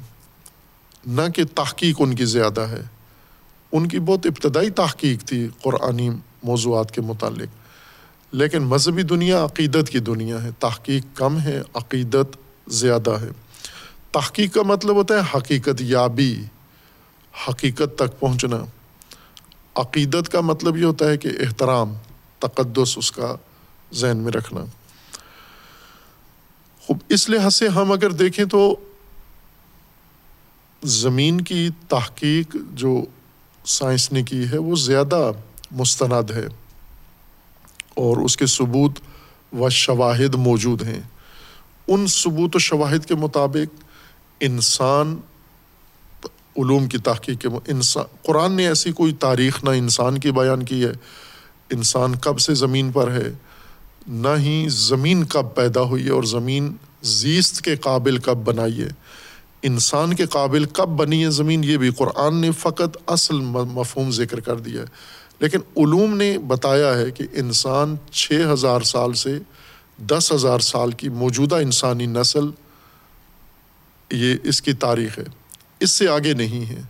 نہ 1.07 1.21
کہ 1.35 1.43
تحقیق 1.55 1.95
ان 1.99 2.15
کی 2.15 2.25
زیادہ 2.25 2.61
ہے۔ 2.61 2.81
ان 3.71 3.87
کی 3.87 3.99
بہت 3.99 4.25
ابتدائی 4.25 4.69
تحقیق 4.69 5.23
تھی 5.23 5.47
قرآنی 5.61 6.09
موضوعات 6.43 6.91
کے 6.91 7.01
متعلق۔ 7.01 7.58
لیکن 8.31 8.63
مذہبی 8.63 9.03
دنیا 9.03 9.45
عقیدت 9.45 9.89
کی 9.89 9.99
دنیا 9.99 10.43
ہے۔ 10.43 10.49
تحقیق 10.59 11.05
کم 11.13 11.39
ہے، 11.39 11.61
عقیدت 11.73 12.37
زیادہ 12.67 13.11
ہے۔ 13.21 13.29
تحقیق 14.11 14.53
کا 14.53 14.61
مطلب 14.61 14.95
ہوتا 14.95 15.15
ہے 15.15 15.37
حقیقت 15.37 15.81
یابی، 15.81 16.43
حقیقت 17.49 17.97
تک 17.97 18.19
پہنچنا۔ 18.19 18.57
عقیدت 19.75 20.29
کا 20.29 20.41
مطلب 20.41 20.77
یہ 20.77 20.83
ہوتا 20.83 21.09
ہے 21.09 21.17
کہ 21.17 21.27
احترام، 21.27 21.93
تقدس 22.39 22.97
اس 22.97 23.11
کا 23.11 23.35
ذہن 23.93 24.17
میں 24.17 24.31
رکھنا۔ 24.31 24.65
خوب، 26.81 26.97
اس 27.09 27.29
لحاظ 27.29 27.55
سے 27.55 27.67
ہم 27.67 27.91
اگر 27.91 28.09
دیکھیں 28.09 28.45
تو 28.45 28.75
زمین 30.83 31.41
کی 31.41 31.69
تحقیق 31.89 32.55
جو 32.71 33.03
سائنس 33.65 34.11
نے 34.11 34.23
کی 34.23 34.45
ہے، 34.51 34.57
وہ 34.57 34.75
زیادہ 34.75 35.31
مستند 35.71 36.31
ہے۔ 36.31 36.47
اور 37.95 38.17
اس 38.17 38.37
کے 38.37 38.45
ثبوت 38.45 38.99
و 39.53 39.69
شواہد 39.69 40.35
موجود 40.35 40.83
ہیں۔ 40.83 41.01
ان 41.87 42.07
ثبوت 42.07 42.55
و 42.55 42.59
شواہد 42.59 43.05
کے 43.05 43.15
مطابق 43.15 43.83
انسان 44.39 45.17
علوم 46.57 46.87
کی 46.87 46.97
تحقیق 46.97 47.41
کے 47.41 47.47
انسان، 47.67 48.05
قرآن 48.23 48.51
نے 48.51 48.67
ایسی 48.67 48.91
کوئی 48.91 49.13
تاریخ 49.13 49.63
نہ 49.63 49.69
انسان 49.69 50.17
کی 50.17 50.31
بیان 50.31 50.63
کی 50.63 50.85
ہے۔ 50.85 50.91
انسان 51.69 52.15
کب 52.15 52.39
سے 52.39 52.53
زمین 52.53 52.91
پر 52.91 53.11
ہے، 53.11 53.31
نہ 54.07 54.27
ہی 54.39 54.65
زمین 54.69 55.23
کب 55.23 55.55
پیدا 55.55 55.81
ہوئی 55.81 56.05
ہے 56.05 56.09
اور 56.09 56.23
زمین 56.23 56.75
زیست 57.01 57.61
کے 57.61 57.75
قابل 57.75 58.17
کب 58.17 58.37
بنائی 58.37 58.81
ہے۔ 58.81 58.89
انسان 59.61 60.13
کے 60.13 60.25
قابل 60.25 60.65
کب 60.65 60.89
بنی 60.89 61.25
ہے 61.25 61.29
زمین 61.29 61.63
یہ 61.63 61.77
بھی 61.77 61.91
قرآن 61.91 62.35
نے 62.35 62.51
فقط 62.51 62.97
اصل 63.07 63.35
مفہوم 63.41 64.11
ذکر 64.11 64.39
کر 64.39 64.55
دیا 64.55 64.81
ہے۔ 64.81 64.87
لیکن 65.39 65.57
علوم 65.77 66.17
نے 66.17 66.37
بتایا 66.37 66.97
ہے 66.97 67.11
کہ 67.11 67.23
انسان 67.33 67.95
چھ 68.11 68.31
ہزار 68.53 68.81
سال 68.81 69.13
سے 69.13 69.39
دس 69.97 70.31
ہزار 70.31 70.59
سال 70.59 70.91
کی 70.91 71.09
موجودہ 71.09 71.55
انسانی 71.55 72.05
نسل، 72.05 72.45
یہ 74.11 74.35
اس 74.43 74.61
کی 74.61 74.73
تاریخ 74.73 75.19
ہے۔ 75.19 75.23
اس 75.79 75.91
سے 75.91 76.07
آگے 76.07 76.33
نہیں 76.33 76.69
ہے۔ 76.69 76.81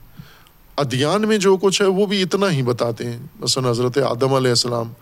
ادیان 0.75 1.27
میں 1.27 1.37
جو 1.37 1.57
کچھ 1.57 1.81
ہے، 1.81 1.87
وہ 1.87 2.05
بھی 2.05 2.21
اتنا 2.21 2.51
ہی 2.51 2.61
بتاتے 2.61 3.05
ہیں۔ 3.05 3.19
مثلاً 3.39 3.71
حضرت 3.71 3.97
آدم 3.97 4.33
علیہ 4.33 4.49
السلام 4.49 4.93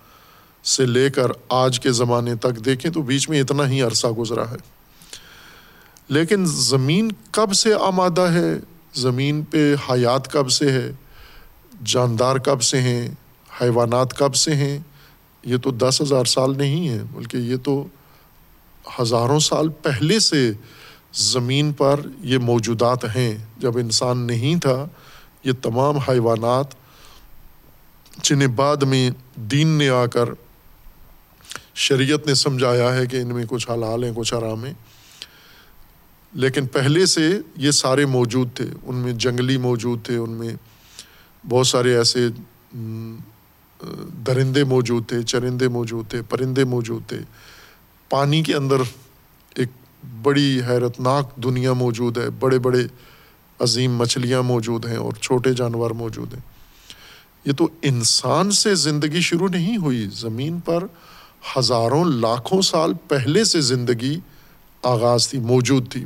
سے 0.64 0.86
لے 0.86 1.10
کر 1.10 1.28
آج 1.50 1.80
کے 1.80 1.92
زمانے 1.92 2.36
تک 2.36 2.66
دیکھیں 2.66 2.92
تو 2.92 3.02
بیچ 3.02 3.30
میں 3.30 3.42
اتنا 3.42 3.70
ہی 3.70 3.82
عرصہ 3.82 4.08
گزرا 4.08 4.52
ہے۔ 4.52 4.56
لیکن 6.10 6.46
زمین 6.46 7.12
کب 7.32 7.54
سے 7.54 7.74
آمادہ 7.74 8.22
ہے؟ 8.22 8.54
زمین 8.94 9.44
پہ 9.44 9.76
حیات 9.90 10.32
کب 10.32 10.52
سے 10.52 10.72
ہے؟ 10.72 10.92
جاندار 11.86 12.36
کب 12.36 12.62
سے 12.62 12.82
ہیں؟ 12.82 13.10
حیوانات 13.62 14.18
کب 14.18 14.36
سے 14.36 14.56
ہیں؟ 14.56 14.80
یہ 15.44 15.58
تو 15.58 15.72
دس 15.72 16.02
ہزار 16.02 16.26
سال 16.26 16.58
نہیں 16.58 16.88
ہے 16.90 17.00
بلکہ 17.12 17.38
یہ 17.38 17.56
تو 17.64 17.86
ہزاروں 19.02 19.40
سال 19.40 19.70
پہلے 19.70 20.20
سے 20.20 20.52
زمین 21.14 21.72
پر 21.74 22.00
یہ 22.22 22.38
موجودات 22.38 23.06
ہیں۔ 23.16 23.38
جب 23.58 23.78
انسان 23.78 24.18
نہیں 24.18 24.60
تھا، 24.60 24.86
یہ 25.44 25.52
تمام 25.62 25.98
حیوانات 25.98 26.76
جنہیں 28.24 28.48
بعد 28.48 28.84
میں 28.84 29.10
دین 29.36 29.68
نے 29.68 29.90
آ 29.90 30.06
کر 30.06 30.30
شریعت 31.76 32.28
نے 32.28 32.34
سمجھایا 32.34 32.94
ہے 32.96 33.06
کہ 33.06 33.18
ان 33.18 33.28
میں 33.28 33.46
کچھ 33.50 33.70
حلال 33.70 34.04
ہیں، 34.04 34.12
کچھ 34.16 34.34
حرام 34.34 34.66
ہیں، 34.66 34.74
لیکن 36.34 36.68
پہلے 36.68 37.06
سے 37.06 37.30
یہ 37.56 37.72
سارے 37.72 38.06
موجود 38.06 38.54
تھے۔ 38.54 38.66
ان 38.84 38.96
میں 38.96 39.14
جنگلی 39.14 39.58
موجود 39.58 40.06
تھے، 40.06 40.18
ان 40.18 40.30
میں 40.30 40.56
بہت 41.50 41.68
سارے 41.68 41.98
ایسے 41.98 42.28
درندے 44.28 44.64
موجود 44.64 45.08
تھے، 45.08 45.24
چرندے 45.24 45.68
موجود 45.68 46.10
تھے، 46.10 46.22
پرندے 46.22 46.64
موجود 46.64 47.10
تھے۔ 47.10 47.20
پانی 48.10 48.44
کے 48.44 48.56
اندر 48.56 48.76
ایک 49.56 49.70
بڑی 50.22 50.62
حیرت 50.70 51.00
ناک 51.00 51.36
دنیا 51.36 51.74
موجود 51.74 52.18
ہے۔ 52.18 52.30
بڑے 52.30 52.60
بڑے 52.60 52.88
عظیم 53.60 53.96
مچھلیاں 53.96 54.42
موجود 54.42 54.86
ہیں 54.86 54.98
اور 54.98 55.14
چھوٹے 55.14 55.54
جانور 55.54 55.92
موجود 55.92 56.34
ہیں۔ 56.34 56.42
یہ 57.46 57.52
تو 57.54 57.68
انسان 57.82 58.52
سے 58.52 58.76
زندگی 58.76 59.22
شروع 59.22 59.48
نہیں 59.48 59.78
ہوئی۔ 59.78 60.08
زمین 60.14 60.60
پر 60.60 60.84
ہزاروں 61.58 62.06
لاکھوں 62.06 62.62
سال 62.62 62.94
پہلے 63.08 63.44
سے 63.44 63.62
زندگی 63.62 64.20
آغاز 64.84 65.30
تھی، 65.30 65.40
موجود 65.40 65.92
تھی۔ 65.92 66.06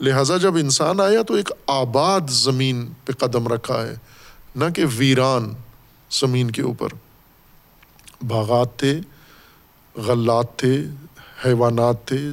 لہٰذا 0.00 0.36
جب 0.36 0.54
انسان 0.54 1.00
آیا 1.00 1.22
تو 1.22 1.34
ایک 1.34 1.52
آباد 1.66 2.20
زمین 2.28 2.88
پہ 3.04 3.12
قدم 3.12 3.48
رکھا 3.48 3.82
ہے۔ 3.82 3.94
نہ 4.56 4.64
کہ 4.74 4.84
ویران۔ 4.96 5.52
زمین 6.10 6.50
کے 6.50 6.62
اوپر۔ 6.62 6.88
باغات 8.28 8.76
تھے، 8.76 9.00
غلات 9.94 10.56
تھے، 10.56 10.84
حیوانات 11.46 12.04
تھے، 12.04 12.30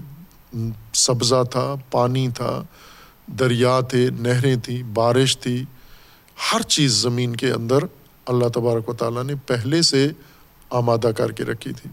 سبزہ 0.94 1.44
تھا، 1.52 1.76
پانی 1.92 2.30
تھا، 2.30 2.64
دریا 3.28 3.80
تھے، 3.80 4.10
نہریں 4.20 4.56
تھیں، 4.56 4.84
بارش 4.84 5.38
تھی۔ 5.38 5.66
ہر 6.54 6.62
چیز 6.62 6.92
زمین 6.92 7.36
کے 7.36 7.52
اندر 7.52 7.78
اللہ 8.26 8.48
تبارک 8.48 8.90
و 8.90 8.94
تعالیٰ 8.94 9.24
نے 9.24 9.34
پہلے 9.36 9.82
سے 9.82 10.10
آمادہ 10.70 11.12
کر 11.18 11.32
کے 11.32 11.44
رکھی 11.44 11.74
تھی۔ 11.74 11.90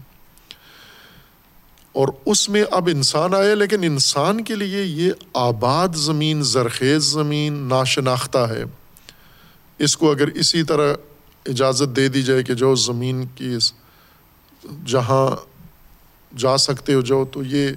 اور 1.91 2.07
اس 2.25 2.49
میں 2.49 2.63
اب 2.71 2.89
انسان 2.93 3.33
آیا 3.33 3.53
لیکن 3.53 3.83
انسان 3.83 4.43
کے 4.43 4.55
لیے 4.55 4.83
یہ 4.83 5.11
آباد 5.33 5.87
زمین، 5.95 6.43
زرخیز 6.43 7.03
زمین 7.03 7.53
ناشناختہ 7.53 8.37
ہے۔ 8.37 8.63
اس 9.79 9.97
کو 9.97 10.11
اگر 10.11 10.27
اسی 10.27 10.63
طرح 10.63 10.93
اجازت 11.45 11.95
دے 11.95 12.07
دی 12.07 12.23
جائے 12.23 12.43
کہ 12.43 12.53
جو 12.53 12.75
زمین 12.75 13.25
کی 13.35 13.57
جہاں 14.85 15.35
جا 16.37 16.57
سکتے 16.57 16.93
ہو 16.93 17.01
جو، 17.01 17.25
تو 17.31 17.43
یہ 17.43 17.69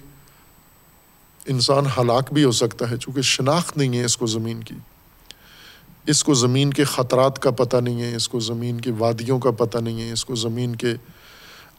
انسان 1.46 1.84
ہلاک 1.98 2.32
بھی 2.32 2.44
ہو 2.44 2.52
سکتا 2.52 2.90
ہے، 2.90 2.96
چونکہ 2.96 3.22
شناخت 3.22 3.76
نہیں 3.76 3.98
ہے 3.98 4.04
اس 4.04 4.16
کو 4.16 4.26
زمین 4.26 4.62
کی۔ 4.62 4.74
اس 6.06 6.24
کو 6.24 6.34
زمین 6.34 6.70
کے 6.70 6.84
خطرات 6.84 7.38
کا 7.38 7.50
پتہ 7.50 7.76
نہیں 7.76 8.02
ہے، 8.02 8.14
اس 8.14 8.28
کو 8.28 8.40
زمین 8.40 8.80
کی 8.80 8.90
وادیوں 8.90 9.38
کا 9.38 9.50
پتہ 9.50 9.78
نہیں 9.78 10.00
ہے، 10.00 10.12
اس 10.12 10.24
کو 10.24 10.34
زمین 10.34 10.76
کے 10.76 10.94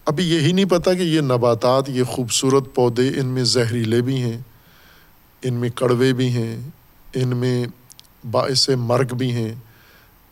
ابھی 0.05 0.29
یہی 0.29 0.51
نہیں 0.51 0.65
پتہ 0.65 0.89
کہ 0.89 1.01
یہ 1.01 1.21
نباتات، 1.21 1.89
یہ 1.89 2.03
خوبصورت 2.03 2.63
پودے 2.75 3.19
ان 3.19 3.25
میں 3.25 3.43
زہریلے 3.43 4.01
بھی 4.01 4.21
ہیں، 4.21 4.37
ان 5.41 5.53
میں 5.53 5.69
کڑوے 5.69 6.13
بھی 6.13 6.27
ہیں، 6.27 6.69
ان 7.13 7.37
میں 7.37 7.65
باعث 8.31 8.69
مرگ 8.69 9.13
بھی 9.13 9.31
ہیں۔ 9.31 9.55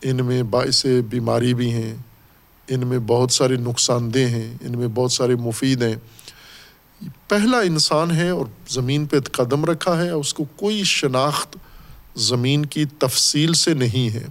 ان 0.02 0.26
میں 0.26 0.44
باعث 0.44 0.86
بیماری 1.10 1.54
بھی 1.54 1.74
ہیں، 1.74 1.96
ان 2.68 2.88
میں 2.88 3.00
بہت 3.00 3.32
سارے 3.32 3.56
نقصان 3.56 4.14
دہ 4.14 4.20
ہیں، 4.20 4.58
ان 4.62 4.78
میں 4.78 4.88
بہت 4.88 5.12
سارے 5.12 5.36
مفید 5.36 5.84
ہیں۔ 5.84 5.96
پہلا 7.28 7.60
انسان 7.60 8.12
ہے 8.12 8.30
اور 8.30 8.46
زمین 8.70 9.06
پہ 9.06 9.20
قدم 9.20 9.66
رکھا 9.66 10.04
ہے، 10.04 10.10
اس 10.10 10.34
کو 10.34 10.46
کوئی 10.56 10.84
شناخت 10.84 11.58
زمین 12.16 12.66
کی 12.66 12.86
تفصیل 12.86 13.54
سے 13.54 13.74
نہیں 13.74 14.14
ہے۔ 14.14 14.26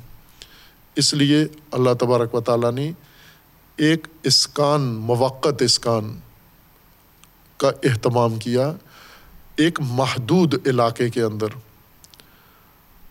اس 0.97 1.15
لیے 1.15 1.47
اللہ 1.71 1.95
تبارک 2.01 2.35
و 2.35 2.41
تعالیٰ 2.41 2.73
نے 2.73 2.93
ایک 3.77 4.07
اسکان 4.23 4.81
موقع 4.81 5.49
اسکان 5.61 6.21
کا 7.57 7.69
اہتمام 7.69 8.37
کیا 8.37 8.73
ایک 9.57 9.81
محدود 9.81 10.67
علاقے 10.67 11.11
کے 11.11 11.23
اندر۔ 11.23 11.47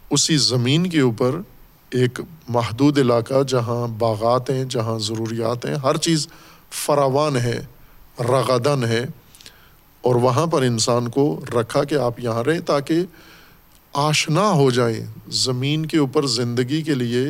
اسی 0.09 0.37
زمین 0.37 0.89
کے 0.89 0.99
اوپر 0.99 1.35
ایک 1.89 2.19
محدود 2.49 2.97
علاقہ 2.97 3.43
جہاں 3.47 3.87
باغات 3.87 4.49
ہیں، 4.49 4.63
جہاں 4.63 4.99
ضروریات 4.99 5.65
ہیں، 5.65 5.75
ہر 5.75 5.97
چیز 5.97 6.27
فراوان 6.71 7.37
ہے، 7.37 7.65
رغدن 8.19 8.83
ہے، 8.83 9.05
اور 10.01 10.15
وہاں 10.15 10.47
پر 10.47 10.61
انسان 10.61 11.07
کو 11.07 11.41
رکھا 11.61 11.83
کہ 11.83 11.95
آپ 11.95 12.19
یہاں 12.19 12.43
رہیں 12.43 12.59
تاکہ 12.59 12.95
آشنا 13.93 14.51
ہو 14.51 14.71
جائیں، 14.71 15.05
زمین 15.27 15.85
کے 15.85 15.97
اوپر 15.97 16.25
زندگی 16.25 16.81
کے 16.81 16.93
لیے 16.93 17.25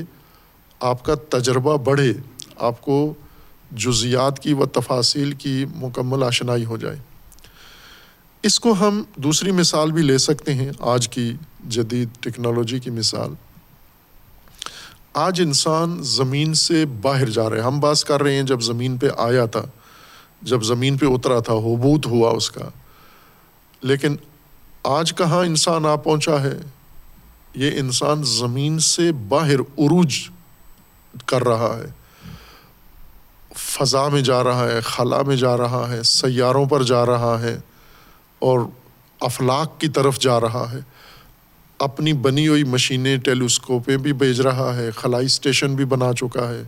آپ 0.79 1.03
کا 1.03 1.15
تجربہ 1.15 1.77
بڑھے، 1.77 2.13
آپ 2.57 2.81
کو 2.81 3.13
جزیات 3.71 4.39
کی 4.39 4.53
و 4.53 4.65
تفاصیل 4.65 5.31
کی 5.31 5.65
مکمل 5.75 6.23
آشنائی 6.23 6.65
ہو 6.65 6.77
جائے۔ 6.77 6.97
اس 8.43 8.59
کو 8.59 8.71
ہم 8.71 9.03
دوسری 9.15 9.51
مثال 9.51 9.91
بھی 9.91 10.01
لے 10.01 10.17
سکتے 10.17 10.53
ہیں، 10.53 10.71
آج 10.79 11.09
کی 11.09 11.33
جدید 11.67 12.09
ٹیکنالوجی 12.19 12.79
کی 12.79 12.89
مثال۔ 12.89 13.33
آج 15.15 15.41
انسان 15.41 16.03
زمین 16.03 16.53
سے 16.53 16.85
باہر 16.85 17.29
جا 17.29 17.49
رہے 17.49 17.57
ہیں۔ 17.57 17.65
ہم 17.65 17.79
بات 17.79 18.03
کر 18.03 18.23
رہے 18.23 18.35
ہیں 18.35 18.43
جب 18.43 18.61
زمین 18.61 18.97
پہ 18.97 19.07
آیا 19.17 19.45
تھا، 19.45 19.65
جب 20.41 20.63
زمین 20.63 20.97
پہ 20.97 21.05
اترا 21.05 21.39
تھا 21.39 21.53
حبوت 21.53 22.05
ہوا 22.05 22.31
اس 22.31 22.51
کا۔ 22.51 22.69
لیکن 23.81 24.15
آج 24.83 25.15
کہاں 25.15 25.39
انسان 25.39 25.85
آ 25.85 25.95
پہنچا 25.95 26.41
ہے؟ 26.41 26.59
یہ 27.53 27.71
انسان 27.79 28.23
زمین 28.23 28.79
سے 28.79 29.11
باہر 29.11 29.59
عروج 29.59 30.29
کر 31.25 31.43
رہا 31.43 31.77
ہے۔ 31.77 31.87
فضا 33.55 34.07
میں 34.07 34.21
جا 34.21 34.43
رہا 34.43 34.67
ہے، 34.71 34.81
خلا 34.81 35.21
میں 35.21 35.35
جا 35.35 35.57
رہا 35.57 35.87
ہے، 35.89 36.03
سیاروں 36.03 36.65
پر 36.65 36.83
جا 36.83 37.05
رہا 37.05 37.41
ہے 37.41 37.57
اور 38.39 38.59
افلاق 39.21 39.79
کی 39.79 39.87
طرف 39.87 40.19
جا 40.19 40.39
رہا 40.39 40.71
ہے۔ 40.71 40.94
اپنی 41.79 42.13
بنی 42.13 42.47
ہوئی 42.47 42.63
مشینیں 42.63 43.17
ٹیلیسکوپیں 43.17 43.97
بھی 43.97 44.13
بھیج 44.13 44.41
رہا 44.41 44.75
ہے، 44.75 44.91
خلائی 44.91 45.25
اسٹیشن 45.25 45.75
بھی 45.75 45.85
بنا 45.85 46.13
چکا 46.13 46.49
ہے۔ 46.49 46.63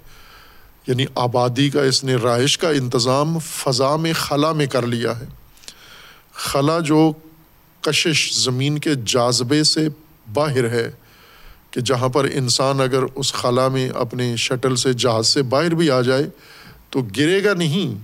یعنی 0.88 1.05
آبادی 1.16 1.70
کا 1.70 1.82
اس 1.82 2.03
نے 2.03 2.16
رہائش 2.16 2.58
کا 2.58 2.70
انتظام 2.70 3.38
فضا 3.39 3.95
میں، 3.95 4.14
خلا 4.14 4.51
میں 4.51 4.66
کر 4.66 4.88
لیا 4.88 5.20
ہے۔ 5.20 5.26
خلا 6.34 6.80
جو 6.80 7.12
کشش 7.82 8.34
زمین 8.34 8.80
کے 8.80 8.89
جاذبے 9.05 9.64
سے 9.64 9.88
باہر 10.34 10.70
ہے 10.70 10.91
کہ 11.72 11.82
جہاں 11.82 12.10
پر 12.10 12.28
انسان 12.34 12.82
اگر 12.82 13.03
اس 13.16 13.34
خلا 13.34 13.68
میں 13.68 13.89
اپنے 13.89 14.36
شٹل 14.36 14.76
سے 14.76 14.93
جہاز 14.93 15.28
سے 15.28 15.43
باہر 15.43 15.76
بھی 15.76 15.91
آ 15.91 16.01
جائے 16.01 16.24
تو 16.89 17.01
گرے 17.01 17.43
گا 17.43 17.53
نہیں۔ 17.53 17.97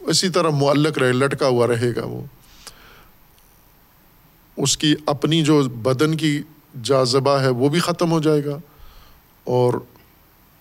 اسی 0.00 0.28
طرح 0.28 0.48
معلق 0.48 0.98
رہے 0.98 1.12
لٹکا 1.12 1.46
ہوا 1.46 1.66
رہے 1.66 1.96
گا 1.96 2.04
وہ۔ 2.04 2.24
اس 4.56 4.76
کی 4.76 4.94
اپنی 5.06 5.42
جو 5.42 5.62
بدن 5.62 6.16
کی 6.16 6.42
جاذبہ 6.82 7.30
ہے 7.30 7.48
وہ 7.48 7.68
بھی 7.68 7.80
ختم 7.80 8.12
ہو 8.12 8.20
جائے 8.20 8.44
گا 8.44 8.58
اور 9.44 9.74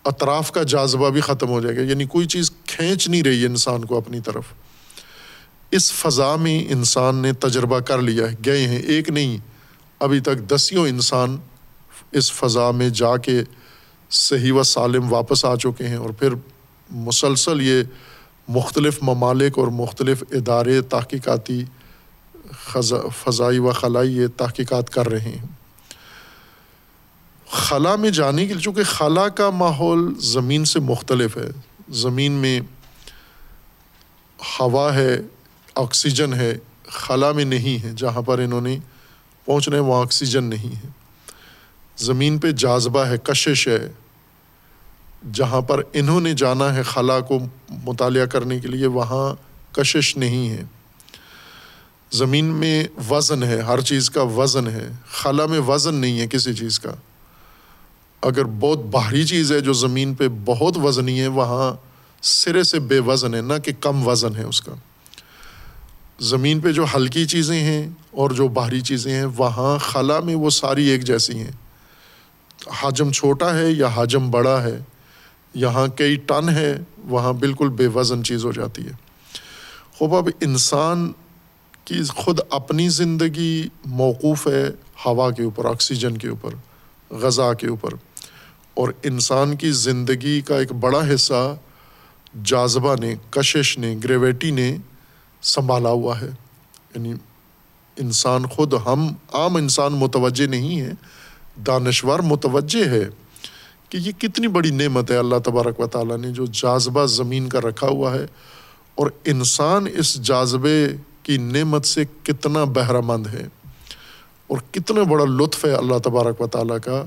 اطراف 0.03 0.51
کا 0.51 0.63
جاذبہ 0.63 1.09
بھی 1.09 1.21
ختم 1.21 1.49
ہو 1.49 1.61
جائے 1.61 1.75
گا۔ 1.75 1.81
یعنی 1.81 2.05
کوئی 2.05 2.27
چیز 2.27 2.51
کھینچ 2.65 3.09
نہیں 3.09 3.23
رہی 3.23 3.45
انسان 3.45 3.85
کو 3.85 3.97
اپنی 3.97 4.19
طرف۔ 4.19 4.43
اس 5.71 5.91
فضا 5.93 6.35
میں 6.35 6.71
انسان 6.71 7.15
نے 7.15 7.33
تجربہ 7.33 7.79
کر 7.79 8.01
لیا 8.01 8.31
ہے، 8.31 8.35
گئے 8.45 8.67
ہیں۔ 8.67 8.79
ایک 8.79 9.09
نہیں، 9.09 9.37
ابھی 9.99 10.19
تک 10.19 10.37
دسیوں 10.47 10.87
انسان 10.87 11.37
اس 12.11 12.31
فضا 12.31 12.71
میں 12.71 12.89
جا 12.89 13.17
کے 13.17 13.41
صحیح 14.11 14.53
و 14.53 14.63
سالم 14.63 15.13
واپس 15.13 15.45
آ 15.45 15.55
چکے 15.55 15.87
ہیں 15.87 15.95
اور 15.95 16.09
پھر 16.09 16.29
مسلسل 16.89 17.61
یہ 17.61 17.83
مختلف 18.47 18.99
ممالک 19.01 19.59
اور 19.59 19.67
مختلف 19.67 20.23
ادارے، 20.31 20.81
تحقیقاتی 20.81 21.63
فضائی 23.15 23.59
و 23.59 23.71
خلائی 23.71 24.17
یہ 24.17 24.27
تحقیقات 24.37 24.89
کر 24.89 25.09
رہے 25.09 25.19
ہیں۔ 25.19 25.45
خلا 27.51 27.95
میں 27.95 28.09
جانے 28.09 28.47
کے 28.47 28.53
لیے، 28.53 28.61
چونکہ 28.61 28.83
خلا 28.83 29.27
کا 29.27 29.49
ماحول 29.49 30.13
زمین 30.19 30.65
سے 30.65 30.79
مختلف 30.79 31.37
ہے۔ 31.37 31.51
زمین 31.89 32.31
میں 32.31 32.59
ہوا 34.59 34.95
ہے، 34.95 35.19
آکسیجن 35.75 36.33
ہے، 36.33 36.57
خلا 36.87 37.31
میں 37.31 37.45
نہیں 37.45 37.83
ہے۔ 37.83 37.91
جہاں 37.97 38.21
پر 38.21 38.39
انہوں 38.39 38.61
نے 38.61 38.77
پہنچ 39.45 39.69
رہے 39.69 39.77
ہیں 39.77 39.85
وہاں 39.85 40.01
آکسیجن 40.01 40.43
نہیں 40.43 40.75
ہے۔ 40.75 40.89
زمین 41.97 42.37
پہ 42.37 42.51
جاذبہ 42.51 42.99
ہے، 42.99 43.17
کشش 43.17 43.67
ہے۔ 43.67 43.91
جہاں 45.31 45.61
پر 45.61 45.81
انہوں 45.93 46.21
نے 46.21 46.33
جانا 46.33 46.75
ہے 46.75 46.83
خلا 46.83 47.19
کو 47.19 47.39
مطالعہ 47.69 48.25
کرنے 48.25 48.59
کے 48.59 48.67
لیے، 48.67 48.85
وہاں 48.85 49.35
کشش 49.75 50.17
نہیں 50.17 50.49
ہے۔ 50.49 50.63
زمین 52.11 52.45
میں 52.45 52.87
وزن 53.09 53.43
ہے، 53.43 53.61
ہر 53.61 53.81
چیز 53.81 54.09
کا 54.09 54.21
وزن 54.21 54.67
ہے۔ 54.67 54.89
خلا 55.11 55.45
میں 55.45 55.59
وزن 55.59 55.95
نہیں 55.95 56.19
ہے 56.19 56.27
کسی 56.27 56.53
چیز 56.53 56.79
کا۔ 56.79 56.91
اگر 58.21 58.45
بہت 58.45 58.79
بھاری 58.79 59.25
چیز 59.25 59.51
ہے 59.51 59.59
جو 59.59 59.73
زمین 59.73 60.15
پہ 60.15 60.27
بہت 60.45 60.77
وزنی 60.77 61.21
ہے، 61.21 61.27
وہاں 61.27 61.75
سرے 62.21 62.63
سے 62.63 62.79
بے 62.79 62.99
وزن 62.99 63.35
ہے، 63.35 63.41
نہ 63.41 63.53
کہ 63.65 63.71
کم 63.79 64.07
وزن 64.07 64.35
ہے 64.35 64.43
اس 64.43 64.61
کا۔ 64.61 64.73
زمین 66.19 66.59
پہ 66.59 66.71
جو 66.71 66.85
ہلکی 66.95 67.25
چیزیں 67.25 67.59
ہیں 67.59 67.89
اور 68.11 68.29
جو 68.29 68.47
بھاری 68.47 68.81
چیزیں 68.81 69.13
ہیں، 69.13 69.25
وہاں 69.25 69.77
خلا 69.77 70.19
میں 70.19 70.35
وہ 70.35 70.49
ساری 70.49 70.87
ایک 70.87 71.03
جیسی 71.03 71.39
ہیں۔ 71.39 71.51
حجم 72.81 73.11
چھوٹا 73.11 73.57
ہے 73.57 73.71
یا 73.71 73.89
حجم 73.95 74.31
بڑا 74.31 74.63
ہے، 74.63 74.79
یہاں 75.53 75.87
کئی 75.87 76.15
ٹن 76.15 76.49
ہے، 76.49 76.77
وہاں 76.97 77.33
بالکل 77.33 77.69
بے 77.69 77.87
وزن 77.87 78.23
چیز 78.23 78.45
ہو 78.45 78.51
جاتی 78.51 78.85
ہے۔ 78.85 78.91
خوب، 79.93 80.15
اب 80.15 80.29
انسان 80.41 81.11
کی 81.85 82.03
خود 82.03 82.39
اپنی 82.49 82.89
زندگی 82.89 83.67
موقوف 83.85 84.47
ہے 84.47 84.69
ہوا 85.05 85.31
کے 85.31 85.43
اوپر، 85.43 85.65
آکسیجن 85.65 86.17
کے 86.17 86.27
اوپر، 86.27 86.49
غذا 87.09 87.53
کے 87.53 87.67
اوپر۔ 87.67 87.89
اور 88.73 88.89
انسان 89.03 89.55
کی 89.55 89.71
زندگی 89.71 90.41
کا 90.41 90.57
ایک 90.57 90.71
بڑا 90.71 91.13
حصہ 91.13 91.55
جاذبہ 92.43 92.95
نے، 92.99 93.15
کشش 93.29 93.77
نے، 93.77 93.95
گریویٹی 94.03 94.51
نے 94.51 94.77
سنبھالا 95.41 95.89
ہوا 95.89 96.21
ہے۔ 96.21 96.29
یعنی 96.95 97.13
انسان 97.97 98.45
خود 98.45 98.73
ہم، 98.85 99.13
عام 99.33 99.55
انسان 99.55 99.93
متوجہ 99.93 100.47
نہیں 100.47 100.81
ہے، 100.81 100.91
دانشور 101.67 102.19
متوجہ 102.19 102.89
ہے 102.89 103.09
کہ 103.89 103.97
یہ 103.97 104.11
کتنی 104.11 104.47
بڑی 104.47 104.71
نعمت 104.71 105.11
ہے 105.11 105.17
اللہ 105.17 105.35
تبارک 105.45 105.79
و 105.79 105.87
تعالیٰ 105.87 106.17
نے 106.17 106.31
جو 106.31 106.45
جاذبہ 106.45 107.05
زمین 107.05 107.49
کا 107.49 107.59
رکھا 107.61 107.87
ہوا 107.87 108.13
ہے۔ 108.13 108.25
اور 108.95 109.07
انسان 109.25 109.85
اس 109.95 110.15
جاذبے 110.15 110.87
کی 111.23 111.37
نعمت 111.37 111.85
سے 111.85 112.03
کتنا 112.23 112.63
بہرہ 112.63 113.01
مند 113.03 113.27
ہے 113.27 113.47
اور 114.47 114.57
کتنا 114.71 115.03
بڑا 115.03 115.25
لطف 115.25 115.65
ہے 115.65 115.73
اللہ 115.73 115.97
تبارک 116.03 116.41
و 116.41 116.47
تعالیٰ 116.47 116.77
کا، 116.85 117.03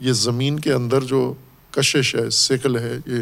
یہ 0.00 0.12
زمین 0.12 0.60
کے 0.60 0.72
اندر 0.72 1.04
جو 1.04 1.34
کشش 1.70 2.14
ہے 2.14 2.30
سکل 2.30 2.78
ہے، 2.78 2.98
یہ 3.06 3.18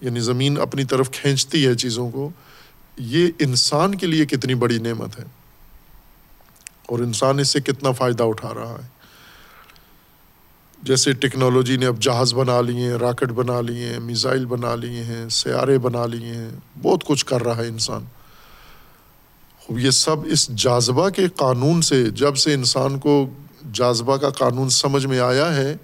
یعنی 0.00 0.20
زمین 0.20 0.60
اپنی 0.60 0.84
طرف 0.84 1.10
کھینچتی 1.10 1.66
ہے 1.66 1.74
چیزوں 1.74 2.10
کو، 2.10 2.30
یہ 2.98 3.28
انسان 3.38 3.94
کے 3.94 4.06
لیے 4.06 4.26
کتنی 4.26 4.54
بڑی 4.54 4.78
نعمت 4.78 5.18
ہے۔ 5.18 5.24
اور 6.86 6.98
انسان 6.98 7.38
اس 7.38 7.48
سے 7.48 7.60
کتنا 7.60 7.90
فائدہ 7.90 8.22
اٹھا 8.22 8.54
رہا 8.54 8.78
ہے۔ 8.82 8.88
جیسے 10.82 11.12
ٹیکنالوجی 11.12 11.76
نے 11.76 11.86
اب 11.86 12.00
جہاز 12.00 12.34
بنا 12.34 12.60
لیے 12.60 12.80
ہیں 12.80 12.92
راکٹ 12.92 13.28
بنا 13.28 13.60
لیے 13.60 13.86
ہیں 13.86 14.00
میزائل 14.00 14.46
بنا 14.46 14.74
لیے 14.74 15.04
ہیں، 15.04 15.28
سیارے 15.28 15.78
بنا 15.78 16.06
لیے 16.06 16.34
ہیں، 16.34 16.50
بہت 16.82 17.04
کچھ 17.04 17.26
کر 17.26 17.44
رہا 17.44 17.56
ہے 17.56 17.68
انسان۔ 17.68 18.04
یہ 19.68 19.90
سب 19.90 20.16
اس 20.26 20.48
جاذبہ 20.48 21.08
کے 21.08 21.28
قانون 21.28 21.82
سے، 21.82 22.10
جب 22.10 22.36
سے 22.36 22.54
انسان 22.54 22.98
کو 22.98 23.30
جاذبہ 23.72 24.16
کا 24.16 24.30
قانون 24.30 24.68
سمجھ 24.68 25.06
میں 25.06 25.20
آیا 25.20 25.56
ہے، 25.56 25.76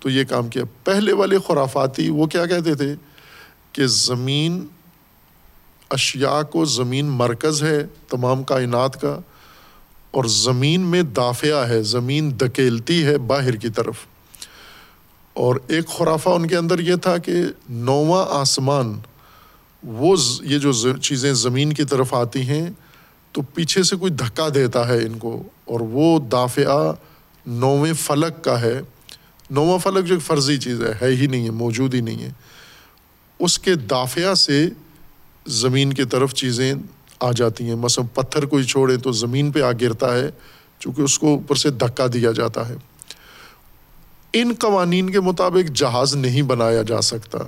تو 0.00 0.10
یہ 0.10 0.24
کام 0.24 0.48
کیا۔ 0.48 0.62
پہلے 0.84 1.12
والے 1.12 1.38
خرافاتی، 1.48 2.10
وہ 2.10 2.26
کیا 2.26 2.46
کہتے 2.46 2.74
تھے؟ 2.74 2.94
کہ 3.72 3.86
زمین 3.86 4.66
اشیاء 5.90 6.42
کو 6.42 6.64
زمین 6.64 7.06
مرکز 7.06 7.62
ہے 7.62 7.86
تمام 8.08 8.42
کائنات 8.42 9.00
کا، 9.00 9.20
اور 10.10 10.24
زمین 10.24 10.80
میں 10.80 11.02
دافعہ 11.02 11.68
ہے، 11.68 11.82
زمین 11.82 12.40
دکیلتی 12.40 13.04
ہے 13.04 13.18
باہر 13.18 13.56
کی 13.56 13.68
طرف۔ 13.68 13.94
اور 15.34 15.56
ایک 15.66 15.88
خرافہ 15.88 16.28
ان 16.28 16.46
کے 16.46 16.56
اندر 16.56 16.78
یہ 16.78 16.94
تھا 16.94 17.18
کہ 17.18 17.32
نواں 17.68 18.26
آسمان، 18.28 19.00
وہ 19.82 20.16
یہ 20.42 20.58
جو 20.58 20.96
چیزیں 20.96 21.32
زمین 21.32 21.72
کی 21.72 21.84
طرف 21.84 22.14
آتی 22.14 22.40
ہیں 22.40 22.70
تو 23.32 23.42
پیچھے 23.42 23.82
سے 23.82 23.96
کوئی 23.96 24.12
دھکا 24.12 24.48
دیتا 24.54 24.88
ہے 24.88 24.96
ان 24.96 25.18
کو 25.18 25.42
اور 25.64 25.80
وہ 25.80 26.18
دافعہ 26.18 26.92
نویں 27.46 27.92
فلک 27.92 28.44
کا 28.44 28.60
ہے۔ 28.60 28.80
نواں 29.50 29.78
فلک 29.78 30.04
جو 30.04 30.14
ایک 30.14 30.22
فرضی 30.22 30.58
چیز 30.58 30.82
ہے 30.82 30.92
ہے 31.02 31.16
ہی 31.16 31.26
نہیں 31.26 31.44
ہے، 31.44 31.50
موجود 31.50 31.94
ہی 31.94 32.00
نہیں 32.00 32.22
ہے۔ 32.22 32.30
اس 33.38 33.58
کے 33.58 33.74
دافعہ 33.74 34.34
سے 34.34 34.68
زمین 35.46 35.92
کی 35.92 36.04
طرف 36.04 36.34
چیزیں 36.34 36.74
آ 37.20 37.32
جاتی 37.32 37.64
ہیں۔ 37.64 37.74
مثلاً 37.74 38.06
پتھر 38.14 38.46
کوئی 38.46 38.64
چھوڑیں 38.64 38.96
تو 38.96 39.12
زمین 39.12 39.52
پہ 39.52 39.62
آ 39.62 39.72
گرتا 39.80 40.14
ہے، 40.14 40.30
چونکہ 40.78 41.02
اس 41.02 41.18
کو 41.18 41.26
اوپر 41.26 41.54
سے 41.54 41.70
دھکا 41.70 42.06
دیا 42.12 42.32
جاتا 42.32 42.68
ہے۔ 42.68 42.74
ان 44.32 44.52
قوانین 44.58 45.10
کے 45.10 45.20
مطابق 45.20 45.70
جہاز 45.70 46.16
نہیں 46.16 46.42
بنایا 46.42 46.82
جا 46.82 47.00
سکتا۔ 47.00 47.38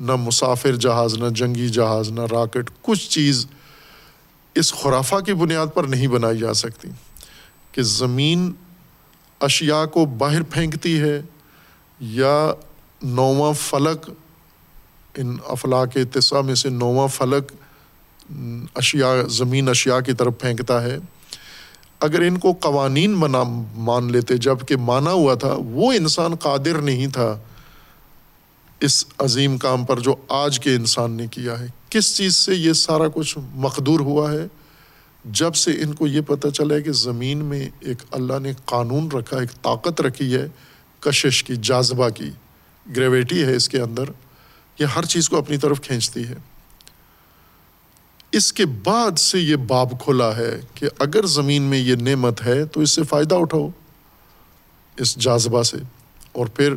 نہ 0.00 0.16
مسافر 0.16 0.76
جہاز، 0.76 1.14
نہ 1.14 1.28
جنگی 1.28 1.68
جہاز، 1.68 2.10
نہ 2.10 2.20
راکٹ، 2.20 2.70
کچھ 2.82 3.10
چیز 3.10 3.46
اس 4.54 4.72
خرافہ 4.74 5.16
کی 5.16 5.34
بنیاد 5.34 5.66
پر 5.74 5.84
نہیں 5.84 6.06
بنائی 6.06 6.38
جا 6.38 6.54
سکتی 6.54 6.88
کہ 7.72 7.82
زمین 7.82 8.52
اشیاء 9.40 9.84
کو 9.84 10.04
باہر 10.04 10.42
پھینکتی 10.42 11.00
ہے 11.00 11.22
یا 12.00 12.52
نواں 13.02 13.52
فلک، 13.52 14.10
ان 15.16 15.36
افلاق 15.46 15.96
اتساع 15.96 16.40
میں 16.40 16.54
سے 16.54 16.68
نواں 16.68 17.08
فلک 17.08 17.52
اشیاء، 18.74 19.28
زمین 19.28 19.68
اشیاء 19.68 20.00
کی 20.00 20.12
طرف 20.12 20.32
پھینکتا 20.40 20.82
ہے۔ 20.82 20.98
اگر 22.00 22.20
ان 22.20 22.38
کو 22.38 22.52
قوانین 22.52 23.14
بنا 23.20 23.42
مان 23.74 24.12
لیتے 24.12 24.36
جبکہ 24.36 24.76
مانا 24.76 25.10
ہوا 25.10 25.34
تھا، 25.34 25.54
وہ 25.58 25.92
انسان 25.92 26.34
قادر 26.34 26.80
نہیں 26.80 27.06
تھا 27.06 27.38
اس 28.80 29.04
عظیم 29.18 29.58
کام 29.58 29.84
پر 29.84 30.00
جو 30.00 30.14
آج 30.28 30.60
کے 30.60 30.74
انسان 30.74 31.10
نے 31.10 31.26
کیا 31.26 31.60
ہے۔ 31.60 31.66
کس 31.92 32.16
چیز 32.16 32.36
سے 32.36 32.54
یہ 32.54 32.72
سارا 32.72 33.04
کچھ 33.14 33.38
مقدور 33.54 34.00
ہوا 34.00 34.32
ہے؟ 34.32 34.46
جب 35.24 35.54
سے 35.54 35.70
ان 35.70 35.94
کو 35.94 36.06
یہ 36.06 36.20
پتہ 36.20 36.48
چلا 36.48 36.74
ہے 36.74 36.82
کہ 36.82 36.92
زمین 36.92 37.38
میں 37.38 37.68
ایک 37.80 37.98
اللہ 38.10 38.38
نے 38.42 38.52
قانون 38.64 39.10
رکھا، 39.10 39.38
ایک 39.38 39.62
طاقت 39.62 40.00
رکھی 40.00 40.34
ہے، 40.34 40.48
کشش 41.00 41.44
کی، 41.44 41.54
جاذبہ 41.56 42.08
کی 42.08 42.30
گریویٹی 42.96 43.44
ہے 43.44 43.56
اس 43.56 43.68
کے 43.68 43.80
اندر، 43.80 44.04
یہ 44.78 44.86
ہر 44.86 45.04
چیز 45.04 45.28
کو 45.28 45.38
اپنی 45.38 45.56
طرف 45.56 45.80
کھینچتی 45.80 46.28
ہے۔ 46.28 46.34
اس 48.32 48.52
کے 48.52 48.66
بعد 48.66 49.18
سے 49.18 49.38
یہ 49.38 49.56
باب 49.56 50.04
کھلا 50.04 50.36
ہے 50.36 50.60
کہ 50.74 50.88
اگر 50.98 51.26
زمین 51.26 51.62
میں 51.62 51.78
یہ 51.78 51.94
نعمت 51.94 52.42
ہے 52.46 52.64
تو 52.64 52.80
اس 52.80 52.90
سے 52.90 53.02
فائدہ 53.02 53.34
اٹھاؤ 53.34 53.68
اس 54.96 55.16
جاذبہ 55.16 55.62
سے۔ 55.62 55.76
اور 56.32 56.46
پھر 56.46 56.74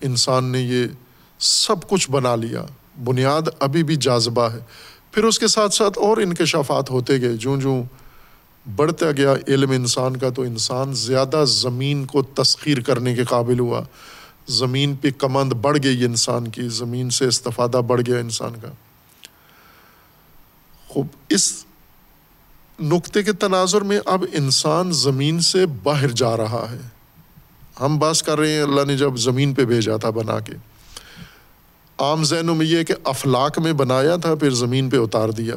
انسان 0.00 0.44
نے 0.44 0.60
یہ 0.60 0.86
سب 1.38 1.88
کچھ 1.88 2.10
بنا 2.10 2.36
لیا۔ 2.36 2.66
بنیاد 3.04 3.42
ابھی 3.60 3.82
بھی 3.82 3.96
جاذبہ 3.96 4.42
ہے۔ 4.42 4.58
پھر 5.12 5.24
اس 5.24 5.38
کے 5.38 5.46
ساتھ 5.46 5.74
ساتھ 5.74 5.98
اور 5.98 6.16
انکشافات 6.16 6.90
ہوتے 6.90 7.20
گئے۔ 7.20 7.36
جوں 7.36 7.56
جوں 7.56 7.82
بڑھتا 8.76 9.12
گیا 9.12 9.34
علم 9.48 9.70
انسان 9.70 10.16
کا 10.16 10.30
تو 10.30 10.42
انسان 10.42 10.94
زیادہ 10.94 11.44
زمین 11.46 12.04
کو 12.04 12.22
تسخیر 12.22 12.80
کرنے 12.80 13.14
کے 13.14 13.24
قابل 13.24 13.60
ہوا۔ 13.60 13.82
زمین 14.48 14.96
پہ 14.96 15.08
کمند 15.18 15.52
بڑھ 15.52 15.78
گئی 15.82 16.04
انسان 16.04 16.48
کی، 16.48 16.68
زمین 16.68 17.10
سے 17.10 17.24
استفادہ 17.24 17.80
بڑھ 17.86 18.02
گیا 18.06 18.18
انسان 18.18 18.52
کا۔ 18.62 18.68
خوب، 20.88 21.06
اس 21.28 21.64
نقطے 22.80 23.22
کے 23.22 23.32
تناظر 23.32 23.80
میں 23.80 24.00
اب 24.04 24.24
انسان 24.32 24.92
زمین 24.92 25.40
سے 25.40 25.66
باہر 25.66 26.08
جا 26.08 26.36
رہا 26.36 26.66
ہے۔ 26.70 26.88
ہم 27.80 27.98
بات 27.98 28.22
کر 28.22 28.38
رہے 28.38 28.52
ہیں، 28.52 28.62
اللہ 28.62 28.80
نے 28.86 28.96
جب 28.96 29.16
زمین 29.16 29.54
پہ 29.54 29.64
بھیجا 29.64 29.96
تھا 29.96 30.10
بنا 30.10 30.40
کے۔ 30.40 30.52
عام 31.98 32.24
ذہنوں 32.24 32.54
میں 32.54 32.66
یہ 32.66 32.82
کہ 32.82 32.94
افلاق 33.04 33.58
میں 33.58 33.72
بنایا 33.72 34.16
تھا، 34.16 34.34
پھر 34.34 34.50
زمین 34.50 34.90
پہ 34.90 34.96
اتار 34.96 35.28
دیا۔ 35.28 35.54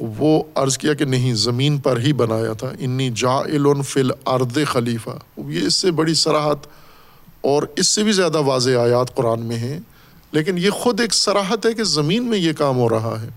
وہ 0.00 0.42
عرض 0.54 0.78
کیا 0.78 0.94
کہ 0.94 1.04
نہیں، 1.04 1.34
زمین 1.34 1.78
پر 1.78 2.00
ہی 2.00 2.12
بنایا 2.12 2.52
تھا۔ 2.52 2.70
انی 2.78 3.10
جا 3.16 3.42
فل 3.86 4.10
ارد 4.26 4.58
خلیفہ۔ 4.66 5.10
یہ 5.36 5.66
اس 5.66 5.74
سے 5.74 5.90
بڑی 5.90 6.14
سراحت 6.14 6.66
اور 7.40 7.62
اس 7.76 7.86
سے 7.88 8.02
بھی 8.02 8.12
زیادہ 8.12 8.38
واضح 8.38 8.70
آیات 8.70 9.14
قرآن 9.14 9.40
میں 9.40 9.56
ہیں۔ 9.56 9.80
لیکن 10.32 10.58
یہ 10.58 10.70
خود 10.70 11.00
ایک 11.00 11.14
سراحت 11.14 11.66
ہے 11.66 11.74
کہ 11.74 11.84
زمین 11.84 12.24
میں 12.24 12.38
یہ 12.38 12.52
کام 12.52 12.76
ہو 12.76 12.88
رہا 12.88 13.22
ہے۔ 13.22 13.28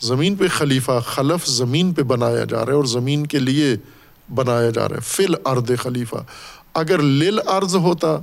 زمین 0.00 0.36
پہ 0.36 0.44
خلیفہ 0.48 1.00
خلف 1.06 1.46
زمین 1.46 1.94
پہ 1.94 2.02
بنایا 2.02 2.44
جا 2.44 2.58
رہا 2.58 2.72
ہے 2.72 2.76
اور 2.76 2.84
زمین 2.84 3.26
کے 3.26 3.38
لیے 3.38 3.76
بنایا 4.34 4.70
جا 4.70 4.88
رہا 4.88 4.96
ہے۔ 4.96 5.00
فل 5.00 5.34
ارد 5.44 5.70
خلیفہ۔ 5.82 6.16
اگر 6.74 6.98
لل 6.98 7.38
ارض 7.46 7.76
ہوتا 7.76 8.18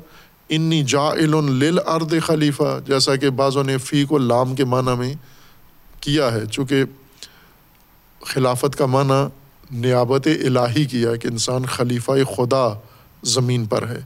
انی 0.50 0.84
جا 0.84 1.14
لل 1.14 1.80
ارد 1.88 2.14
خلیفہ، 2.26 2.80
جیسا 2.88 3.16
کہ 3.16 3.30
بعضوں 3.30 3.64
نے 3.64 3.78
فی 3.78 4.06
کو 4.06 4.18
لام 4.18 4.56
کے 4.56 4.66
معنی 4.66 4.96
میں 5.00 5.14
کیا 6.00 6.32
ہے، 6.34 6.46
چونکہ 6.46 6.84
خلافت 8.22 8.76
کا 8.76 8.86
معنی 8.86 9.28
نیابت 9.72 10.28
الہی 10.28 10.86
کیا 10.86 11.12
ہے 11.12 11.18
کہ 11.18 11.28
انسان 11.28 11.66
خلیفہ 11.66 12.12
خدا 12.38 12.68
زمین 13.24 13.66
پر 13.66 13.88
ہے۔ 13.88 14.00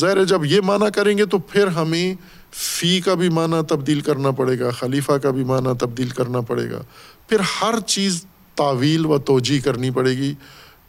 ظاہر 0.00 0.16
ہے، 0.16 0.24
جب 0.24 0.44
یہ 0.44 0.60
معنی 0.60 0.86
کریں 0.94 1.18
گے 1.18 1.24
تو 1.24 1.38
پھر 1.38 1.66
ہمیں 1.66 2.14
فی 2.52 3.00
کا 3.00 3.14
بھی 3.14 3.28
معنی 3.28 3.56
تبدیل 3.68 4.00
کرنا 4.00 4.30
پڑے 4.30 4.58
گا، 4.58 4.70
خلیفہ 4.70 5.12
کا 5.12 5.30
بھی 5.30 5.44
معنی 5.44 5.68
تبدیل 5.80 6.08
کرنا 6.08 6.40
پڑے 6.40 6.70
گا۔ 6.70 6.82
پھر 7.28 7.40
ہر 7.40 7.80
چیز 7.86 8.24
تعویل 8.54 9.06
و 9.06 9.18
توجہ 9.18 9.64
کرنی 9.64 9.90
پڑے 9.90 10.10
گی 10.10 10.34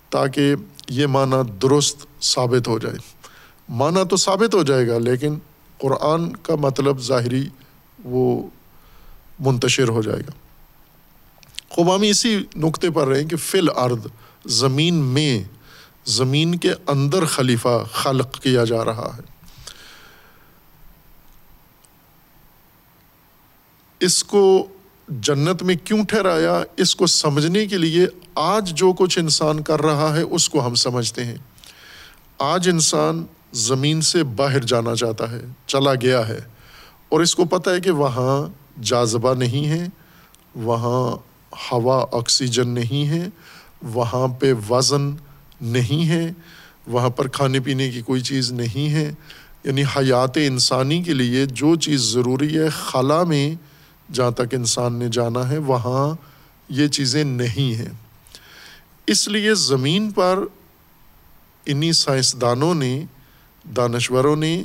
تاکہ 0.09 0.55
یہ 0.89 1.07
معنی 1.07 1.51
درست 1.61 2.05
ثابت 2.21 2.67
ہو 2.67 2.79
جائے۔ 2.79 3.12
معنی 3.69 3.99
تو 4.09 4.17
ثابت 4.17 4.55
ہو 4.55 4.63
جائے 4.63 4.87
گا، 4.87 4.97
لیکن 4.97 5.39
قرآن 5.77 6.35
کا 6.35 6.55
مطلب 6.55 6.99
ظاہری 6.99 7.49
وہ 8.03 8.49
منتشر 9.39 9.87
ہو 9.87 10.01
جائے 10.01 10.19
گا۔ 10.19 10.31
خوبامی 11.69 12.09
اسی 12.09 12.43
نقطے 12.55 12.89
پر 12.89 13.07
رہیں 13.07 13.27
کہ 13.27 13.37
فل 13.37 13.67
ارد 13.75 14.07
زمین 14.45 14.93
میں، 14.93 15.43
زمین 16.05 16.55
کے 16.55 16.73
اندر 16.87 17.25
خلیفہ 17.25 17.83
خلق 17.93 18.41
کیا 18.41 18.63
جا 18.63 18.85
رہا 18.85 19.17
ہے۔ 19.17 19.21
اس 23.99 24.23
کو 24.23 24.67
جنت 25.09 25.63
میں 25.63 25.75
کیوں 25.83 26.03
ٹھہرایا؟ 26.03 26.63
اس 26.77 26.95
کو 26.95 27.07
سمجھنے 27.07 27.65
کے 27.65 27.77
لیے 27.77 28.07
آج 28.35 28.73
جو 28.73 28.93
کچھ 28.93 29.19
انسان 29.19 29.63
کر 29.63 29.81
رہا 29.81 30.15
ہے، 30.15 30.21
اس 30.21 30.49
کو 30.49 30.65
ہم 30.65 30.75
سمجھتے 30.75 31.25
ہیں۔ 31.25 31.37
آج 32.39 32.69
انسان 32.69 33.25
زمین 33.53 34.01
سے 34.01 34.23
باہر 34.23 34.59
جانا 34.59 34.95
چاہتا 34.95 35.31
ہے، 35.31 35.41
چلا 35.67 35.93
گیا 35.93 36.27
ہے۔ 36.27 36.39
اور 37.09 37.19
اس 37.19 37.35
کو 37.35 37.45
پتہ 37.45 37.69
ہے 37.69 37.79
کہ 37.79 37.91
وہاں 37.91 38.47
جاذبہ 38.83 39.33
نہیں 39.33 39.67
ہے، 39.67 39.87
وہاں 40.55 41.17
ہوا 41.71 42.05
آکسیجن 42.11 42.69
نہیں 42.69 43.07
ہے، 43.07 43.27
وہاں 43.83 44.27
پہ 44.27 44.53
وزن 44.69 45.11
نہیں 45.61 46.09
ہے، 46.09 46.31
وہاں 46.87 47.09
پر 47.09 47.27
کھانے 47.27 47.59
پینے 47.59 47.89
کی 47.89 48.01
کوئی 48.01 48.21
چیز 48.21 48.51
نہیں 48.51 48.93
ہے۔ 48.93 49.13
یعنی 49.63 49.83
حیات 49.83 50.37
انسانی 50.37 51.03
کے 51.03 51.13
لیے 51.13 51.45
جو 51.45 51.75
چیز 51.75 52.01
ضروری 52.01 52.57
ہے، 52.57 52.69
خلا 52.69 53.23
میں 53.23 53.55
جہاں 54.13 54.31
تک 54.31 54.53
انسان 54.53 54.93
نے 54.93 55.07
جانا 55.11 55.49
ہے، 55.49 55.57
وہاں 55.57 56.15
یہ 56.69 56.87
چیزیں 56.87 57.23
نہیں 57.23 57.75
ہیں۔ 57.75 57.89
اس 59.07 59.27
لیے 59.27 59.53
زمین 59.53 60.11
پر 60.11 60.39
انہیں 61.65 61.91
سائنسدانوں 61.91 62.75
نے 62.75 63.05
دانشوروں 63.63 64.35
نے 64.35 64.63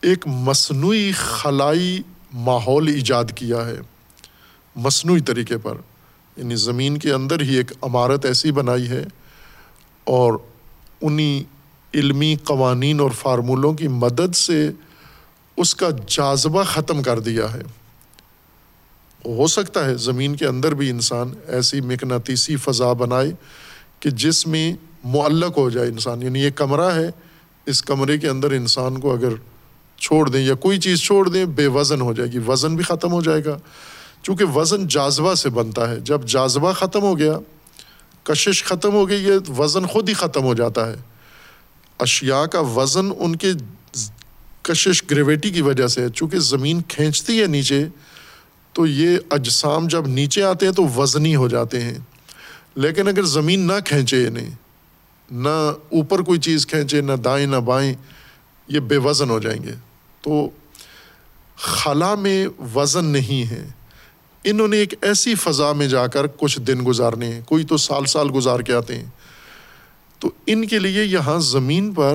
ایک 0.00 0.26
مصنوعی 0.26 1.12
خلائی 1.12 2.02
ماحول 2.32 2.88
ایجاد 2.88 3.24
کیا 3.34 3.66
ہے۔ 3.66 3.78
مصنوعی 4.76 5.20
طریقے 5.20 5.58
پر 5.58 5.74
یعنی 6.36 6.54
زمین 6.54 6.98
کے 6.98 7.12
اندر 7.12 7.40
ہی 7.40 7.54
ایک 7.54 7.72
عمارت 7.82 8.24
ایسی 8.24 8.52
بنائی 8.52 8.88
ہے 8.88 9.04
اور 10.04 10.32
انہیں 11.00 11.42
علمی 11.94 12.36
قوانین 12.44 13.00
اور 13.00 13.10
فارمولوں 13.10 13.72
کی 13.72 13.88
مدد 13.88 14.34
سے 14.34 14.70
اس 15.56 15.74
کا 15.74 15.88
جاذبہ 16.06 16.62
ختم 16.62 17.02
کر 17.02 17.18
دیا 17.18 17.52
ہے۔ 17.54 17.62
ہو 19.24 19.46
سکتا 19.46 19.84
ہے 19.84 19.94
زمین 19.94 20.36
کے 20.36 20.46
اندر 20.46 20.74
بھی 20.74 20.90
انسان 20.90 21.34
ایسی 21.46 21.80
مقناطیسی 21.80 22.56
فضا 22.56 22.92
بنائے 22.92 23.32
کہ 24.00 24.10
جس 24.10 24.46
میں 24.46 24.72
معلق 25.04 25.58
ہو 25.58 25.70
جائے 25.70 25.88
انسان 25.88 26.22
یعنی 26.22 26.40
یہ 26.40 26.50
کمرہ 26.50 26.94
ہے 26.94 27.10
اس 27.68 27.82
کمرے 27.82 28.18
کے 28.18 28.28
اندر 28.28 28.50
انسان 28.50 29.00
کو 29.00 29.12
اگر 29.12 29.28
چھوڑ 29.96 30.30
دیں 30.30 30.40
یا 30.40 30.54
کوئی 30.54 30.78
چیز 30.78 31.00
چھوڑ 31.02 31.28
دیں، 31.28 31.44
بے 31.44 31.66
وزن 31.66 32.00
ہو 32.00 32.12
جائے 32.12 32.32
گی۔ 32.32 32.38
وزن 32.38 32.76
بھی 32.76 32.84
ختم 32.84 33.12
ہو 33.12 33.22
جائے 33.22 33.44
گا۔ 33.44 33.58
چونکہ 34.22 34.44
وزن 34.44 34.88
جاذبہ 34.88 35.34
سے 35.34 35.50
بنتا 35.50 35.90
ہے۔ 35.90 36.00
جب 36.00 36.24
جاذبہ 36.26 36.72
ختم 36.72 37.02
ہو 37.02 37.18
گیا، 37.18 37.32
کشش 38.22 38.64
ختم 38.64 38.92
ہو 38.92 39.08
گئی، 39.08 39.24
یہ 39.24 39.50
وزن 39.58 39.86
خود 39.86 40.08
ہی 40.08 40.14
ختم 40.14 40.42
ہو 40.44 40.54
جاتا 40.54 40.88
ہے۔ 40.88 40.94
اشیا 41.98 42.46
کا 42.46 42.60
وزن 42.60 43.08
ان 43.18 43.36
کے 43.36 43.52
کشش 44.62 45.02
گریویٹی 45.10 45.50
کی 45.50 45.62
وجہ 45.62 45.86
سے 45.86 46.02
ہے۔ 46.02 46.08
چونکہ 46.08 46.38
زمین 46.38 46.80
کھینچتی 46.88 47.40
ہے 47.40 47.46
نیچے، 47.46 47.88
تو 48.72 48.86
یہ 48.86 49.18
اجسام 49.30 49.86
جب 49.86 50.06
نیچے 50.06 50.42
آتے 50.42 50.66
ہیں، 50.66 50.72
تو 50.72 50.84
وزنی 50.84 51.36
ہو 51.36 51.48
جاتے 51.48 51.80
ہیں۔ 51.80 51.98
لیکن 52.74 53.08
اگر 53.08 53.22
زمین 53.22 53.60
نہ 53.60 53.72
کھینچے 53.84 54.26
انہیں 54.26 54.50
نہ 55.30 55.72
اوپر 55.92 56.22
کوئی 56.22 56.40
چیز 56.40 56.66
کھینچے، 56.66 57.00
نہ 57.00 57.12
دائیں، 57.12 57.46
نہ 57.46 57.56
بائیں، 57.56 57.94
یہ 58.68 58.80
بے 58.80 58.96
وزن 58.96 59.30
ہو 59.30 59.38
جائیں 59.38 59.62
گے۔ 59.62 59.72
تو 60.20 60.50
خلا 61.56 62.14
میں 62.14 62.46
وزن 62.74 63.04
نہیں 63.04 63.50
ہے۔ 63.50 63.68
انہوں 64.44 64.68
نے 64.68 64.76
ایک 64.76 64.94
ایسی 65.02 65.34
فضا 65.34 65.72
میں 65.72 65.88
جا 65.88 66.06
کر 66.06 66.26
کچھ 66.26 66.60
دن 66.60 66.80
گزارنے 66.86 67.32
ہیں، 67.32 67.40
کوئی 67.42 67.64
تو 67.64 67.76
سال 67.76 68.04
سال 68.04 68.28
گزار 68.34 68.60
کے 68.60 68.74
آتے 68.74 68.96
ہیں۔ 68.96 69.06
تو 70.18 70.30
ان 70.46 70.66
کے 70.66 70.78
لیے 70.78 71.04
یہاں 71.04 71.38
زمین 71.38 71.94
پر 71.94 72.14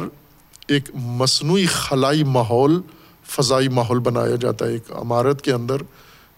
ایک 0.67 0.89
مصنوعی 0.93 1.65
خلائی 1.65 2.23
ماحول، 2.23 2.81
فضائی 3.29 3.67
ماحول 3.67 3.99
بنایا 3.99 4.35
جاتا 4.35 4.65
ہے۔ 4.65 4.71
ایک 4.71 4.91
عمارت 4.91 5.41
کے 5.41 5.51
اندر 5.51 5.75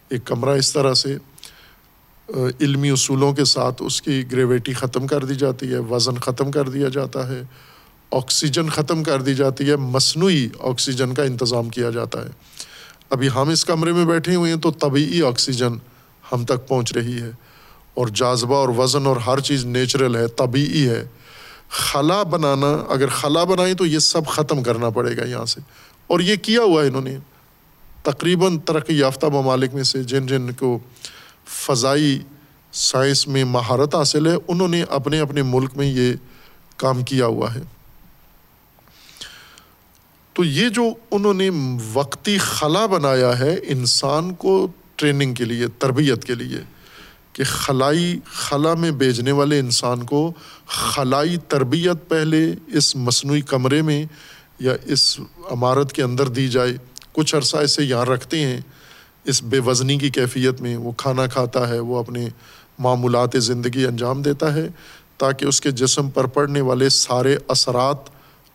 ایک 0.10 0.26
کمرہ 0.26 0.58
اس 0.58 0.74
طرح 0.74 0.94
سے۔ 0.94 1.18
علمی 2.62 2.90
اصولوں 2.90 3.34
کے 3.34 3.46
ساتھ 3.46 3.84
اس 3.86 4.02
کی 4.02 4.24
گریویٹی 4.32 4.74
ختم 4.74 5.08
کر 5.08 5.26
دی 5.26 5.36
جاتی 5.36 5.72
ہے، 5.72 5.78
وزن 5.78 6.18
ختم 6.18 6.52
کر 6.52 6.70
دیا 6.70 6.90
جاتا 6.90 7.28
ہے 7.28 7.42
آکسیجن 8.12 8.70
ختم 8.70 9.04
کر 9.04 9.22
دی 9.22 9.36
جاتی 9.36 9.70
ہے، 9.70 9.76
مصنوعی 9.76 10.50
آکسیجن 10.60 11.14
کا 11.14 11.24
انتظام 11.24 11.70
کیا 11.70 11.90
جاتا 11.90 12.26
ہے۔ 12.26 12.30
ابھی 13.10 13.30
ہم 13.36 13.50
اس 13.50 13.66
کمرے 13.66 13.92
میں 13.92 14.06
بیٹھے 14.06 14.36
ہوئے 14.36 14.54
ہیں 14.54 14.60
تو 14.60 14.72
طبعی 14.72 15.22
آکسیجن 15.22 15.74
ہم 16.32 16.46
تک 16.46 16.68
پہنچ 16.68 16.94
رہی 16.94 17.22
ہے۔ 17.22 17.32
اور 17.94 18.08
جاذبہ 18.08 18.56
اور 18.56 18.70
وزن 18.70 19.06
اور 19.06 19.18
ہر 19.18 19.40
چیز 19.40 19.66
نیچرل 19.66 20.16
ہے 20.16 20.28
طبعی 20.28 20.90
ہے۔ 20.90 21.08
خلا 21.70 22.24
بنانا، 22.24 22.84
اگر 22.90 23.08
خلا 23.08 23.44
بنائیں 23.44 23.74
تو 23.74 23.86
یہ 23.86 24.00
سب 24.00 24.26
ختم 24.28 24.64
کرنا 24.64 24.90
پڑے 24.90 25.18
گا 25.18 25.26
یہاں 25.26 25.46
سے۔ 25.46 25.62
اور 26.08 26.20
یہ 26.20 26.36
کیا 26.36 26.62
ہوا 26.62 26.84
ہے 26.84 26.88
انہوں 26.88 27.02
نے؟ 27.02 27.18
تقریباً 28.04 28.60
ترقی 28.60 29.00
یافتہ 29.00 29.26
ممالک 29.26 29.74
میں 29.74 29.84
سے 29.84 30.04
جن 30.04 30.28
جن 30.28 30.52
کو 30.52 30.80
فضائی 31.46 32.20
سائنس 32.72 33.28
میں 33.28 33.44
مہارت 33.44 33.96
حاصل 33.96 34.28
ہے، 34.28 34.36
انہوں 34.48 34.68
نے 34.68 34.84
اپنے 34.90 35.20
اپنے 35.20 35.42
ملک 35.42 35.78
میں 35.78 35.88
یہ 35.88 36.14
کام 36.78 37.04
کیا 37.04 37.26
ہوا 37.26 37.56
ہے۔ 37.56 37.62
تو 40.34 40.44
یہ 40.44 40.70
جو 40.70 40.84
انہوں 41.12 41.34
نے 41.34 41.50
وقتی 41.94 42.38
خلا 42.38 42.86
بنایا 42.86 43.40
ہے 43.40 43.56
انسان 43.64 44.34
کو 44.34 44.68
ٹریننگ 44.96 45.34
کے 45.34 45.46
لیے، 45.46 45.68
تربیت 45.68 46.24
کے 46.24 46.36
لیے، 46.36 46.60
کہ 47.34 47.44
خلائی 47.44 48.20
خلا 48.26 48.74
میں 48.74 48.92
بھیجنے 48.92 49.32
والے 49.32 49.60
انسان 49.60 50.04
کو 50.04 50.34
خلائی 50.68 51.38
تربیت 51.38 52.10
پہلے 52.10 52.56
اس 52.68 52.96
مصنوعی 52.96 53.42
کمرے 53.42 53.82
میں 53.82 54.06
یا 54.60 54.74
اس 54.86 55.20
عمارت 55.52 55.94
کے 55.94 56.04
اندر 56.04 56.28
دی 56.28 56.48
جائے۔ 56.48 56.78
کچھ 57.14 57.36
عرصہ 57.36 57.58
اسے 57.58 57.84
یہاں 57.84 58.06
رکھتے 58.06 58.40
ہیں۔ 58.40 58.62
اس 59.26 59.44
بے 59.44 59.60
وزنی 59.60 59.98
کی 59.98 60.10
کیفیت 60.10 60.62
میں 60.62 60.78
وہ 60.78 60.92
کھانا 60.92 61.28
کھاتا 61.28 61.70
ہے، 61.70 61.80
وہ 61.80 61.98
اپنے 61.98 62.28
معمولات 62.80 63.30
زندگی 63.36 63.86
انجام 63.86 64.22
دیتا 64.22 64.54
ہے 64.54 64.68
تاکہ 65.18 65.46
اس 65.46 65.62
کے 65.62 65.72
جسم 65.72 66.10
پر 66.10 66.26
پڑنے 66.26 66.62
والے 66.62 66.90
سارے 66.90 67.38
اثرات 67.48 67.98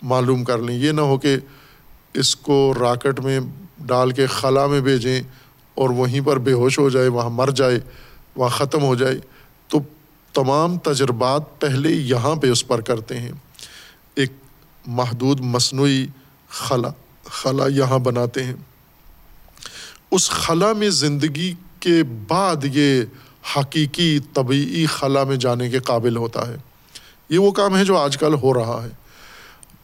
معلوم 0.03 0.45
کر 0.45 0.59
لیں۔ 0.59 0.77
یہ 0.77 0.93
نہ 0.93 1.01
ہو 1.01 1.19
کہ 1.19 1.37
اس 2.15 2.37
کو 2.37 2.75
راکٹ 2.81 3.21
میں 3.21 3.41
ڈال 3.81 4.11
کے 4.11 4.27
خلا 4.27 4.67
میں 4.67 4.81
بھیجیں 4.81 5.23
اور 5.75 5.91
وہیں 5.91 6.21
پر 6.21 6.39
بے 6.39 6.53
ہوش 6.53 6.79
ہو 6.79 6.91
جائے، 6.91 7.09
وہاں 7.09 7.31
مر 7.31 7.51
جائے، 7.51 7.81
وہاں 8.37 8.51
ختم 8.51 8.83
ہو 8.83 8.95
جائے۔ 8.95 9.19
تو 9.69 9.81
تمام 10.33 10.79
تجربات 10.79 11.61
پہلے 11.61 11.91
یہاں 11.91 12.35
پہ 12.35 12.51
اس 12.51 12.67
پر 12.67 12.81
کرتے 12.81 13.19
ہیں۔ 13.19 13.33
ایک 14.15 14.33
محدود 14.87 15.41
مصنوعی 15.41 16.07
خلا 16.49 16.89
خلا 17.25 17.67
یہاں 17.67 17.99
بناتے 17.99 18.45
ہیں۔ 18.45 18.55
اس 20.11 20.31
خلا 20.31 20.73
میں 20.73 20.91
زندگی 20.91 21.55
کے 21.81 22.03
بعد 22.29 22.57
یہ 22.65 23.03
حقیقی 23.57 24.19
طبعی 24.35 24.87
خلا 24.87 25.25
میں 25.25 25.37
جانے 25.37 25.71
کے 25.71 25.79
قابل 25.79 26.17
ہوتا 26.17 26.49
ہے۔ 26.49 26.57
یہ 27.29 27.39
وہ 27.39 27.51
کام 27.51 27.77
ہے 27.77 27.85
جو 27.85 27.97
آج 27.97 28.19
کل 28.19 28.35
ہو 28.35 28.55
رہا 28.55 28.85
ہے۔ 28.85 28.89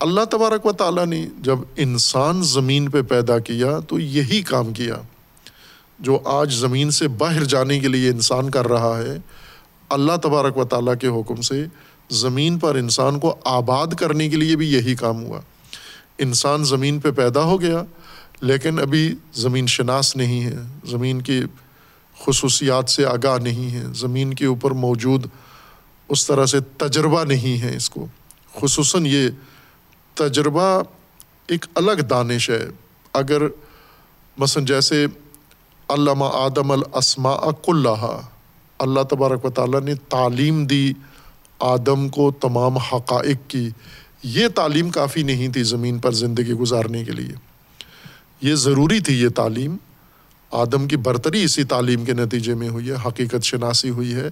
اللہ 0.01 0.21
تبارک 0.31 0.67
و 0.67 0.73
تعالیٰ 0.73 1.07
نے 1.07 1.29
جب 1.41 1.59
انسان 1.77 2.43
زمین 2.43 2.91
پہ 2.91 3.03
پیدا 3.03 3.39
کیا 3.39 3.79
تو 3.89 3.99
یہی 3.99 4.43
کام 4.43 4.73
کیا۔ 4.73 4.97
جو 5.99 6.19
آج 6.25 6.55
زمین 6.55 6.91
سے 6.91 7.09
باہر 7.09 7.45
جانے 7.45 7.81
کے 7.81 7.89
لیے 7.89 8.11
انسان 8.11 8.51
کر 8.51 8.69
رہا 8.69 8.99
ہے، 8.99 9.17
اللہ 9.89 10.13
تبارک 10.23 10.57
و 10.57 10.65
تعالیٰ 10.65 10.95
کے 11.01 11.07
حکم 11.07 11.41
سے 11.41 11.67
زمین 12.11 12.59
پر 12.59 12.75
انسان 12.75 13.19
کو 13.19 13.37
آباد 13.45 13.87
کرنے 13.87 14.29
کے 14.29 14.37
لیے 14.37 14.57
بھی 14.57 14.73
یہی 14.73 14.95
کام 14.95 15.25
ہوا۔ 15.25 15.41
انسان 16.19 16.65
زمین 16.65 17.01
پہ 17.01 17.11
پیدا 17.11 17.41
ہو 17.41 17.61
گیا 17.61 17.85
لیکن 18.41 18.79
ابھی 18.79 19.15
زمین 19.35 19.67
شناس 19.67 20.17
نہیں 20.17 20.45
ہے، 20.45 20.57
زمین 20.85 21.23
کی 21.23 21.43
خصوصیات 22.21 22.91
سے 22.91 23.07
آگاہ 23.07 23.39
نہیں 23.39 23.71
ہے، 23.71 23.85
زمین 23.95 24.35
کے 24.35 24.47
اوپر 24.47 24.71
موجود 24.71 25.27
اس 26.09 26.27
طرح 26.27 26.47
سے 26.47 26.61
تجربہ 26.61 27.25
نہیں 27.25 27.63
ہے 27.63 27.77
اس 27.77 27.91
کو۔ 27.91 28.07
خصوصاً 28.61 29.07
یہ 29.07 29.29
تجربہ 30.15 30.83
ایک 31.47 31.65
الگ 31.75 31.93
دانش 31.93 32.51
ہے۔ 32.51 32.69
اگر 33.13 33.43
مثلاً 34.39 34.67
جیسے 34.67 35.07
علامہ 35.89 36.25
آدم 36.25 36.71
الاسماء 36.71 37.51
کلّہ 37.65 38.21
اللہ 38.79 39.01
تبارک 39.03 39.45
و 39.45 39.51
تعالیٰ 39.51 39.81
نے 39.81 39.95
تعلیم 39.95 40.67
دی 40.67 40.93
آدم 41.59 42.09
کو 42.09 42.31
تمام 42.31 42.77
حقائق 42.77 43.37
کی۔ 43.49 43.71
یہ 44.23 44.49
تعلیم 44.49 44.91
کافی 44.91 45.23
نہیں 45.23 45.49
تھی 45.49 45.63
زمین 45.63 45.99
پر 45.99 46.13
زندگی 46.13 46.53
گزارنے 46.53 47.05
کے 47.05 47.13
لیے۔ 47.13 47.56
یہ 48.41 48.55
ضروری 48.55 49.01
تھی 49.01 49.21
یہ 49.21 49.29
تعلیم۔ 49.29 49.77
آدم 50.51 50.89
کی 50.89 50.97
برتری 50.97 51.43
اسی 51.43 51.65
تعلیم 51.65 52.05
کے 52.05 52.13
نتیجے 52.13 52.55
میں 52.55 52.69
ہوئی 52.69 52.91
ہے، 52.91 52.95
حقیقت 53.07 53.45
شناسی 53.45 53.91
ہوئی 53.91 54.15
ہے۔ 54.15 54.31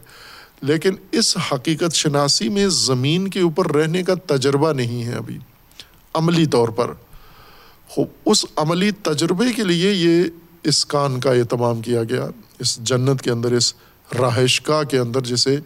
لیکن 0.62 0.94
اس 1.12 1.36
حقیقت 1.52 1.94
شناسی 1.94 2.48
میں 2.48 2.68
زمین 2.68 3.28
کے 3.28 3.40
اوپر 3.40 3.76
رہنے 3.76 4.02
کا 4.02 4.14
تجربہ 4.26 4.72
نہیں 4.72 5.04
ہے 5.04 5.14
ابھی، 5.14 5.38
عملی 6.14 6.46
طور 6.46 6.68
پر۔ 6.68 6.92
اس 8.24 8.46
عملی 8.56 8.90
تجربے 8.90 9.52
کے 9.52 9.64
لیے 9.64 9.92
یہ 9.92 10.24
اس 10.62 10.86
کان 10.86 11.20
کا 11.20 11.32
اہتمام 11.32 11.80
کیا 11.80 12.02
گیا، 12.02 12.26
اس 12.58 12.76
جنت 12.76 13.22
کے 13.22 13.30
اندر، 13.30 13.52
اس 13.52 13.74
رہائش 14.18 14.68
گاہ 14.68 14.82
کے 14.82 14.98
اندر 14.98 15.20
جسے 15.20 15.56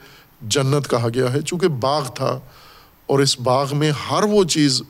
جنت 0.43 0.91
کہا 0.91 1.09
گیا 1.14 1.32
ہے۔ 1.32 1.41
چونکہ 1.41 1.68
باغ 1.68 2.09
تھا 2.14 2.41
اور 3.07 3.18
اس 3.18 3.41
باغ 3.41 3.76
میں 3.76 3.93
ہر 4.11 4.22
وہ 4.22 4.45
چیز 4.45 4.82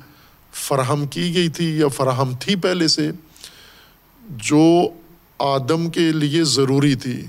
فراہم 0.52 1.06
کی 1.06 1.34
گئی 1.34 1.48
تھی 1.48 1.78
یا 1.78 1.88
فراہم 1.88 2.32
تھی 2.40 2.56
پہلے 2.56 2.88
سے 2.88 3.10
جو 4.28 4.88
آدم 5.38 5.90
کے 5.90 6.12
لیے 6.12 6.44
ضروری 6.44 6.94
تھی، 6.94 7.26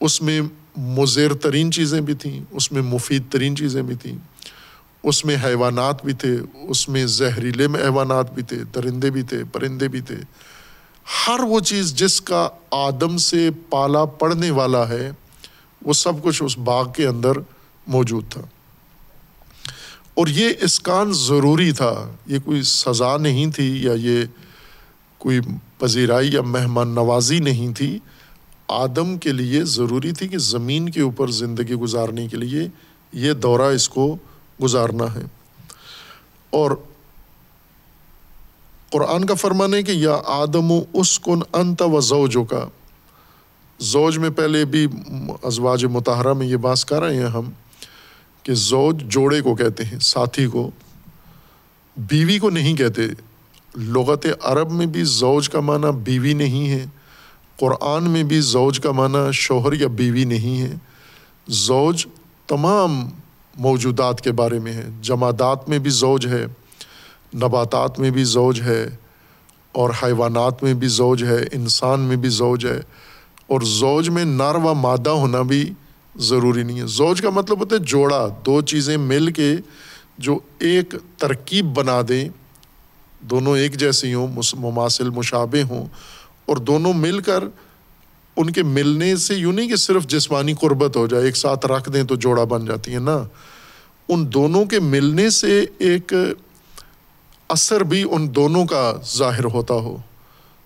اس 0.00 0.22
میں 0.22 0.40
مضر 0.76 1.34
ترین 1.34 1.72
چیزیں 1.72 2.00
بھی 2.00 2.14
تھیں، 2.14 2.40
اس 2.50 2.72
میں 2.72 2.82
مفید 2.82 3.22
ترین 3.30 3.56
چیزیں 3.56 3.82
بھی 3.82 3.94
تھیں، 3.94 4.18
اس 5.02 5.24
میں 5.24 5.36
حیوانات 5.44 6.04
بھی 6.04 6.12
تھے، 6.12 6.36
اس 6.68 6.88
میں 6.88 7.06
زہریلے 7.06 7.68
میں 7.68 7.82
حیوانات 7.82 8.34
بھی 8.34 8.42
تھے، 8.42 8.64
درندے 8.74 9.10
بھی 9.10 9.22
تھے، 9.22 9.44
پرندے 9.52 9.88
بھی 9.88 10.00
تھے۔ 10.00 10.16
ہر 11.26 11.40
وہ 11.40 11.60
چیز 11.60 11.94
جس 11.94 12.20
کا 12.20 12.48
آدم 12.70 13.16
سے 13.16 13.50
پالا 13.70 14.04
پڑنے 14.04 14.50
والا 14.50 14.88
ہے، 14.88 15.10
وہ 15.82 15.92
سب 15.92 16.12
کچھ 16.22 16.42
اس 16.42 16.58
باغ 16.58 16.92
کے 16.92 17.06
اندر 17.06 17.32
موجود 17.86 18.24
تھا۔ 18.30 18.40
اور 20.14 20.26
یہ 20.26 20.48
اسکان 20.60 21.12
ضروری 21.12 21.72
تھا، 21.72 22.10
یہ 22.26 22.38
کوئی 22.44 22.62
سزا 22.62 23.16
نہیں 23.16 23.50
تھی 23.50 23.84
یا 23.84 23.92
یہ 23.92 24.24
کوئی 25.18 25.40
پذیرائی 25.78 26.32
یا 26.32 26.42
مہمان 26.42 26.88
نوازی 26.88 27.38
نہیں 27.38 27.74
تھی، 27.74 27.98
آدم 28.68 29.18
کے 29.18 29.32
لیے 29.32 29.64
ضروری 29.64 30.12
تھی 30.12 30.28
کہ 30.28 30.38
زمین 30.38 30.88
کے 30.88 31.00
اوپر 31.00 31.30
زندگی 31.30 31.74
گزارنے 31.74 32.28
کے 32.28 32.36
لیے 32.36 32.68
یہ 33.12 33.32
دورہ 33.32 33.62
اس 33.62 33.88
کو 33.88 34.16
گزارنا 34.62 35.14
ہے۔ 35.14 35.22
اور 36.50 36.70
قرآن 38.90 39.24
کا 39.24 39.34
فرمان 39.34 39.74
ہے 39.74 39.82
کہ 39.82 39.90
یا 39.90 40.18
آدم 40.26 40.70
و 40.70 40.84
اس 40.92 41.18
کن 41.18 41.40
انت 41.52 41.82
و 41.82 42.00
زوجوں 42.00 42.44
کا 42.44 42.68
زوج 43.78 44.18
میں 44.18 44.30
پہلے 44.30 44.64
بھی 44.64 44.86
ازواج 45.42 45.84
متحرہ 45.84 46.32
میں 46.32 46.46
یہ 46.46 46.56
بات 46.56 46.84
کر 46.84 47.02
رہے 47.02 47.16
ہیں 47.16 47.26
ہم 47.26 47.50
کہ 48.42 48.54
زوج 48.54 49.02
جوڑے 49.02 49.40
کو 49.40 49.54
کہتے 49.54 49.84
ہیں، 49.84 49.98
ساتھی 49.98 50.46
کو، 50.46 50.70
بیوی 51.96 52.38
کو 52.38 52.50
نہیں 52.50 52.74
کہتے 52.74 53.02
لغت 53.76 54.26
عرب 54.42 54.70
میں 54.70 54.86
بھی 54.86 55.04
زوج 55.04 55.48
کا 55.48 55.60
معنی 55.60 55.86
بیوی 55.92 56.32
نہیں 56.32 56.70
ہے۔ 56.70 56.86
قرآن 57.56 58.10
میں 58.10 58.22
بھی 58.22 58.40
زوج 58.40 58.80
کا 58.80 58.92
معنی 58.92 59.32
شوہر 59.32 59.72
یا 59.72 59.86
بیوی 59.86 60.24
نہیں 60.24 60.60
ہے۔ 60.60 60.74
زوج 61.48 62.06
تمام 62.46 63.08
موجودات 63.56 64.20
کے 64.20 64.32
بارے 64.32 64.58
میں 64.58 64.72
ہے۔ 64.72 64.88
جمادات 65.02 65.68
میں 65.68 65.78
بھی 65.78 65.90
زوج 65.90 66.26
ہے، 66.26 66.46
نباتات 67.34 67.98
میں 67.98 68.10
بھی 68.10 68.24
زوج 68.24 68.60
ہے، 68.60 68.96
اور 69.72 69.90
حیوانات 70.02 70.62
میں 70.62 70.74
بھی 70.74 70.88
زوج 70.88 71.24
ہے، 71.24 71.44
انسان 71.52 72.00
میں 72.00 72.16
بھی 72.16 72.28
زوج 72.28 72.66
ہے۔ 72.66 72.80
اور 73.46 73.60
زوج 73.60 74.08
میں 74.08 74.24
نر 74.24 74.54
و 74.54 74.74
مادہ 74.74 75.10
ہونا 75.10 75.42
بھی 75.42 75.72
ضروری 76.16 76.62
نہیں 76.62 76.80
ہے۔ 76.80 76.86
زوج 76.86 77.20
کا 77.20 77.30
مطلب 77.30 77.60
ہوتا 77.60 77.76
ہے 77.76 77.80
جوڑا، 77.80 78.28
دو 78.46 78.60
چیزیں 78.60 78.96
مل 78.96 79.32
کے 79.32 79.54
جو 80.18 80.38
ایک 80.58 80.94
ترکیب 81.16 81.66
بنا 81.74 82.00
دیں۔ 82.08 82.28
دونوں 83.30 83.56
ایک 83.58 83.76
جیسی 83.76 84.12
ہوں 84.14 84.40
مماثل 84.58 85.10
مشابے 85.10 85.62
ہوں، 85.62 85.86
اور 86.46 86.56
دونوں 86.56 86.92
مل 86.92 87.18
کر 87.20 87.44
ان 88.36 88.50
کے 88.50 88.62
ملنے 88.62 89.14
سے 89.16 89.34
یوں 89.34 89.52
نہیں 89.52 89.68
کہ 89.68 89.76
صرف 89.76 90.06
جسمانی 90.06 90.54
قربت 90.60 90.96
ہو 90.96 91.06
جائے، 91.06 91.24
ایک 91.24 91.36
ساتھ 91.36 91.66
رکھ 91.66 91.90
دیں 91.90 92.02
تو 92.04 92.14
جوڑا 92.16 92.44
بن 92.44 92.64
جاتی 92.66 92.94
ہے 92.94 92.98
نا 92.98 93.16
ان 94.08 94.32
دونوں 94.32 94.64
کے 94.64 94.80
ملنے 94.80 95.28
سے 95.30 95.64
ایک 95.78 96.12
اثر 97.50 97.84
بھی 97.84 98.04
ان 98.10 98.34
دونوں 98.34 98.64
کا 98.66 98.92
ظاہر 99.16 99.44
ہوتا 99.44 99.74
ہو۔ 99.74 99.96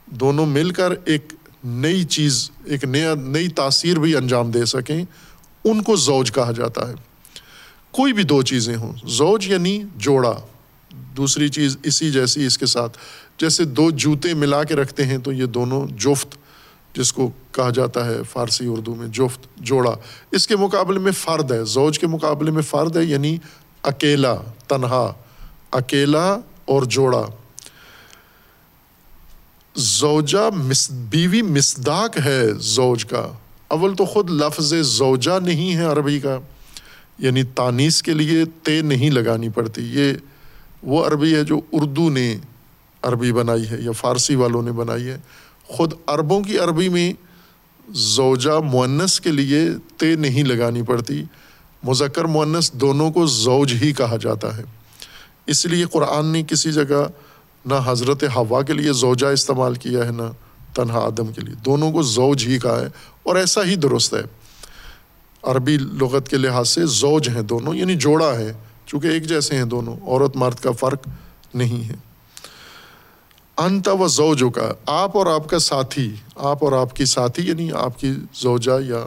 دونوں 0.06 0.46
مل 0.46 0.70
کر 0.70 0.92
ایک 1.04 1.32
نئی 1.64 2.04
چیز، 2.04 2.50
ایک 2.64 2.84
نیا، 2.84 3.14
نئی 3.16 3.48
تاثیر 3.48 3.98
بھی 3.98 4.14
انجام 4.16 4.50
دے 4.50 4.64
سکیں، 4.64 5.02
ان 5.64 5.82
کو 5.82 5.96
زوج 5.96 6.32
کہا 6.32 6.52
جاتا 6.52 6.88
ہے۔ 6.88 6.94
کوئی 7.90 8.12
بھی 8.12 8.22
دو 8.22 8.40
چیزیں 8.42 8.76
ہوں، 8.76 8.92
زوج 9.08 9.46
یعنی 9.48 9.82
جوڑا۔ 9.96 10.32
دوسری 11.16 11.48
چیز 11.48 11.76
اسی 11.82 12.10
جیسی 12.10 12.46
اس 12.46 12.58
کے 12.58 12.66
ساتھ، 12.66 12.98
جیسے 13.38 13.64
دو 13.64 13.90
جوتے 13.90 14.34
ملا 14.34 14.64
کے 14.64 14.74
رکھتے 14.74 15.06
ہیں 15.06 15.18
تو 15.18 15.32
یہ 15.32 15.46
دونوں 15.46 15.86
جفت، 15.98 16.36
جس 16.94 17.12
کو 17.12 17.30
کہا 17.52 17.70
جاتا 17.70 18.06
ہے 18.06 18.22
فارسی 18.30 18.66
اردو 18.66 18.94
میں 18.94 19.08
جفت، 19.08 19.46
جوڑا، 19.56 19.94
اس 20.30 20.46
کے 20.46 20.56
مقابلے 20.56 20.98
میں 20.98 21.12
فرد 21.12 21.52
ہے، 21.52 21.64
زوج 21.64 21.98
کے 21.98 22.06
مقابلے 22.06 22.50
میں 22.50 22.62
فرد 22.62 22.96
ہے 22.96 23.04
یعنی 23.04 23.36
اکیلا، 23.82 24.34
تنہا، 24.68 25.12
اکیلا 25.70 26.38
اور 26.64 26.82
جوڑا۔ 26.82 27.22
زوجہ 29.74 30.50
مس، 30.56 30.90
بیوی 30.90 31.42
مصداق 31.42 32.18
ہے 32.24 32.42
زوج 32.58 33.04
کا۔ 33.04 33.32
اول 33.68 33.94
تو 33.94 34.04
خود 34.04 34.30
لفظ 34.30 34.74
زوجہ 34.82 35.38
نہیں 35.40 35.76
ہے 35.76 35.84
عربی 35.84 36.20
کا 36.20 36.38
یعنی 37.18 37.42
تانیس 37.42 38.02
کے 38.02 38.14
لیے 38.14 38.44
تے 38.62 38.80
نہیں 38.82 39.10
لگانی 39.10 39.48
پڑتی، 39.48 39.82
یہ 39.82 40.12
وہ 40.82 41.06
عربی 41.06 41.34
ہے 41.34 41.44
جو 41.44 41.60
اردو 41.72 42.10
نے 42.10 42.36
عربی 43.02 43.32
بنائی 43.32 43.70
ہے 43.70 43.76
یا 43.80 43.92
فارسی 43.92 44.34
والوں 44.34 44.62
نے 44.62 44.72
بنائی 44.72 45.06
ہے، 45.06 45.18
خود 45.64 45.92
عربوں 46.06 46.40
کی 46.40 46.58
عربی 46.58 46.88
میں 46.88 47.12
زوجہ 47.90 48.58
معنس 48.72 49.20
کے 49.20 49.32
لیے 49.32 49.68
تے 49.96 50.14
نہیں 50.16 50.42
لگانی 50.42 50.82
پڑتی، 50.82 51.24
مذکر 51.82 52.24
معنس 52.24 52.72
دونوں 52.72 53.10
کو 53.10 53.26
زوج 53.26 53.74
ہی 53.82 53.92
کہا 53.92 54.16
جاتا 54.20 54.56
ہے۔ 54.56 54.62
اس 55.46 55.66
لیے 55.66 55.84
قرآن 55.84 56.26
نے 56.26 56.42
کسی 56.42 56.72
جگہ 56.72 57.08
نہ 57.66 57.74
حضرت 57.84 58.24
ہوا 58.36 58.62
کے 58.62 58.72
لیے 58.72 58.92
زوجہ 58.92 59.26
استعمال 59.26 59.74
کیا 59.74 60.06
ہے، 60.06 60.10
نہ 60.10 60.22
تنہا 60.74 60.98
آدم 60.98 61.26
کے 61.26 61.40
لیے۔ 61.40 61.54
دونوں 61.54 61.92
کو 61.92 62.02
زوج 62.02 62.46
ہی 62.46 62.58
کہا 62.58 62.80
ہے 62.80 62.86
اور 63.22 63.36
ایسا 63.36 63.64
ہی 63.64 63.76
درست 63.76 64.14
ہے۔ 64.14 64.22
عربی 65.42 65.76
لغت 65.76 66.28
کے 66.28 66.36
لحاظ 66.36 66.68
سے 66.68 66.86
زوج 66.86 67.28
ہیں 67.28 67.42
دونوں 67.42 67.74
یعنی 67.74 67.94
جوڑا 67.94 68.38
ہے۔ 68.38 68.52
چونکہ 68.90 69.06
ایک 69.06 69.26
جیسے 69.26 69.56
ہیں 69.56 69.64
دونوں، 69.64 69.96
عورت 70.02 70.36
مرد 70.36 70.54
کا 70.54 70.70
فرق 70.72 71.08
نہیں 71.54 71.88
ہے۔ 71.88 71.94
انت 73.56 73.88
و 73.88 74.08
زوجو 74.08 74.50
کا 74.50 74.72
آپ 74.86 75.16
اور 75.16 75.26
آپ 75.26 75.50
کا 75.50 75.58
ساتھی، 75.58 76.14
آپ 76.36 76.64
اور 76.64 76.72
آپ 76.72 76.96
کی 76.96 77.04
ساتھی 77.04 77.48
یعنی 77.48 77.72
آپ 77.72 78.00
کی 78.00 78.14
زوجہ 78.34 78.82
یا 78.82 79.06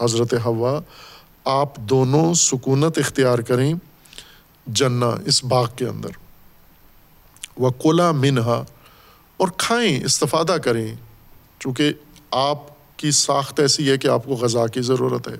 حضرت 0.00 0.34
ہوا 0.44 0.80
آپ 1.44 1.76
دونوں 1.76 2.34
سکونت 2.34 2.98
اختیار 2.98 3.38
کریں 3.38 3.74
جنا 4.66 5.14
اس 5.26 5.44
باغ 5.44 5.68
کے 5.76 5.86
اندر۔ 5.86 6.08
وہ 7.56 7.70
کولا 7.70 8.12
منہا، 8.12 8.64
اور 9.36 9.48
کھائیں، 9.56 10.04
استفادہ 10.04 10.56
کریں۔ 10.64 10.94
چونکہ 11.58 11.92
آپ 12.30 12.58
کی 12.98 13.10
ساخت 13.10 13.60
ایسی 13.60 13.90
ہے 13.90 13.98
کہ 13.98 14.08
آپ 14.08 14.24
کو 14.24 14.34
غذا 14.34 14.66
کی 14.66 14.80
ضرورت 14.80 15.28
ہے 15.28 15.36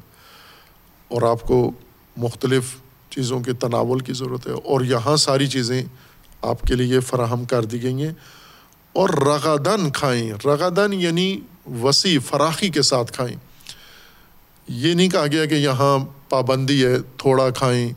اور 1.09 1.22
آپ 1.22 1.42
کو 1.42 1.70
مختلف 2.16 2.76
چیزوں 3.17 3.41
کے 3.41 3.53
تناول 3.53 4.01
کی 4.01 4.12
ضرورت 4.12 4.47
ہے 4.47 4.53
اور 4.53 4.81
یہاں 4.81 5.17
ساری 5.17 5.47
چیزیں 5.47 5.83
آپ 6.43 6.62
کے 6.62 6.75
لیے 6.75 7.01
فراہم 7.01 7.45
کر 7.45 7.64
دی 7.64 7.83
گئی 7.83 8.03
ہیں 8.03 8.12
اور 8.93 9.09
رغدن 9.09 9.91
کھائیں۔ 9.91 10.33
رغدن 10.45 10.93
یعنی 10.93 11.41
وسیع، 11.83 12.19
فراخی 12.27 12.69
کے 12.69 12.83
ساتھ 12.83 13.12
کھائیں۔ 13.12 13.37
یہ 14.69 14.95
نہیں 14.95 15.09
کہا 15.09 15.27
گیا 15.27 15.45
کہ 15.45 15.55
یہاں 15.55 15.99
پابندی 16.29 16.85
ہے، 16.85 16.97
تھوڑا 17.17 17.51
کھائیں 17.51 17.91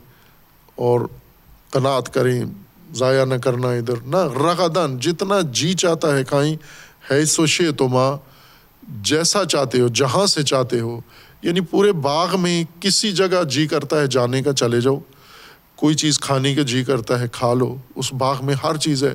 اور 0.74 1.00
قناعت 1.70 2.14
کریں، 2.14 2.44
ضائع 2.94 3.24
نہ 3.24 3.34
کرنا 3.34 3.68
ادھر۔ 3.68 4.06
نہ، 4.06 4.16
رغدن 4.16 4.98
جتنا 4.98 5.40
جی 5.40 5.74
چاہتا 5.74 6.16
ہے 6.16 6.24
کھائیں، 6.24 6.56
ہے 7.10 7.24
سوشے 7.24 7.72
تو 7.72 7.88
ماں، 7.88 8.16
جیسا 9.02 9.44
چاہتے 9.44 9.80
ہو، 9.80 9.88
جہاں 9.88 10.26
سے 10.26 10.42
چاہتے 10.42 10.80
ہو 10.80 11.00
یعنی 11.42 11.60
پورے 11.60 11.92
باغ 11.92 12.40
میں 12.40 12.64
کسی 12.80 13.12
جگہ 13.12 13.44
جی 13.44 13.66
کرتا 13.66 14.00
ہے 14.00 14.06
جانے 14.06 14.42
کا 14.42 14.52
چلے 14.52 14.80
جاؤ، 14.80 14.98
کوئی 15.76 15.94
چیز 15.94 16.18
کھانے 16.18 16.54
کا 16.54 16.62
جی 16.62 16.84
کرتا 16.84 17.20
ہے 17.20 17.26
کھا 17.32 17.54
لو، 17.54 17.76
اس 17.94 18.12
باغ 18.12 18.44
میں 18.44 18.54
ہر 18.54 18.76
چیز 18.76 19.04
ہے۔ 19.04 19.14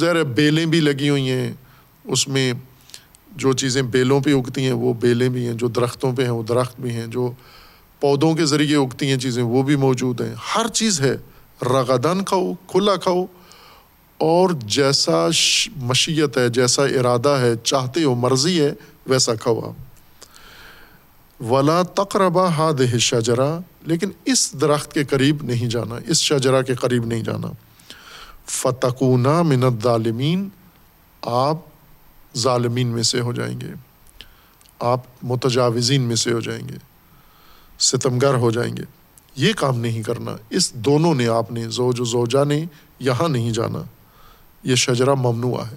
ظاہر 0.00 0.22
بیلیں 0.22 0.66
بھی 0.66 0.80
لگی 0.80 1.08
ہوئی 1.08 1.30
ہیں، 1.30 1.52
اس 2.04 2.28
میں 2.28 2.52
جو 3.36 3.52
چیزیں 3.52 3.82
بیلوں 3.82 4.20
پہ 4.20 4.34
اگتی 4.34 4.62
ہیں 4.64 4.72
وہ 4.72 4.94
بیلیں 4.94 5.28
بھی 5.28 5.46
ہیں، 5.46 5.54
جو 5.54 5.68
درختوں 5.68 6.12
پہ 6.16 6.22
ہیں 6.22 6.30
وہ 6.30 6.42
درخت 6.42 6.80
بھی 6.80 6.90
ہیں، 6.90 7.06
جو 7.06 7.32
پودوں 8.00 8.34
کے 8.34 8.44
ذریعے 8.44 8.76
اگتی 8.76 9.06
ہیں 9.06 9.18
چیزیں 9.18 9.42
وہ 9.42 9.62
بھی 9.62 9.76
موجود 9.76 10.20
ہیں۔ 10.20 10.34
ہر 10.56 10.68
چیز 10.68 11.00
ہے 11.00 11.16
رغدن 11.62 12.24
کھاؤ، 12.24 12.52
کھلا 12.54 12.96
کھاؤ۔ 12.96 13.26
اور 14.18 14.50
جیسا 14.66 15.28
مشیت 15.76 16.38
ہے، 16.38 16.48
جیسا 16.48 16.84
ارادہ 16.84 17.28
ہے، 17.28 17.52
چاہتے 17.64 18.04
ہو 18.04 18.14
مرضی 18.14 18.60
ہے، 18.60 18.72
ویسا 19.06 19.34
کھاؤ 19.34 19.60
آپ۔ 19.60 19.93
ولا 21.40 21.82
تقربا 21.82 22.48
ہاد 22.48 22.98
شجرا 22.98 23.58
لیکن 23.82 24.10
اس 24.24 24.52
درخت 24.60 24.92
کے 24.92 25.04
قریب 25.04 25.42
نہیں 25.42 25.68
جانا، 25.68 25.94
اس 26.06 26.20
شجرا 26.20 26.62
کے 26.62 26.74
قریب 26.74 27.04
نہیں 27.04 27.22
جانا۔ 27.22 27.48
فتقونا 28.46 29.42
منت 29.42 29.82
ظالمین 29.82 30.48
آپ 31.22 31.56
ظالمین 32.36 32.86
میں 32.86 33.02
سے 33.02 33.20
ہو 33.20 33.32
جائیں 33.32 33.60
گے، 33.60 33.68
آپ 34.80 35.00
متجاوزین 35.22 36.00
میں 36.00 36.16
سے 36.16 36.32
ہو 36.32 36.40
جائیں 36.40 36.68
گے، 36.68 36.76
ستمگر 37.78 38.34
ہو 38.34 38.50
جائیں 38.50 38.76
گے۔ 38.76 38.82
یہ 39.36 39.52
کام 39.52 39.80
نہیں 39.80 40.02
کرنا، 40.02 40.36
اس 40.50 40.72
دونوں 40.72 41.14
نے 41.14 41.28
آپ 41.28 41.52
نے، 41.52 41.68
زوج 41.68 42.00
و 42.00 42.04
زوجہ 42.04 42.44
نے 42.44 42.64
یہاں 42.98 43.28
نہیں 43.28 43.50
جانا۔ 43.50 43.82
یہ 44.62 44.74
شجرا 44.74 45.14
ممنوع 45.14 45.58
ہے۔ 45.58 45.76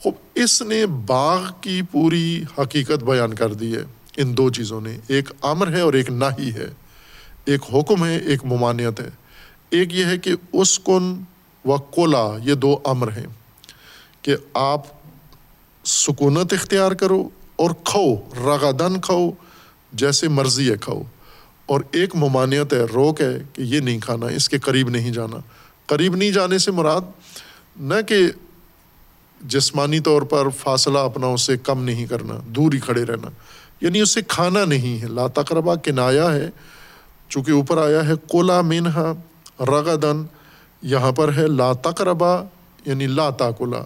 خوب 0.00 0.14
اس 0.34 0.62
نے 0.62 0.86
باغ 0.86 1.50
کی 1.60 1.82
پوری 1.92 2.44
حقیقت 2.58 3.04
بیان 3.04 3.34
کر 3.34 3.54
دی 3.54 3.76
ہے۔ 3.76 3.97
ان 4.18 4.36
دو 4.36 4.50
چیزوں 4.50 4.80
نے، 4.80 4.98
ایک 5.08 5.28
امر 5.42 5.72
ہے 5.72 5.80
اور 5.80 5.92
ایک 5.92 6.10
نہ 6.10 6.24
ہی 6.38 6.52
ہے۔ 6.52 6.66
ایک 7.44 7.60
حکم 7.74 8.04
ہے، 8.04 8.16
ایک 8.16 8.44
ممانعت 8.44 9.00
ہے۔ 9.00 9.08
ایک 9.70 9.94
یہ 9.94 10.04
ہے 10.04 10.18
کہ 10.18 10.32
اس 10.52 10.78
کن 10.78 11.22
و 11.64 11.76
کولا 11.76 12.36
یہ 12.44 12.54
دو 12.54 12.78
امر 12.84 13.08
ہیں۔ 13.08 13.26
کہ 14.22 14.36
آپ 14.54 14.82
سکونت 15.84 16.52
اختیار 16.52 16.92
کرو 16.92 17.28
اور 17.56 17.70
کھو 17.84 18.16
رغدن 18.44 19.00
کھو 19.00 19.30
جیسے 19.92 20.28
مرضی 20.28 20.70
ہے 20.70 20.76
کھو 20.76 21.02
اور 21.66 21.80
ایک 21.92 22.16
ممانعت 22.16 22.72
ہے، 22.72 22.82
روک 22.82 23.20
ہے 23.20 23.42
کہ 23.52 23.62
یہ 23.62 23.80
نہیں 23.80 23.98
کھانا، 23.98 24.26
اس 24.26 24.48
کے 24.48 24.58
قریب 24.58 24.88
نہیں 24.88 25.10
جانا۔ 25.10 25.36
قریب 25.86 26.16
نہیں 26.16 26.30
جانے 26.30 26.58
سے 26.58 26.70
مراد 26.70 27.00
نہ 27.76 27.94
کہ 28.08 28.16
جسمانی 29.40 30.00
طور 30.00 30.22
پر 30.22 30.48
فاصلہ 30.48 30.98
اپنا 30.98 31.26
اس 31.26 31.42
سے 31.42 31.56
کم 31.56 31.84
نہیں 31.84 32.06
کرنا، 32.06 32.34
دور 32.46 32.72
ہی 32.72 32.78
کھڑے 32.78 33.04
رہنا۔ 33.04 33.30
یعنی 33.80 34.00
اسے 34.00 34.20
کھانا 34.28 34.64
نہیں 34.64 35.02
ہے۔ 35.02 35.06
لا 35.06 35.26
تقربا 35.26 35.74
کنایا 35.74 36.32
ہے۔ 36.32 36.50
چونکہ 37.28 37.50
اوپر 37.50 37.86
آیا 37.86 38.08
ہے 38.08 38.12
کولا 38.28 38.60
مینہا 38.60 39.12
رغدن 39.60 40.24
یہاں 40.82 41.12
پر 41.12 41.32
ہے 41.36 41.46
لا 41.46 41.72
تقربا 41.72 42.42
یعنی 42.86 43.06
لا 43.06 43.30
تاکلا۔ 43.30 43.84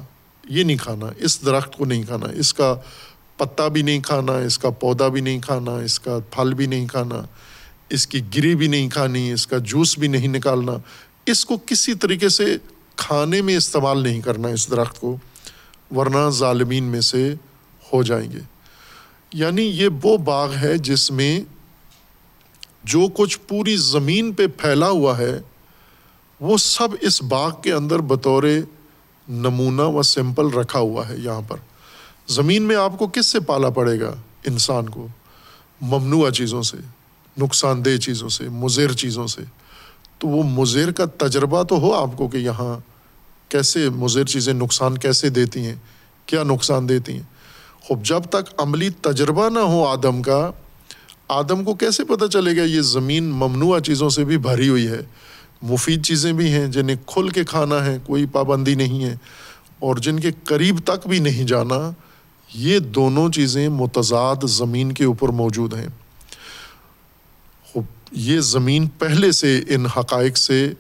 یہ 0.49 0.65
نہیں 0.65 0.77
کھانا، 0.77 1.07
اس 1.19 1.45
درخت 1.45 1.77
کو 1.77 1.85
نہیں 1.85 2.03
کھانا۔ 2.03 2.27
اس 2.27 2.55
کا 2.55 2.75
پتا 3.37 3.69
بھی 3.69 3.83
نہیں 3.83 4.01
کھانا، 4.01 4.33
اس 4.33 4.59
کا 4.59 4.71
پودا 4.71 5.09
بھی 5.09 5.21
نہیں 5.21 5.41
کھانا، 5.41 5.73
اس 5.73 6.01
کا 6.01 6.19
پھل 6.31 6.55
بھی 6.55 6.67
نہیں 6.67 6.87
کھانا۔ 6.87 7.23
اس 7.91 8.07
کی 8.07 8.21
گری 8.37 8.55
بھی 8.55 8.67
نہیں 8.67 8.89
کھانی، 8.89 9.33
اس 9.33 9.47
کا 9.47 9.59
جوس 9.59 9.99
بھی 9.99 10.09
نہیں 10.09 10.29
نکالنا۔ 10.29 10.73
اس 11.27 11.45
کو 11.45 11.57
کسی 11.67 11.95
طریقے 11.95 12.29
سے 12.29 12.57
کھانے 12.97 13.43
میں 13.43 13.57
استعمال 13.57 14.03
نہیں 14.03 14.21
کرنا 14.21 14.49
اس 14.49 14.71
درخت 14.71 15.01
کو، 15.01 15.17
ورنہ 15.97 16.31
ظالمین 16.31 16.85
میں 16.85 17.01
سے 17.01 17.35
ہو 17.93 18.03
جائیں 18.03 18.33
گے۔ 18.33 18.39
یعنی 19.33 19.63
یہ 19.63 19.89
وہ 20.03 20.17
باغ 20.17 20.55
ہے 20.55 20.79
جس 20.79 21.11
میں 21.11 21.41
جو 22.85 23.07
کچھ 23.15 23.39
پوری 23.49 23.77
زمین 23.77 24.33
پہ 24.33 24.47
پھیلا 24.47 24.89
ہوا 24.89 25.19
ہے، 25.19 25.41
وہ 26.41 26.57
سب 26.57 26.89
اس 27.01 27.23
باغ 27.23 27.61
کے 27.63 27.73
اندر 27.73 27.99
بطور 27.99 28.43
نمونہ 29.29 29.83
و 29.83 30.03
سمپل 30.03 30.49
رکھا 30.49 30.79
ہوا 30.79 31.09
ہے 31.09 31.17
یہاں 31.17 31.41
پر۔ 31.49 31.57
زمین 32.29 32.63
میں 32.63 32.77
آپ 32.77 32.99
کو 32.99 33.07
کس 33.07 33.27
سے 33.27 33.41
پالا 33.41 33.71
پڑے 33.71 34.01
گا؟ 34.01 34.15
انسان 34.47 34.89
کو۔ 34.89 35.09
ممنوع 35.81 36.31
چیزوں 36.31 36.63
سے، 36.63 36.77
نقصان 37.39 37.85
دہ 37.85 37.97
چیزوں 37.97 38.29
سے، 38.29 38.49
مضر 38.49 38.93
چیزوں 38.93 39.27
سے۔ 39.27 39.43
تو 40.19 40.29
وہ 40.29 40.43
مضر 40.43 40.93
کا 40.93 41.05
تجربہ 41.05 41.63
تو 41.63 41.79
ہو 41.79 41.95
آپ 41.95 42.17
کو 42.17 42.29
کہ 42.29 42.37
یہاں 42.37 42.79
کیسے 43.49 43.91
مضر 43.91 44.25
چیزیں 44.25 44.53
نقصان 44.53 44.99
کیسے 44.99 45.29
دیتی 45.29 45.61
ہیں، 45.61 45.77
کیا 46.27 46.43
نقصان 46.43 46.89
دیتی 46.89 47.13
ہیں۔ 47.13 47.32
خوب، 47.85 48.05
جب 48.05 48.23
تک 48.31 48.53
عملی 48.59 48.89
تجربہ 49.03 49.49
نہ 49.49 49.59
ہو 49.59 49.85
آدم 49.87 50.23
کا، 50.23 50.51
آدم 51.29 51.65
کو 51.65 51.75
کیسے 51.75 52.05
پتہ 52.05 52.27
چلے 52.27 52.57
گا 52.57 52.63
یہ 52.63 52.81
زمین 52.81 53.31
ممنوع 53.33 53.79
چیزوں 53.79 54.09
سے 54.09 54.25
بھی 54.25 54.39
بھری 54.39 54.69
ہوئی 54.69 54.87
ہے؟ 54.87 55.01
مفید 55.63 56.05
چیزیں 56.05 56.33
بھی 56.33 56.53
ہیں 56.53 56.67
جنہیں 56.67 56.97
کھل 57.07 57.29
کے 57.29 57.45
کھانا 57.45 57.85
ہے، 57.87 57.97
کوئی 58.07 58.27
پابندی 58.27 58.75
نہیں 58.75 59.05
ہے، 59.05 59.15
اور 59.79 59.97
جن 59.97 60.21
کے 60.21 60.31
قریب 60.45 60.79
تک 60.85 61.07
بھی 61.07 61.19
نہیں 61.19 61.47
جانا، 61.47 61.91
یہ 62.51 62.79
دونوں 62.95 63.29
چیزیں 63.33 63.69
متضاد 63.69 64.49
زمین 64.51 64.93
کے 64.93 65.05
اوپر 65.05 65.29
موجود 65.29 65.75
ہیں۔ 65.75 65.89
یہ 68.13 68.41
زمین 68.41 68.87
پہلے 68.99 69.31
سے 69.33 69.61
ان 69.69 69.87
حقائق 69.87 70.37
سے 70.37 70.73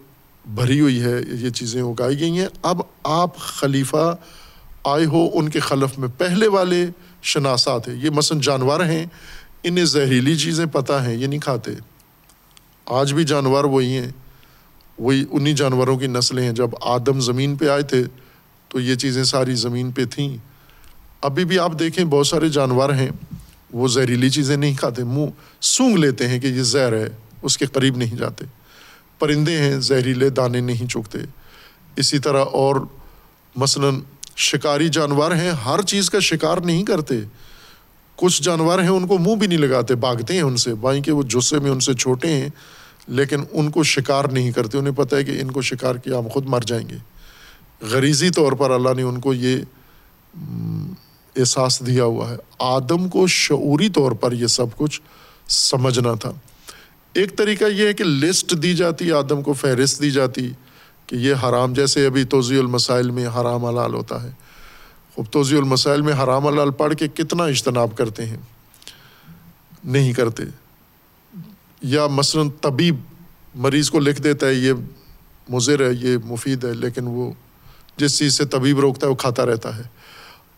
بھری 0.44 0.80
ہوئی 0.80 1.00
ہے، 1.02 1.20
یہ 1.40 1.50
چیزیں 1.50 1.80
اگائی 1.82 2.18
گئی 2.20 2.38
ہیں۔ 2.38 2.48
اب 2.62 2.80
آپ 3.04 3.36
خلیفہ 3.38 4.14
آئے 4.84 5.04
ہو، 5.04 5.28
ان 5.34 5.48
کے 5.48 5.60
خلف 5.60 5.98
میں 5.98 6.08
پہلے 6.18 6.48
والے 6.48 6.86
شناسات 7.22 7.88
ہیں۔ 7.88 7.94
یہ 7.94 8.10
مثلاً 8.10 8.40
جانور 8.40 8.84
ہیں، 8.84 9.06
انہیں 9.62 9.84
زہریلی 9.84 10.36
چیزیں 10.36 10.66
پتہ 10.66 10.92
ہیں، 10.92 11.14
یہ 11.14 11.26
نہیں 11.26 11.40
کھاتے۔ 11.40 11.70
آج 12.86 13.12
بھی 13.12 13.24
جانور 13.24 13.64
وہی 13.64 13.96
ہیں، 13.96 14.12
وہی 14.98 15.24
انہیں 15.30 15.54
جانوروں 15.54 15.98
کی 15.98 16.06
نسلیں 16.06 16.44
ہیں۔ 16.44 16.52
جب 16.52 16.70
آدم 16.80 17.20
زمین 17.20 17.56
پہ 17.56 17.68
آئے 17.68 17.82
تھے، 17.82 18.04
تو 18.68 18.80
یہ 18.80 18.94
چیزیں 18.94 19.24
ساری 19.24 19.54
زمین 19.54 19.90
پہ 19.90 20.04
تھیں۔ 20.04 20.36
ابھی 21.22 21.44
بھی 21.44 21.58
آپ 21.58 21.72
دیکھیں، 21.78 22.04
بہت 22.04 22.26
سارے 22.26 22.48
جانور 22.48 22.90
ہیں، 22.90 23.10
وہ 23.72 23.88
زہریلی 23.88 24.30
چیزیں 24.30 24.56
نہیں 24.56 24.74
کھاتے۔ 24.74 25.04
منہ 25.04 25.26
سونگ 25.60 25.96
لیتے 25.96 26.28
ہیں 26.28 26.40
کہ 26.40 26.46
یہ 26.46 26.62
زہر 26.62 26.92
ہے، 26.92 27.08
اس 27.42 27.58
کے 27.58 27.66
قریب 27.66 27.96
نہیں 27.96 28.16
جاتے۔ 28.16 28.44
پرندے 29.18 29.58
ہیں، 29.58 29.80
زہریلے 29.80 30.30
دانے 30.30 30.60
نہیں 30.60 30.86
چوکتے۔ 30.86 31.18
اسی 31.96 32.18
طرح 32.18 32.44
اور 32.52 32.76
مثلاً 33.56 34.00
شکاری 34.36 34.88
جانور 34.88 35.32
ہیں، 35.32 35.50
ہر 35.50 35.82
چیز 35.82 36.10
کا 36.10 36.18
شکار 36.20 36.56
نہیں 36.56 36.84
کرتے۔ 36.84 37.14
کچھ 38.16 38.42
جانور 38.42 38.78
ہیں، 38.78 38.88
ان 38.88 39.06
کو 39.06 39.18
منہ 39.18 39.34
بھی 39.34 39.46
نہیں 39.46 39.58
لگاتے، 39.58 39.94
بھاگتے 39.94 40.34
ہیں 40.34 40.42
ان 40.42 40.56
سے۔ 40.56 40.74
بھائی 40.74 41.02
کہ 41.02 41.12
وہ 41.12 41.22
جسے 41.22 41.58
میں 41.58 41.70
ان 41.70 41.80
سے 41.80 41.94
چھوٹے 41.94 42.28
ہیں، 42.28 42.48
لیکن 43.08 43.44
ان 43.52 43.70
کو 43.70 43.82
شکار 43.82 44.24
نہیں 44.24 44.52
کرتے۔ 44.52 44.78
انہیں 44.78 44.94
پتہ 44.96 45.16
ہے 45.16 45.24
کہ 45.24 45.30
ان 45.30 45.50
کو 45.50 45.62
شکار 45.62 45.94
کیا، 45.94 46.18
ہم 46.18 46.28
خود 46.28 46.46
مر 46.46 46.60
جائیں 46.60 46.88
گے۔ 46.88 46.96
غریزی 47.80 48.30
طور 48.30 48.52
پر 48.52 48.70
اللہ 48.70 48.88
نے 48.96 49.02
ان 49.02 49.20
کو 49.20 49.34
یہ 49.34 49.56
احساس 51.36 51.86
دیا 51.86 52.04
ہوا 52.04 52.30
ہے۔ 52.30 52.36
آدم 52.58 53.08
کو 53.08 53.26
شعوری 53.26 53.88
طور 53.88 54.12
پر 54.12 54.32
یہ 54.32 54.46
سب 54.46 54.66
کچھ 54.76 55.00
سمجھنا 55.48 56.14
تھا۔ 56.14 56.32
ایک 57.12 57.36
طریقہ 57.36 57.64
یہ 57.64 57.86
ہے 57.86 57.92
کہ 57.92 58.04
لسٹ 58.04 58.54
دی 58.62 58.74
جاتی، 58.74 59.12
آدم 59.12 59.42
کو 59.42 59.52
فہرست 59.52 60.02
دی 60.02 60.10
جاتی۔ 60.10 60.50
کہ 61.12 61.16
یہ 61.16 61.34
حرام، 61.34 61.72
جیسے 61.72 62.06
ابھی 62.06 62.24
توضیع 62.24 62.58
المسائل 62.58 63.10
میں 63.10 63.26
حرام 63.26 63.64
حلال 63.64 63.94
ہوتا 63.94 64.22
ہے۔ 64.22 64.30
خوب 65.14 65.26
توضیع 65.30 65.58
المسائل 65.58 66.02
میں 66.02 66.12
حرام 66.12 66.46
حلال 66.46 66.70
پڑھ 66.70 66.94
کے 66.94 67.08
کتنا 67.08 67.44
اجتناب 67.44 67.96
کرتے 67.96 68.26
ہیں؟ 68.26 68.36
نہیں 69.84 70.12
کرتے۔ 70.12 70.42
یا 71.82 72.06
مثلاً 72.06 72.50
طبیب 72.60 72.96
مریض 73.54 73.90
کو 73.90 73.98
لکھ 73.98 74.22
دیتا 74.22 74.46
ہے، 74.46 74.54
یہ 74.54 74.72
مضر 75.48 75.88
ہے، 75.88 75.94
یہ 76.00 76.16
مفید 76.24 76.64
ہے، 76.64 76.72
لیکن 76.72 77.06
وہ 77.06 77.32
جس 77.96 78.18
چیز 78.18 78.34
سے 78.34 78.44
طبیب 78.44 78.80
روکتا 78.80 79.06
ہے، 79.06 79.10
وہ 79.10 79.16
کھاتا 79.16 79.46
رہتا 79.46 79.76
ہے۔ 79.76 79.82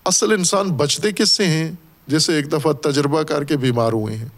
اصل 0.04 0.32
انسان 0.32 0.68
بچتے 0.68 1.12
کس 1.12 1.30
سے 1.30 1.46
ہیں؟ 1.46 1.72
جیسے 2.06 2.34
ایک 2.34 2.52
دفعہ 2.52 2.72
تجربہ 2.72 3.22
کر 3.22 3.44
کے 3.44 3.56
بیمار 3.56 3.92
ہوئے 3.92 4.16
ہیں، 4.16 4.28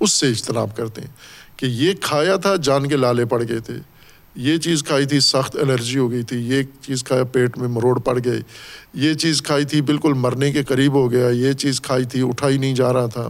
اس 0.00 0.10
سے 0.10 0.28
اجتناب 0.28 0.76
کرتے 0.76 1.00
ہیں۔ 1.00 1.10
کہ 1.56 1.66
یہ 1.66 1.92
کھایا 2.00 2.36
تھا، 2.36 2.56
جان 2.56 2.88
کے 2.88 2.96
لالے 2.96 3.24
پڑ 3.24 3.42
گئے 3.48 3.60
تھے۔ 3.60 3.93
یہ 4.34 4.56
چیز 4.56 4.84
کھائی 4.84 5.06
تھی، 5.06 5.20
سخت 5.20 5.56
الرجی 5.56 5.98
ہو 5.98 6.10
گئی 6.10 6.22
تھی، 6.22 6.36
یہ 6.36 6.62
چیز 6.80 7.04
کھایا، 7.04 7.24
پیٹ 7.24 7.58
میں 7.58 7.68
مروڑ 7.68 8.00
پڑ 8.00 8.18
گئے۔ 8.24 8.40
یہ 8.94 9.14
چیز 9.14 9.42
کھائی 9.42 9.64
تھی 9.64 9.80
بالکل 9.80 10.12
مرنے 10.12 10.52
کے 10.52 10.64
قریب 10.64 10.92
ہو 10.92 11.10
گیا، 11.10 11.28
یہ 11.28 11.52
چیز 11.52 11.80
کھائی 11.80 12.04
تھی، 12.04 12.28
اٹھائی 12.28 12.58
نہیں 12.58 12.74
جا 12.74 12.92
رہا 12.92 13.06
تھا۔ 13.06 13.28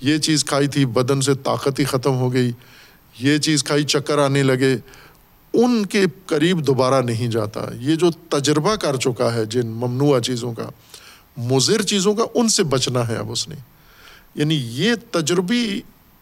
یہ 0.00 0.18
چیز 0.18 0.44
کھائی 0.44 0.66
تھی، 0.66 0.86
بدن 0.86 1.20
سے 1.20 1.34
طاقت 1.34 1.78
ہی 1.78 1.84
ختم 1.84 2.14
ہو 2.14 2.32
گئی۔ 2.32 2.52
یہ 3.20 3.38
چیز 3.38 3.64
کھائی، 3.64 3.84
چکر 3.84 4.18
آنے 4.18 4.42
لگے۔ 4.42 4.76
ان 5.54 5.86
کے 5.86 6.04
قریب 6.26 6.66
دوبارہ 6.66 7.02
نہیں 7.02 7.28
جاتا۔ 7.28 7.60
یہ 7.80 7.94
جو 7.94 8.10
تجربہ 8.10 8.74
کر 8.74 8.96
چکا 8.96 9.34
ہے 9.34 9.44
جن 9.44 9.66
ممنوع 9.66 10.20
چیزوں 10.20 10.52
کا، 10.52 10.70
مضر 11.36 11.82
چیزوں 11.82 12.14
کا، 12.14 12.24
ان 12.34 12.48
سے 12.48 12.62
بچنا 12.62 13.08
ہے 13.08 13.16
اب 13.16 13.30
اس 13.30 13.48
نے۔ 13.48 13.54
یعنی 14.34 14.54
یہ 14.54 14.94
تجربی 15.10 15.80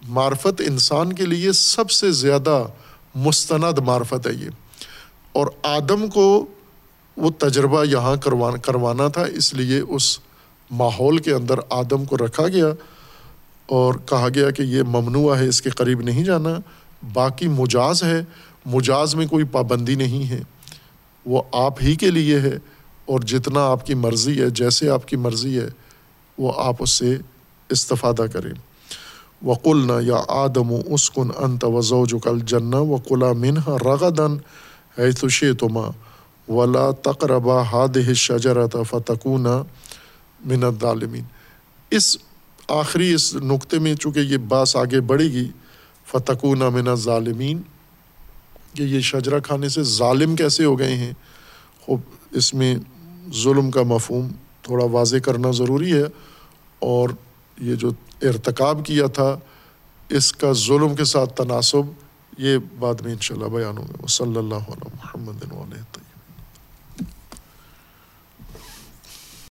معرفت 0.09 0.63
انسان 0.67 1.13
کے 1.13 1.27
لیے 1.27 1.53
سب 1.53 1.91
سے 1.91 2.13
زیادہ 2.13 2.65
مستند 3.17 3.79
معرفت 3.79 4.27
ہے 4.27 4.33
یہ۔ 4.33 4.49
اور 5.33 5.47
آدم 5.63 6.09
کو 6.09 6.47
وہ 7.17 7.31
تجربہ 7.39 7.85
یہاں 7.85 8.17
کروانا 8.63 9.09
تھا، 9.09 9.23
اس 9.23 9.55
لیے 9.55 9.81
اس 9.81 10.19
ماحول 10.71 11.19
کے 11.19 11.33
اندر 11.33 11.55
آدم 11.71 12.05
کو 12.05 12.17
رکھا 12.17 12.49
گیا 12.49 12.67
اور 13.67 13.95
کہا 13.95 14.29
گیا 14.35 14.51
کہ 14.51 14.63
یہ 14.63 14.83
ممنوع 14.83 15.37
ہے، 15.37 15.49
اس 15.49 15.63
کے 15.63 15.71
قریب 15.71 16.01
نہیں 16.01 16.25
جانا، 16.25 16.59
باقی 17.13 17.49
مجاز 17.49 18.03
ہے۔ 18.03 18.23
مجاز 18.67 19.15
میں 19.15 19.27
کوئی 19.27 19.45
پابندی 19.45 19.95
نہیں 19.95 20.31
ہے۔ 20.31 20.41
وہ 21.27 21.43
آپ 21.53 21.83
ہی 21.83 21.95
کے 21.95 22.11
لیے 22.11 22.41
ہے 22.41 22.59
اور 23.07 23.21
جتنا 23.21 23.67
آپ 23.67 23.87
کی 23.87 23.95
مرضی 23.95 24.41
ہے، 24.41 24.51
جیسے 24.51 24.91
آپ 24.91 25.09
کی 25.09 25.17
مرضی 25.17 25.59
ہے، 25.59 25.69
وہ 26.39 26.53
آپ 26.57 26.77
اس 26.79 26.91
سے 26.91 27.17
استفادہ 27.69 28.27
کریں۔ 28.33 28.53
وقل 29.43 29.87
نہ 29.87 30.01
یا 30.03 30.23
آدم 30.29 30.73
و 30.73 30.81
اسکن 30.95 31.31
ان 31.39 31.57
توضو 31.57 32.05
جو 32.07 32.19
کل 32.19 32.39
جنا 32.41 32.79
و 32.79 32.97
قلا 32.97 33.33
منہ 33.33 33.69
رغدن 33.69 34.37
ہے 34.99 35.13
تشے 35.13 35.53
تما 35.53 35.91
ولا 36.49 36.91
تقربا 36.91 37.63
ہاد 37.63 37.97
شجرت 38.17 38.77
فتکون 38.91 39.47
منت 40.45 40.81
ظالمین 40.81 41.25
اس 41.91 42.17
آخری، 42.69 43.15
اس 43.15 43.35
نقطے 43.35 43.79
میں 43.79 43.95
چونکہ 43.95 44.21
یہ 44.21 44.37
باس 44.37 44.77
آگے 44.77 45.01
بڑھے 45.01 45.25
گی 45.25 45.51
فتکون 46.07 46.59
من 46.59 46.95
ظالمین 46.95 47.63
کہ 48.75 48.83
یہ 48.83 49.01
شجرا 49.01 49.39
کھانے 49.39 49.69
سے 49.69 49.83
ظالم 49.83 50.37
کیسے 50.37 50.65
ہو 50.65 50.79
گئے 50.79 50.95
ہیں؟ 50.95 51.13
خوب، 51.81 52.01
اس 52.33 52.55
میں 52.55 52.75
ظلم 53.43 53.71
کا 53.71 53.83
مفہوم 53.83 54.29
تھوڑا 54.63 54.85
واضح 54.85 55.17
کرنا 55.17 55.51
ضروری 55.51 55.93
ہے 55.93 56.05
اور 56.79 57.09
یہ 57.59 57.75
جو 57.75 57.91
ارتکاب 58.23 58.85
کیا 58.85 59.07
تھا، 59.07 59.37
اس 60.11 60.33
کا 60.33 60.53
ظلم 60.53 60.95
کے 60.95 61.05
ساتھ 61.05 61.35
تناسب، 61.35 61.93
یہ 62.39 62.59
بعد 62.79 62.95
میں 62.95 63.13
انشاءاللہ 63.13 63.49
بیان 63.49 63.79
ہوں 63.79 63.87
گے 63.87 64.07
صلی 64.07 64.37
اللہ 64.37 64.55
علیہ 64.55 64.95
محمد 64.95 65.53
علیہ 65.53 66.06